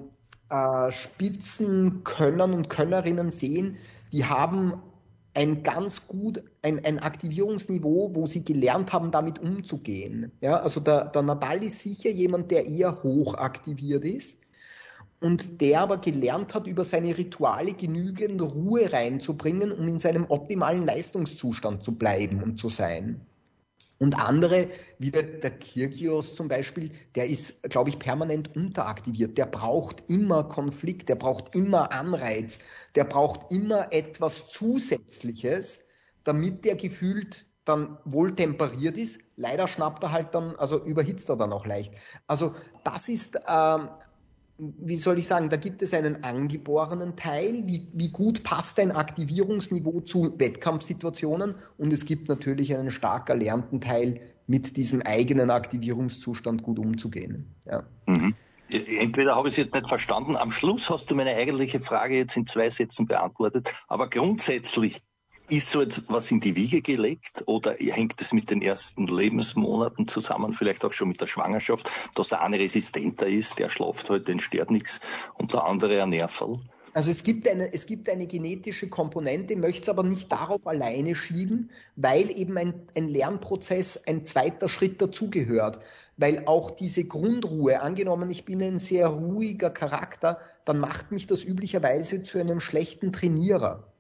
äh, 0.50 0.92
Spitzenkönnern 0.92 2.54
und 2.54 2.70
Könnerinnen 2.70 3.32
sehen, 3.32 3.78
die 4.12 4.26
haben 4.26 4.82
ein 5.34 5.64
ganz 5.64 6.08
gut, 6.08 6.44
ein, 6.62 6.86
ein 6.86 7.00
Aktivierungsniveau, 7.00 8.12
wo 8.14 8.28
sie 8.28 8.44
gelernt 8.44 8.94
haben, 8.94 9.12
damit 9.12 9.40
umzugehen. 9.40 10.32
Ja, 10.42 10.58
also 10.58 10.80
der, 10.80 11.06
der 11.06 11.24
Nadal 11.24 11.64
ist 11.64 11.80
sicher 11.80 12.12
jemand, 12.12 12.52
der 12.52 12.68
eher 12.68 13.02
hoch 13.02 13.34
aktiviert 13.34 14.06
ist 14.06 14.38
und 15.20 15.62
der 15.62 15.82
aber 15.82 15.98
gelernt 15.98 16.54
hat, 16.54 16.68
über 16.68 16.84
seine 16.84 17.18
Rituale 17.18 17.74
genügend 17.74 18.42
Ruhe 18.42 18.92
reinzubringen, 18.92 19.72
um 19.72 19.88
in 19.88 19.98
seinem 19.98 20.26
optimalen 20.30 20.86
Leistungszustand 20.86 21.84
zu 21.84 21.94
bleiben 21.94 22.44
und 22.44 22.60
zu 22.60 22.70
sein. 22.70 23.22
Und 24.00 24.20
andere, 24.20 24.70
wie 25.00 25.12
der, 25.12 25.24
der 25.24 25.52
Kirgios 25.52 26.36
zum 26.36 26.48
Beispiel, 26.48 26.92
der 27.16 27.28
ist, 27.28 27.64
glaube 27.64 27.90
ich, 27.90 28.00
permanent 28.00 28.56
unteraktiviert. 28.56 29.38
Der 29.38 29.46
braucht 29.46 30.04
immer 30.10 30.44
Konflikt, 30.44 31.10
der 31.10 31.16
braucht 31.16 31.56
immer 31.56 31.92
Anreiz, 31.92 32.60
der 32.96 33.06
braucht 33.06 33.52
immer 33.54 33.94
etwas 33.94 34.48
Zusätzliches, 34.48 35.82
damit 36.24 36.66
der 36.66 36.76
gefühlt 36.76 37.46
dann 37.66 37.98
wohl 38.04 38.36
temperiert 38.36 38.98
ist. 38.98 39.20
Leider 39.36 39.68
schnappt 39.68 40.04
er 40.04 40.12
halt 40.12 40.36
dann, 40.36 40.56
also 40.58 40.84
überhitzt 40.84 41.30
er 41.30 41.38
dann 41.38 41.54
auch 41.54 41.66
leicht. 41.66 41.94
Also 42.28 42.54
das 42.84 43.08
ist 43.08 43.40
ähm, 43.48 43.90
wie 44.78 44.96
soll 44.96 45.18
ich 45.20 45.28
sagen, 45.28 45.50
da 45.50 45.58
gibt 45.58 45.82
es 45.82 45.94
einen 45.94 46.24
angeborenen 46.24 47.16
Teil, 47.16 47.64
wie, 47.66 47.88
wie 47.94 48.10
gut 48.10 48.44
passt 48.44 48.80
ein 48.80 48.92
Aktivierungsniveau 48.92 50.02
zu 50.02 50.40
Wettkampfsituationen 50.40 51.56
und 51.78 51.94
es 51.94 52.06
gibt 52.06 52.30
natürlich 52.30 52.76
einen 52.76 52.92
stark 52.92 53.30
erlernten 53.30 53.82
Teil, 53.82 54.20
mit 54.48 54.76
diesem 54.76 55.02
eigenen 55.02 55.50
Aktivierungszustand 55.50 56.64
gut 56.64 56.80
umzugehen. 56.80 57.56
Ja. 57.66 57.84
Mhm. 58.06 58.36
Entweder 58.72 59.36
habe 59.36 59.48
ich 59.48 59.54
es 59.54 59.58
jetzt 59.58 59.74
nicht 59.74 59.88
verstanden. 59.88 60.36
Am 60.36 60.52
Schluss 60.52 60.90
hast 60.90 61.12
du 61.12 61.16
meine 61.16 61.36
eigentliche 61.36 61.80
Frage 61.80 62.18
jetzt 62.18 62.36
in 62.36 62.48
zwei 62.48 62.70
Sätzen 62.70 63.06
beantwortet. 63.06 63.74
Aber 63.88 64.10
grundsätzlich 64.10 65.02
ist 65.58 65.70
so 65.70 65.82
etwas 65.82 66.32
in 66.32 66.40
die 66.40 66.56
Wiege 66.56 66.82
gelegt 66.82 67.44
oder 67.46 67.74
hängt 67.74 68.20
es 68.22 68.34
mit 68.34 68.50
den 68.50 68.62
ersten 68.62 69.08
Lebensmonaten 69.08 70.08
zusammen, 70.08 70.54
vielleicht 70.54 70.84
auch 70.84 70.94
schon 70.94 71.10
mit 71.10 71.22
der 71.22 71.28
Schwangerschaft, 71.28 71.90
dass 72.16 72.30
der 72.30 72.42
eine 72.42 72.60
resistenter 72.60 73.28
ist, 73.28 73.60
der 73.60 73.70
schlaft 73.70 74.04
heute, 74.04 74.12
halt, 74.12 74.28
den 74.28 74.40
stört 74.40 74.72
nichts 74.72 75.00
und 75.36 75.54
der 75.54 75.66
andere 75.66 76.02
ein 76.02 76.10
Nerval? 76.10 76.60
Also 76.96 77.10
es 77.10 77.24
gibt 77.24 77.48
eine, 77.48 77.74
es 77.74 77.86
gibt 77.88 78.08
eine 78.10 78.28
genetische 78.28 78.88
Komponente, 78.88 79.56
möchte 79.56 79.84
es 79.84 79.90
aber 79.90 80.04
nicht 80.04 80.32
darauf 80.32 80.66
alleine 80.68 81.16
schieben, 81.16 81.72
weil 81.96 82.30
eben 82.30 82.58
ein, 82.58 82.74
ein 82.96 83.08
Lernprozess 83.08 84.04
ein 84.06 84.26
zweiter 84.26 84.70
Schritt 84.70 85.02
dazugehört. 85.02 85.80
Weil 86.18 86.44
auch 86.46 86.70
diese 86.70 87.06
Grundruhe, 87.06 87.82
angenommen, 87.82 88.30
ich 88.30 88.46
bin 88.46 88.62
ein 88.62 88.78
sehr 88.78 89.08
ruhiger 89.08 89.72
Charakter, 89.72 90.40
dann 90.66 90.80
macht 90.80 91.12
mich 91.12 91.26
das 91.26 91.44
üblicherweise 91.44 92.22
zu 92.22 92.40
einem 92.40 92.60
schlechten 92.60 93.12
Trainierer. 93.12 93.93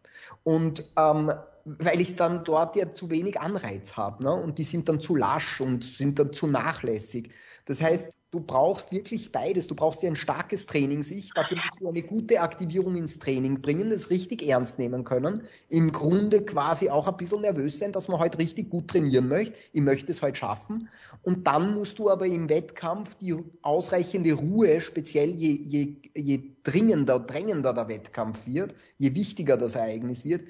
Und 0.43 0.83
ähm, 0.97 1.31
weil 1.65 2.01
ich 2.01 2.15
dann 2.15 2.43
dort 2.43 2.75
ja 2.75 2.91
zu 2.93 3.09
wenig 3.09 3.39
Anreiz 3.39 3.95
habe. 3.95 4.23
Ne? 4.23 4.33
Und 4.33 4.57
die 4.57 4.63
sind 4.63 4.89
dann 4.89 4.99
zu 4.99 5.15
lasch 5.15 5.61
und 5.61 5.83
sind 5.83 6.19
dann 6.19 6.33
zu 6.33 6.47
nachlässig. 6.47 7.29
Das 7.65 7.81
heißt, 7.81 8.11
du 8.31 8.41
brauchst 8.41 8.91
wirklich 8.91 9.31
beides. 9.31 9.67
Du 9.67 9.75
brauchst 9.75 10.03
ja 10.03 10.09
ein 10.09 10.17
starkes 10.17 10.65
Trainingsicht. 10.65 11.37
Dafür 11.37 11.57
musst 11.63 11.79
du 11.79 11.87
eine 11.87 12.01
gute 12.01 12.41
Aktivierung 12.41 12.95
ins 12.95 13.19
Training 13.19 13.61
bringen, 13.61 13.91
das 13.91 14.09
richtig 14.09 14.45
ernst 14.45 14.79
nehmen 14.79 15.05
können. 15.05 15.43
Im 15.69 15.91
Grunde 15.93 16.43
quasi 16.43 16.89
auch 16.89 17.07
ein 17.07 17.15
bisschen 17.15 17.41
nervös 17.41 17.79
sein, 17.79 17.93
dass 17.93 18.09
man 18.09 18.19
heute 18.19 18.39
richtig 18.39 18.69
gut 18.69 18.89
trainieren 18.89 19.29
möchte. 19.29 19.57
Ich 19.71 19.81
möchte 19.81 20.11
es 20.11 20.21
heute 20.21 20.37
schaffen. 20.37 20.89
Und 21.21 21.47
dann 21.47 21.75
musst 21.75 21.99
du 21.99 22.09
aber 22.09 22.25
im 22.25 22.49
Wettkampf 22.49 23.15
die 23.15 23.35
ausreichende 23.61 24.33
Ruhe, 24.33 24.81
speziell 24.81 25.29
je, 25.29 25.53
je, 25.53 25.95
je 26.13 26.43
dringender, 26.63 27.19
drängender 27.19 27.73
der 27.73 27.87
Wettkampf 27.87 28.47
wird, 28.47 28.75
je 28.97 29.15
wichtiger 29.15 29.55
das 29.55 29.75
Ereignis 29.75 30.25
wird, 30.25 30.41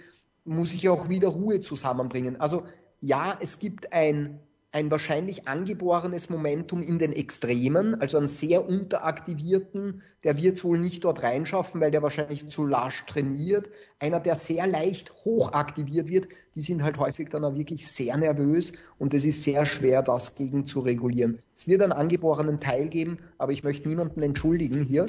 muss 0.45 0.73
ich 0.73 0.89
auch 0.89 1.09
wieder 1.09 1.29
Ruhe 1.29 1.61
zusammenbringen. 1.61 2.39
Also 2.39 2.63
ja, 2.99 3.37
es 3.39 3.59
gibt 3.59 3.93
ein 3.93 4.39
ein 4.73 4.89
wahrscheinlich 4.89 5.47
angeborenes 5.47 6.31
Momentum 6.31 6.81
in 6.81 6.97
den 6.97 7.13
Extremen, 7.13 8.01
also 8.01 8.17
einen 8.17 8.27
sehr 8.27 8.67
unteraktivierten, 8.67 10.01
der 10.23 10.35
wird 10.35 10.57
es 10.57 10.63
wohl 10.63 10.79
nicht 10.79 11.03
dort 11.03 11.21
reinschaffen, 11.21 11.79
weil 11.79 11.91
der 11.91 12.01
wahrscheinlich 12.01 12.49
zu 12.49 12.65
lasch 12.65 13.05
trainiert. 13.05 13.69
Einer, 13.99 14.19
der 14.19 14.33
sehr 14.33 14.65
leicht 14.65 15.13
hochaktiviert 15.25 16.07
wird, 16.07 16.27
die 16.55 16.61
sind 16.61 16.81
halt 16.81 16.97
häufig 16.97 17.29
dann 17.29 17.45
auch 17.45 17.53
wirklich 17.53 17.87
sehr 17.87 18.17
nervös 18.17 18.73
und 18.97 19.13
es 19.13 19.25
ist 19.25 19.43
sehr 19.43 19.67
schwer, 19.67 20.01
das 20.01 20.33
gegen 20.33 20.65
zu 20.65 20.79
regulieren. 20.79 21.37
Es 21.55 21.67
wird 21.67 21.83
einen 21.83 21.91
angeborenen 21.91 22.59
Teil 22.59 22.89
geben, 22.89 23.19
aber 23.37 23.51
ich 23.51 23.63
möchte 23.63 23.87
niemanden 23.87 24.23
entschuldigen 24.23 24.83
hier. 24.83 25.05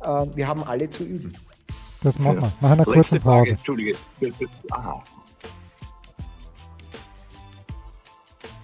Äh, 0.00 0.26
wir 0.34 0.48
haben 0.48 0.64
alle 0.64 0.90
zu 0.90 1.04
üben. 1.04 1.32
Das 2.02 2.18
machen 2.18 2.40
wir. 2.40 2.52
Machen 2.60 2.72
eine 2.80 2.84
kurze 2.84 3.20
Pause. 3.20 3.52
Entschuldige. 3.52 3.96
Aha. 4.70 5.02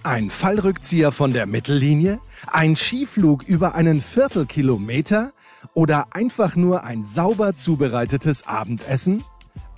Ein 0.03 0.29
Fallrückzieher 0.29 1.11
von 1.11 1.31
der 1.31 1.45
Mittellinie? 1.45 2.19
Ein 2.47 2.75
Skiflug 2.75 3.43
über 3.43 3.75
einen 3.75 4.01
Viertelkilometer? 4.01 5.31
Oder 5.73 6.07
einfach 6.11 6.55
nur 6.55 6.83
ein 6.83 7.05
sauber 7.05 7.55
zubereitetes 7.55 8.45
Abendessen? 8.45 9.23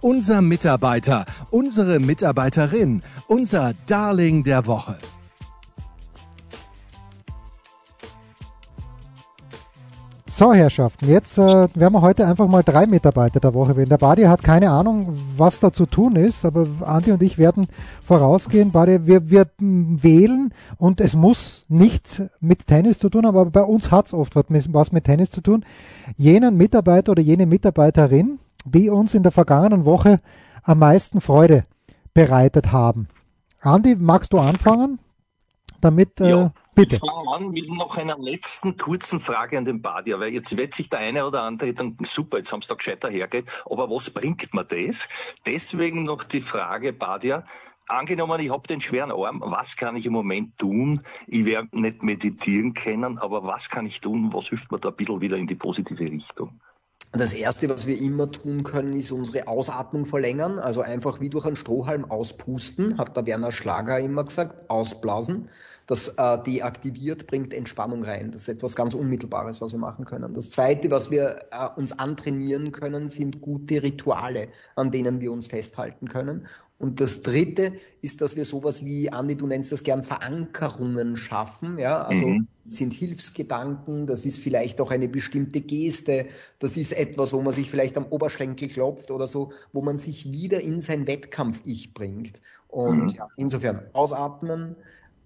Unser 0.01 0.41
Mitarbeiter, 0.41 1.26
unsere 1.51 1.99
Mitarbeiterin, 1.99 3.01
unser 3.28 3.74
Darling 3.88 4.43
der 4.43 4.66
Woche. 4.66 4.97
So, 10.38 10.54
Herrschaften, 10.54 11.08
jetzt 11.08 11.38
äh, 11.38 11.70
werden 11.76 11.94
wir 11.94 12.02
heute 12.02 12.28
einfach 12.28 12.50
mal 12.50 12.62
drei 12.62 12.88
Mitarbeiter 12.88 13.40
der 13.40 13.54
Woche 13.54 13.78
wählen. 13.78 13.88
Der 13.88 13.98
Badi 13.98 14.24
hat 14.24 14.44
keine 14.44 14.70
Ahnung, 14.70 15.18
was 15.38 15.62
da 15.62 15.72
zu 15.72 15.86
tun 15.86 16.18
ist, 16.18 16.44
aber 16.44 16.68
Andi 16.82 17.14
und 17.14 17.24
ich 17.24 17.38
werden 17.38 17.68
vorausgehen. 18.04 18.72
Badi, 18.72 19.08
wir, 19.08 19.30
wir 19.30 19.48
wählen 19.58 20.54
und 20.78 21.00
es 21.00 21.16
muss 21.16 21.64
nichts 21.70 22.22
mit 22.42 22.68
Tennis 22.68 23.00
zu 23.00 23.08
tun, 23.08 23.26
aber 23.26 23.46
bei 23.46 23.64
uns 23.64 23.92
hat 23.92 24.08
es 24.08 24.14
oft 24.14 24.36
was 24.36 24.92
mit 24.92 25.06
Tennis 25.06 25.32
zu 25.32 25.40
tun. 25.40 25.64
Jenen 26.18 26.58
Mitarbeiter 26.58 27.14
oder 27.14 27.22
jene 27.22 27.46
Mitarbeiterin, 27.46 28.40
die 28.66 28.90
uns 28.90 29.14
in 29.14 29.24
der 29.24 29.32
vergangenen 29.32 29.86
Woche 29.86 30.20
am 30.64 30.80
meisten 30.80 31.22
Freude 31.22 31.64
bereitet 32.14 32.74
haben. 32.74 33.08
Andi, 33.62 33.96
magst 33.96 34.34
du 34.34 34.40
anfangen, 34.40 35.00
damit 35.80 36.20
äh, 36.20 36.50
Bitte. 36.76 36.96
Ich 36.96 37.00
fange 37.00 37.34
an 37.34 37.52
mit 37.52 37.70
noch 37.70 37.98
einer 37.98 38.18
letzten 38.18 38.76
kurzen 38.76 39.22
Frage 39.22 39.58
an 39.58 39.64
den 39.64 39.82
Badia, 39.82 40.20
weil 40.20 40.34
jetzt 40.34 40.58
wird 40.58 40.74
sich 40.74 40.90
der 40.90 41.00
eine 41.00 41.26
oder 41.26 41.44
andere 41.44 41.74
dann 41.74 41.96
super, 42.04 42.38
jetzt 42.38 42.52
haben 42.52 42.62
sie 42.62 42.68
da 42.68 42.76
gescheiter 42.76 43.10
hergeht, 43.10 43.46
aber 43.66 43.90
was 43.90 44.10
bringt 44.10 44.54
mir 44.54 44.66
das? 44.66 45.08
Deswegen 45.46 46.04
noch 46.04 46.26
die 46.26 46.42
Frage, 46.42 46.92
Badia, 46.92 47.46
angenommen, 47.88 48.42
ich 48.42 48.50
habe 48.50 48.68
den 48.68 48.82
schweren 48.82 49.12
Arm, 49.12 49.42
was 49.46 49.78
kann 49.78 49.96
ich 49.96 50.06
im 50.06 50.14
Moment 50.14 50.58
tun? 50.58 51.00
Ich 51.28 51.46
werde 51.46 51.80
nicht 51.80 52.04
meditieren 52.04 52.74
können, 52.74 53.20
aber 53.20 53.46
was 53.46 53.70
kann 53.70 53.86
ich 53.86 54.02
tun? 54.02 54.34
Was 54.34 54.50
hilft 54.50 54.70
mir 54.72 54.80
da 54.80 54.90
ein 54.90 54.96
bisschen 54.96 55.22
wieder 55.22 55.38
in 55.38 55.48
die 55.48 55.56
positive 55.56 56.04
Richtung? 56.04 56.60
Das 57.12 57.32
Erste, 57.32 57.70
was 57.70 57.88
wir 57.88 57.99
immer 58.01 58.30
tun 58.30 58.64
können, 58.64 58.97
ist 58.97 59.12
unsere 59.12 59.47
Ausatmung 59.47 60.06
verlängern. 60.06 60.60
Also 60.60 60.82
einfach 60.82 61.22
wie 61.22 61.30
durch 61.30 61.45
einen 61.45 61.56
Strohhalm 61.56 62.03
auspusten, 62.06 62.97
hat 62.97 63.16
der 63.16 63.26
Werner 63.26 63.51
Schlager 63.51 63.99
immer 63.99 64.26
gesagt, 64.26 64.70
ausblasen. 64.70 65.49
Das 65.88 66.08
äh, 66.18 66.41
deaktiviert, 66.41 67.28
bringt 67.28 67.53
Entspannung 67.53 68.03
rein. 68.03 68.32
Das 68.32 68.41
ist 68.41 68.49
etwas 68.49 68.76
ganz 68.76 68.95
Unmittelbares, 68.95 69.62
was 69.62 69.72
wir 69.72 69.78
machen 69.78 70.06
können. 70.06 70.34
Das 70.34 70.49
Zweite, 70.49 70.89
was 70.89 71.12
wir 71.12 71.45
äh, 71.51 71.68
uns 71.76 71.91
antrainieren 71.91 72.72
können, 72.72 73.10
sind 73.10 73.41
gute 73.41 73.84
Rituale, 73.84 74.47
an 74.76 74.91
denen 74.91 75.22
wir 75.22 75.32
uns 75.32 75.47
festhalten 75.47 76.10
können. 76.10 76.47
Und 76.78 77.00
das 77.00 77.22
dritte 77.22 77.74
ist, 78.02 78.20
dass 78.20 78.36
wir 78.36 78.44
sowas 78.44 78.84
wie, 78.84 79.10
Andi, 79.10 79.36
du 79.38 79.48
nennst 79.48 79.72
das 79.72 79.84
gern 79.84 80.04
Verankerungen 80.04 81.16
schaffen. 81.16 81.80
Ja, 81.80 82.04
also 82.04 82.28
mhm. 82.28 82.48
sind 82.66 82.94
Hilfsgedanken, 82.94 84.08
das 84.08 84.26
ist 84.26 84.40
vielleicht 84.40 84.82
auch 84.82 84.92
eine 84.92 85.08
bestimmte 85.08 85.62
Geste, 85.62 86.28
das 86.60 86.76
ist 86.76 86.92
etwas, 86.92 87.32
wo 87.32 87.42
man 87.42 87.54
sich 87.54 87.70
vielleicht 87.70 87.96
am 87.98 88.06
Oberschenkel 88.06 88.68
klopft 88.68 89.10
oder 89.10 89.28
so, 89.28 89.54
wo 89.72 89.82
man 89.82 89.98
sich 89.98 90.32
wieder 90.32 90.60
in 90.60 90.82
sein 90.82 91.08
Wettkampf-Ich 91.08 91.94
bringt. 91.94 92.42
Und 92.68 93.04
mhm. 93.04 93.10
ja, 93.10 93.30
insofern 93.38 93.84
ausatmen, 93.94 94.76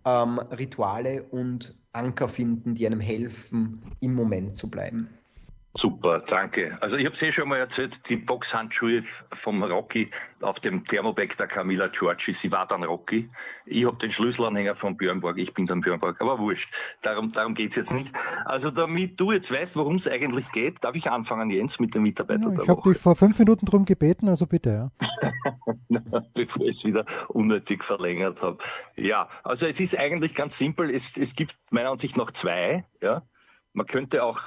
ähm, 0.05 0.37
Rituale 0.37 1.23
und 1.23 1.75
Anker 1.93 2.29
finden, 2.29 2.75
die 2.75 2.85
einem 2.85 2.99
helfen, 2.99 3.81
im 4.01 4.13
Moment 4.13 4.55
zu 4.55 4.69
bleiben. 4.69 5.09
Super, 5.81 6.19
danke. 6.19 6.77
Also 6.81 6.97
ich 6.97 7.05
habe 7.05 7.13
es 7.13 7.21
eh 7.21 7.31
schon 7.31 7.47
mal 7.47 7.57
erzählt, 7.57 8.09
die 8.09 8.17
Boxhandschuhe 8.17 9.03
vom 9.31 9.63
Rocky 9.63 10.09
auf 10.41 10.59
dem 10.59 10.83
Thermobag 10.83 11.37
der 11.37 11.47
Camilla 11.47 11.87
Giorgi, 11.87 12.33
sie 12.33 12.51
war 12.51 12.67
dann 12.67 12.83
Rocky. 12.83 13.29
Ich 13.65 13.85
habe 13.85 13.95
den 13.95 14.11
Schlüsselanhänger 14.11 14.75
von 14.75 14.97
Björnborg, 14.97 15.37
ich 15.37 15.53
bin 15.53 15.65
dann 15.65 15.79
Björnborg, 15.79 16.19
aber 16.19 16.37
wurscht, 16.39 16.73
darum, 17.01 17.31
darum 17.31 17.53
geht's 17.53 17.77
jetzt 17.77 17.93
nicht. 17.93 18.13
Also 18.43 18.71
damit 18.71 19.19
du 19.19 19.31
jetzt 19.31 19.51
weißt, 19.51 19.77
worum 19.77 19.95
es 19.95 20.07
eigentlich 20.07 20.51
geht, 20.51 20.83
darf 20.83 20.95
ich 20.95 21.09
anfangen, 21.09 21.49
Jens, 21.49 21.79
mit 21.79 21.95
dem 21.95 22.03
Mitarbeiter 22.03 22.51
ja, 22.51 22.63
Ich 22.63 22.67
habe 22.67 22.81
dich 22.81 22.97
vor 22.97 23.15
fünf 23.15 23.39
Minuten 23.39 23.65
drum 23.65 23.85
gebeten, 23.85 24.27
also 24.27 24.47
bitte, 24.47 24.69
ja. 24.69 24.91
Bevor 26.33 26.65
ich 26.67 26.77
es 26.79 26.83
wieder 26.83 27.05
unnötig 27.29 27.85
verlängert 27.85 28.41
habe. 28.41 28.57
Ja, 28.97 29.29
also 29.43 29.65
es 29.65 29.79
ist 29.79 29.97
eigentlich 29.97 30.35
ganz 30.35 30.57
simpel, 30.57 30.89
es, 30.89 31.15
es 31.15 31.35
gibt 31.35 31.55
meiner 31.69 31.91
Ansicht 31.91 32.17
nach 32.17 32.31
zwei, 32.31 32.85
ja. 33.01 33.23
Man 33.71 33.85
könnte 33.85 34.23
auch 34.23 34.41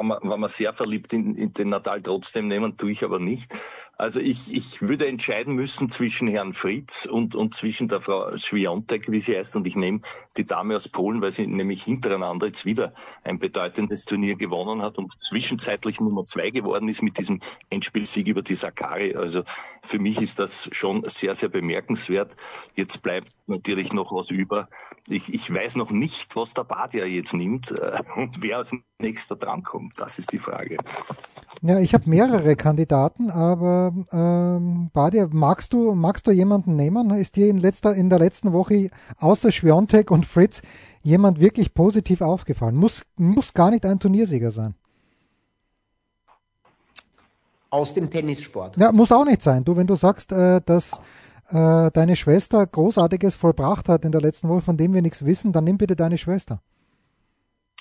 war 0.00 0.20
man, 0.20 0.30
war 0.30 0.36
man 0.36 0.48
sehr 0.48 0.72
verliebt 0.72 1.12
in, 1.12 1.34
in 1.34 1.52
den 1.52 1.68
Natal 1.68 2.00
trotzdem 2.00 2.48
nehmen, 2.48 2.76
tue 2.76 2.92
ich 2.92 3.04
aber 3.04 3.18
nicht. 3.18 3.52
Also 4.00 4.18
ich, 4.18 4.50
ich 4.54 4.80
würde 4.80 5.06
entscheiden 5.06 5.54
müssen 5.54 5.90
zwischen 5.90 6.26
Herrn 6.26 6.54
Fritz 6.54 7.04
und, 7.04 7.34
und 7.34 7.54
zwischen 7.54 7.86
der 7.86 8.00
Frau 8.00 8.34
Schwiontek, 8.34 9.10
wie 9.12 9.20
sie 9.20 9.36
heißt, 9.36 9.56
und 9.56 9.66
ich 9.66 9.76
nehme 9.76 10.00
die 10.38 10.46
Dame 10.46 10.74
aus 10.74 10.88
Polen, 10.88 11.20
weil 11.20 11.32
sie 11.32 11.46
nämlich 11.46 11.82
hintereinander 11.82 12.46
jetzt 12.46 12.64
wieder 12.64 12.94
ein 13.24 13.38
bedeutendes 13.38 14.06
Turnier 14.06 14.36
gewonnen 14.36 14.80
hat 14.80 14.96
und 14.96 15.12
zwischenzeitlich 15.28 16.00
Nummer 16.00 16.24
zwei 16.24 16.48
geworden 16.48 16.88
ist 16.88 17.02
mit 17.02 17.18
diesem 17.18 17.40
Endspielsieg 17.68 18.26
über 18.26 18.40
die 18.40 18.54
Sakari. 18.54 19.14
Also 19.14 19.42
für 19.82 19.98
mich 19.98 20.18
ist 20.18 20.38
das 20.38 20.70
schon 20.72 21.06
sehr, 21.06 21.34
sehr 21.34 21.50
bemerkenswert. 21.50 22.34
Jetzt 22.76 23.02
bleibt 23.02 23.28
natürlich 23.48 23.92
noch 23.92 24.12
was 24.12 24.30
über. 24.30 24.70
Ich, 25.08 25.34
ich 25.34 25.52
weiß 25.52 25.76
noch 25.76 25.90
nicht, 25.90 26.36
was 26.36 26.54
der 26.54 26.64
Badia 26.64 27.04
jetzt 27.04 27.34
nimmt 27.34 27.70
äh, 27.70 28.00
und 28.16 28.42
wer 28.42 28.58
als 28.58 28.72
nächster 28.98 29.36
drankommt. 29.36 29.92
Das 29.98 30.18
ist 30.18 30.32
die 30.32 30.38
Frage. 30.38 30.78
Ja, 31.62 31.78
ich 31.78 31.92
habe 31.92 32.08
mehrere 32.08 32.56
Kandidaten, 32.56 33.30
aber 33.30 33.89
ähm, 34.12 34.90
Badia, 34.92 35.28
magst 35.30 35.72
du, 35.72 35.94
magst 35.94 36.26
du 36.26 36.30
jemanden 36.30 36.76
nehmen? 36.76 37.10
Ist 37.10 37.36
dir 37.36 37.48
in, 37.48 37.58
letzter, 37.58 37.94
in 37.94 38.10
der 38.10 38.18
letzten 38.18 38.52
Woche 38.52 38.90
außer 39.18 39.52
Schwiontek 39.52 40.10
und 40.10 40.26
Fritz 40.26 40.62
jemand 41.02 41.40
wirklich 41.40 41.74
positiv 41.74 42.20
aufgefallen? 42.20 42.76
Muss, 42.76 43.04
muss 43.16 43.54
gar 43.54 43.70
nicht 43.70 43.86
ein 43.86 43.98
Turniersieger 43.98 44.50
sein. 44.50 44.74
Aus 47.70 47.94
dem 47.94 48.10
Tennissport. 48.10 48.76
Ja, 48.76 48.90
muss 48.90 49.12
auch 49.12 49.24
nicht 49.24 49.42
sein. 49.42 49.64
Du, 49.64 49.76
wenn 49.76 49.86
du 49.86 49.94
sagst, 49.94 50.32
äh, 50.32 50.60
dass 50.64 50.98
äh, 51.50 51.90
deine 51.92 52.16
Schwester 52.16 52.66
Großartiges 52.66 53.36
vollbracht 53.36 53.88
hat 53.88 54.04
in 54.04 54.12
der 54.12 54.20
letzten 54.20 54.48
Woche, 54.48 54.62
von 54.62 54.76
dem 54.76 54.92
wir 54.92 55.02
nichts 55.02 55.24
wissen, 55.24 55.52
dann 55.52 55.64
nimm 55.64 55.78
bitte 55.78 55.96
deine 55.96 56.18
Schwester. 56.18 56.60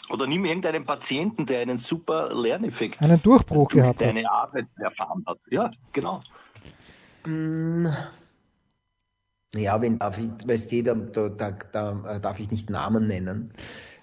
Oder 0.10 0.28
nimm 0.28 0.46
irgendeinen 0.46 0.86
Patienten, 0.86 1.46
der 1.46 1.62
einen 1.62 1.78
super 1.78 2.34
Lerneffekt 2.34 3.02
einen 3.02 3.22
Durchbruch 3.22 3.70
gehabt 3.70 4.02
hat. 4.02 4.08
Deine 4.08 4.30
Arbeit 4.30 4.68
erfahren 4.78 5.24
hat. 5.28 5.40
Ja, 5.50 5.72
genau. 5.94 6.22
Mm. 7.26 7.88
Ja, 9.56 9.82
wenn 9.82 9.98
darf 10.00 10.18
ich, 10.18 10.30
weißt 10.48 10.72
du, 10.72 10.84
da, 10.84 10.94
da, 10.94 11.30
da, 11.30 11.52
da 11.72 12.16
äh, 12.16 12.20
darf 12.20 12.40
ich 12.40 12.52
nicht 12.52 12.70
Namen 12.70 13.08
nennen. 13.08 13.52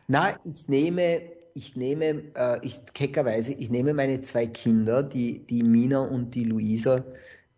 Na, 0.08 0.36
ich 0.44 0.68
nehme, 0.68 1.22
ich 1.54 1.76
nehme, 1.76 2.22
äh, 2.34 2.58
ich 2.62 2.80
keckerweise, 2.94 3.52
ich 3.52 3.70
nehme 3.70 3.94
meine 3.94 4.22
zwei 4.22 4.46
Kinder, 4.46 5.02
die, 5.02 5.46
die 5.46 5.62
Mina 5.62 6.00
und 6.00 6.34
die 6.34 6.44
Luisa, 6.44 7.04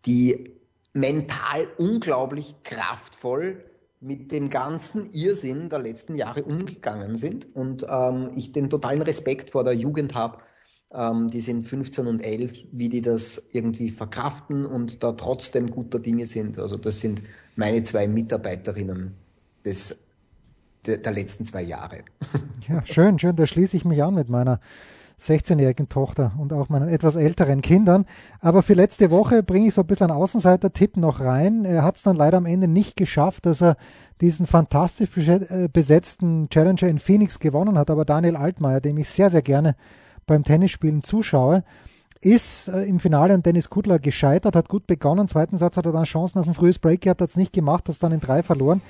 die 0.05 0.55
mental 0.93 1.67
unglaublich 1.77 2.55
kraftvoll 2.63 3.68
mit 4.01 4.31
dem 4.31 4.49
ganzen 4.49 5.09
Irrsinn 5.11 5.69
der 5.69 5.79
letzten 5.79 6.15
Jahre 6.15 6.43
umgegangen 6.43 7.15
sind 7.15 7.53
und 7.55 7.85
ähm, 7.89 8.31
ich 8.35 8.51
den 8.51 8.69
totalen 8.69 9.01
Respekt 9.01 9.51
vor 9.51 9.63
der 9.63 9.73
Jugend 9.73 10.15
habe, 10.15 10.37
ähm, 10.91 11.29
die 11.29 11.41
sind 11.41 11.63
15 11.63 12.07
und 12.07 12.21
11, 12.21 12.65
wie 12.71 12.89
die 12.89 13.01
das 13.01 13.41
irgendwie 13.51 13.91
verkraften 13.91 14.65
und 14.65 15.03
da 15.03 15.11
trotzdem 15.11 15.69
guter 15.69 15.99
Dinge 15.99 16.25
sind. 16.25 16.57
Also 16.59 16.77
das 16.77 16.99
sind 16.99 17.23
meine 17.55 17.81
zwei 17.83 18.07
Mitarbeiterinnen 18.07 19.13
des, 19.65 19.99
der, 20.85 20.97
der 20.97 21.11
letzten 21.11 21.45
zwei 21.45 21.61
Jahre. 21.61 21.99
Ja, 22.67 22.85
schön, 22.85 23.17
schön, 23.17 23.35
da 23.35 23.47
schließe 23.47 23.75
ich 23.75 23.83
mich 23.83 24.03
an 24.03 24.13
mit 24.13 24.29
meiner 24.29 24.59
16-jährigen 25.19 25.89
Tochter 25.89 26.31
und 26.37 26.53
auch 26.53 26.69
meinen 26.69 26.89
etwas 26.89 27.15
älteren 27.15 27.61
Kindern. 27.61 28.05
Aber 28.39 28.63
für 28.63 28.73
letzte 28.73 29.11
Woche 29.11 29.43
bringe 29.43 29.67
ich 29.67 29.73
so 29.73 29.81
ein 29.81 29.87
bisschen 29.87 30.09
einen 30.09 30.19
Außenseiter-Tipp 30.19 30.97
noch 30.97 31.19
rein. 31.19 31.65
Er 31.65 31.83
hat 31.83 31.97
es 31.97 32.03
dann 32.03 32.15
leider 32.15 32.37
am 32.37 32.45
Ende 32.45 32.67
nicht 32.67 32.95
geschafft, 32.95 33.45
dass 33.45 33.61
er 33.61 33.75
diesen 34.21 34.45
fantastisch 34.45 35.09
äh, 35.27 35.69
besetzten 35.71 36.49
Challenger 36.49 36.87
in 36.87 36.99
Phoenix 36.99 37.39
gewonnen 37.39 37.77
hat. 37.77 37.89
Aber 37.89 38.05
Daniel 38.05 38.35
Altmaier, 38.35 38.81
dem 38.81 38.97
ich 38.97 39.09
sehr, 39.09 39.29
sehr 39.29 39.41
gerne 39.41 39.75
beim 40.25 40.43
Tennisspielen 40.43 41.03
zuschaue, 41.03 41.63
ist 42.21 42.67
äh, 42.67 42.83
im 42.83 42.99
Finale 42.99 43.33
an 43.33 43.43
Dennis 43.43 43.69
Kudler 43.69 43.99
gescheitert, 43.99 44.55
hat 44.55 44.67
gut 44.67 44.87
begonnen. 44.87 45.27
Zweiten 45.27 45.57
Satz 45.57 45.77
hat 45.77 45.85
er 45.85 45.93
dann 45.93 46.03
Chancen 46.03 46.39
auf 46.39 46.47
ein 46.47 46.53
frühes 46.53 46.79
Break 46.79 47.01
gehabt, 47.01 47.21
hat 47.21 47.29
es 47.29 47.37
nicht 47.37 47.53
gemacht, 47.53 47.85
hat 47.87 47.93
es 47.93 47.99
dann 47.99 48.11
in 48.11 48.19
drei 48.19 48.43
verloren. 48.43 48.81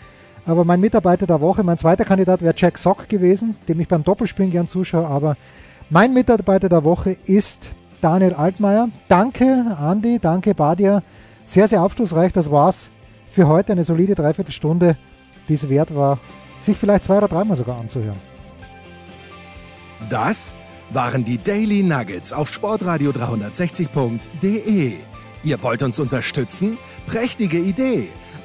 Aber 0.45 0.65
mein 0.65 0.79
Mitarbeiter 0.79 1.27
der 1.27 1.41
Woche, 1.41 1.63
mein 1.63 1.77
zweiter 1.77 2.05
Kandidat 2.05 2.41
wäre 2.41 2.55
Jack 2.57 2.77
Sock 2.77 3.07
gewesen, 3.07 3.55
dem 3.67 3.79
ich 3.79 3.87
beim 3.87 4.03
Doppelspielen 4.03 4.51
gern 4.51 4.67
zuschaue, 4.67 5.05
aber 5.05 5.37
mein 5.89 6.13
Mitarbeiter 6.13 6.69
der 6.69 6.83
Woche 6.83 7.17
ist 7.25 7.71
Daniel 8.01 8.33
Altmaier. 8.33 8.89
Danke, 9.07 9.75
Andi, 9.79 10.19
danke, 10.19 10.53
Badia. 10.53 11.03
Sehr, 11.45 11.67
sehr 11.67 11.83
aufschlussreich. 11.83 12.31
Das 12.31 12.51
war's 12.51 12.89
für 13.29 13.47
heute. 13.47 13.71
Eine 13.71 13.83
solide 13.83 14.15
Dreiviertelstunde, 14.15 14.95
die 15.47 15.53
es 15.53 15.67
wert 15.67 15.95
war, 15.95 16.19
sich 16.61 16.77
vielleicht 16.77 17.05
zwei 17.05 17.17
oder 17.17 17.27
dreimal 17.27 17.57
sogar 17.57 17.79
anzuhören. 17.79 18.19
Das 20.09 20.57
waren 20.91 21.25
die 21.25 21.37
Daily 21.37 21.83
Nuggets 21.83 22.33
auf 22.33 22.51
sportradio 22.51 23.11
360.de. 23.11 24.93
Ihr 25.43 25.63
wollt 25.63 25.83
uns 25.83 25.99
unterstützen? 25.99 26.77
Prächtige 27.07 27.59
Idee! 27.59 28.09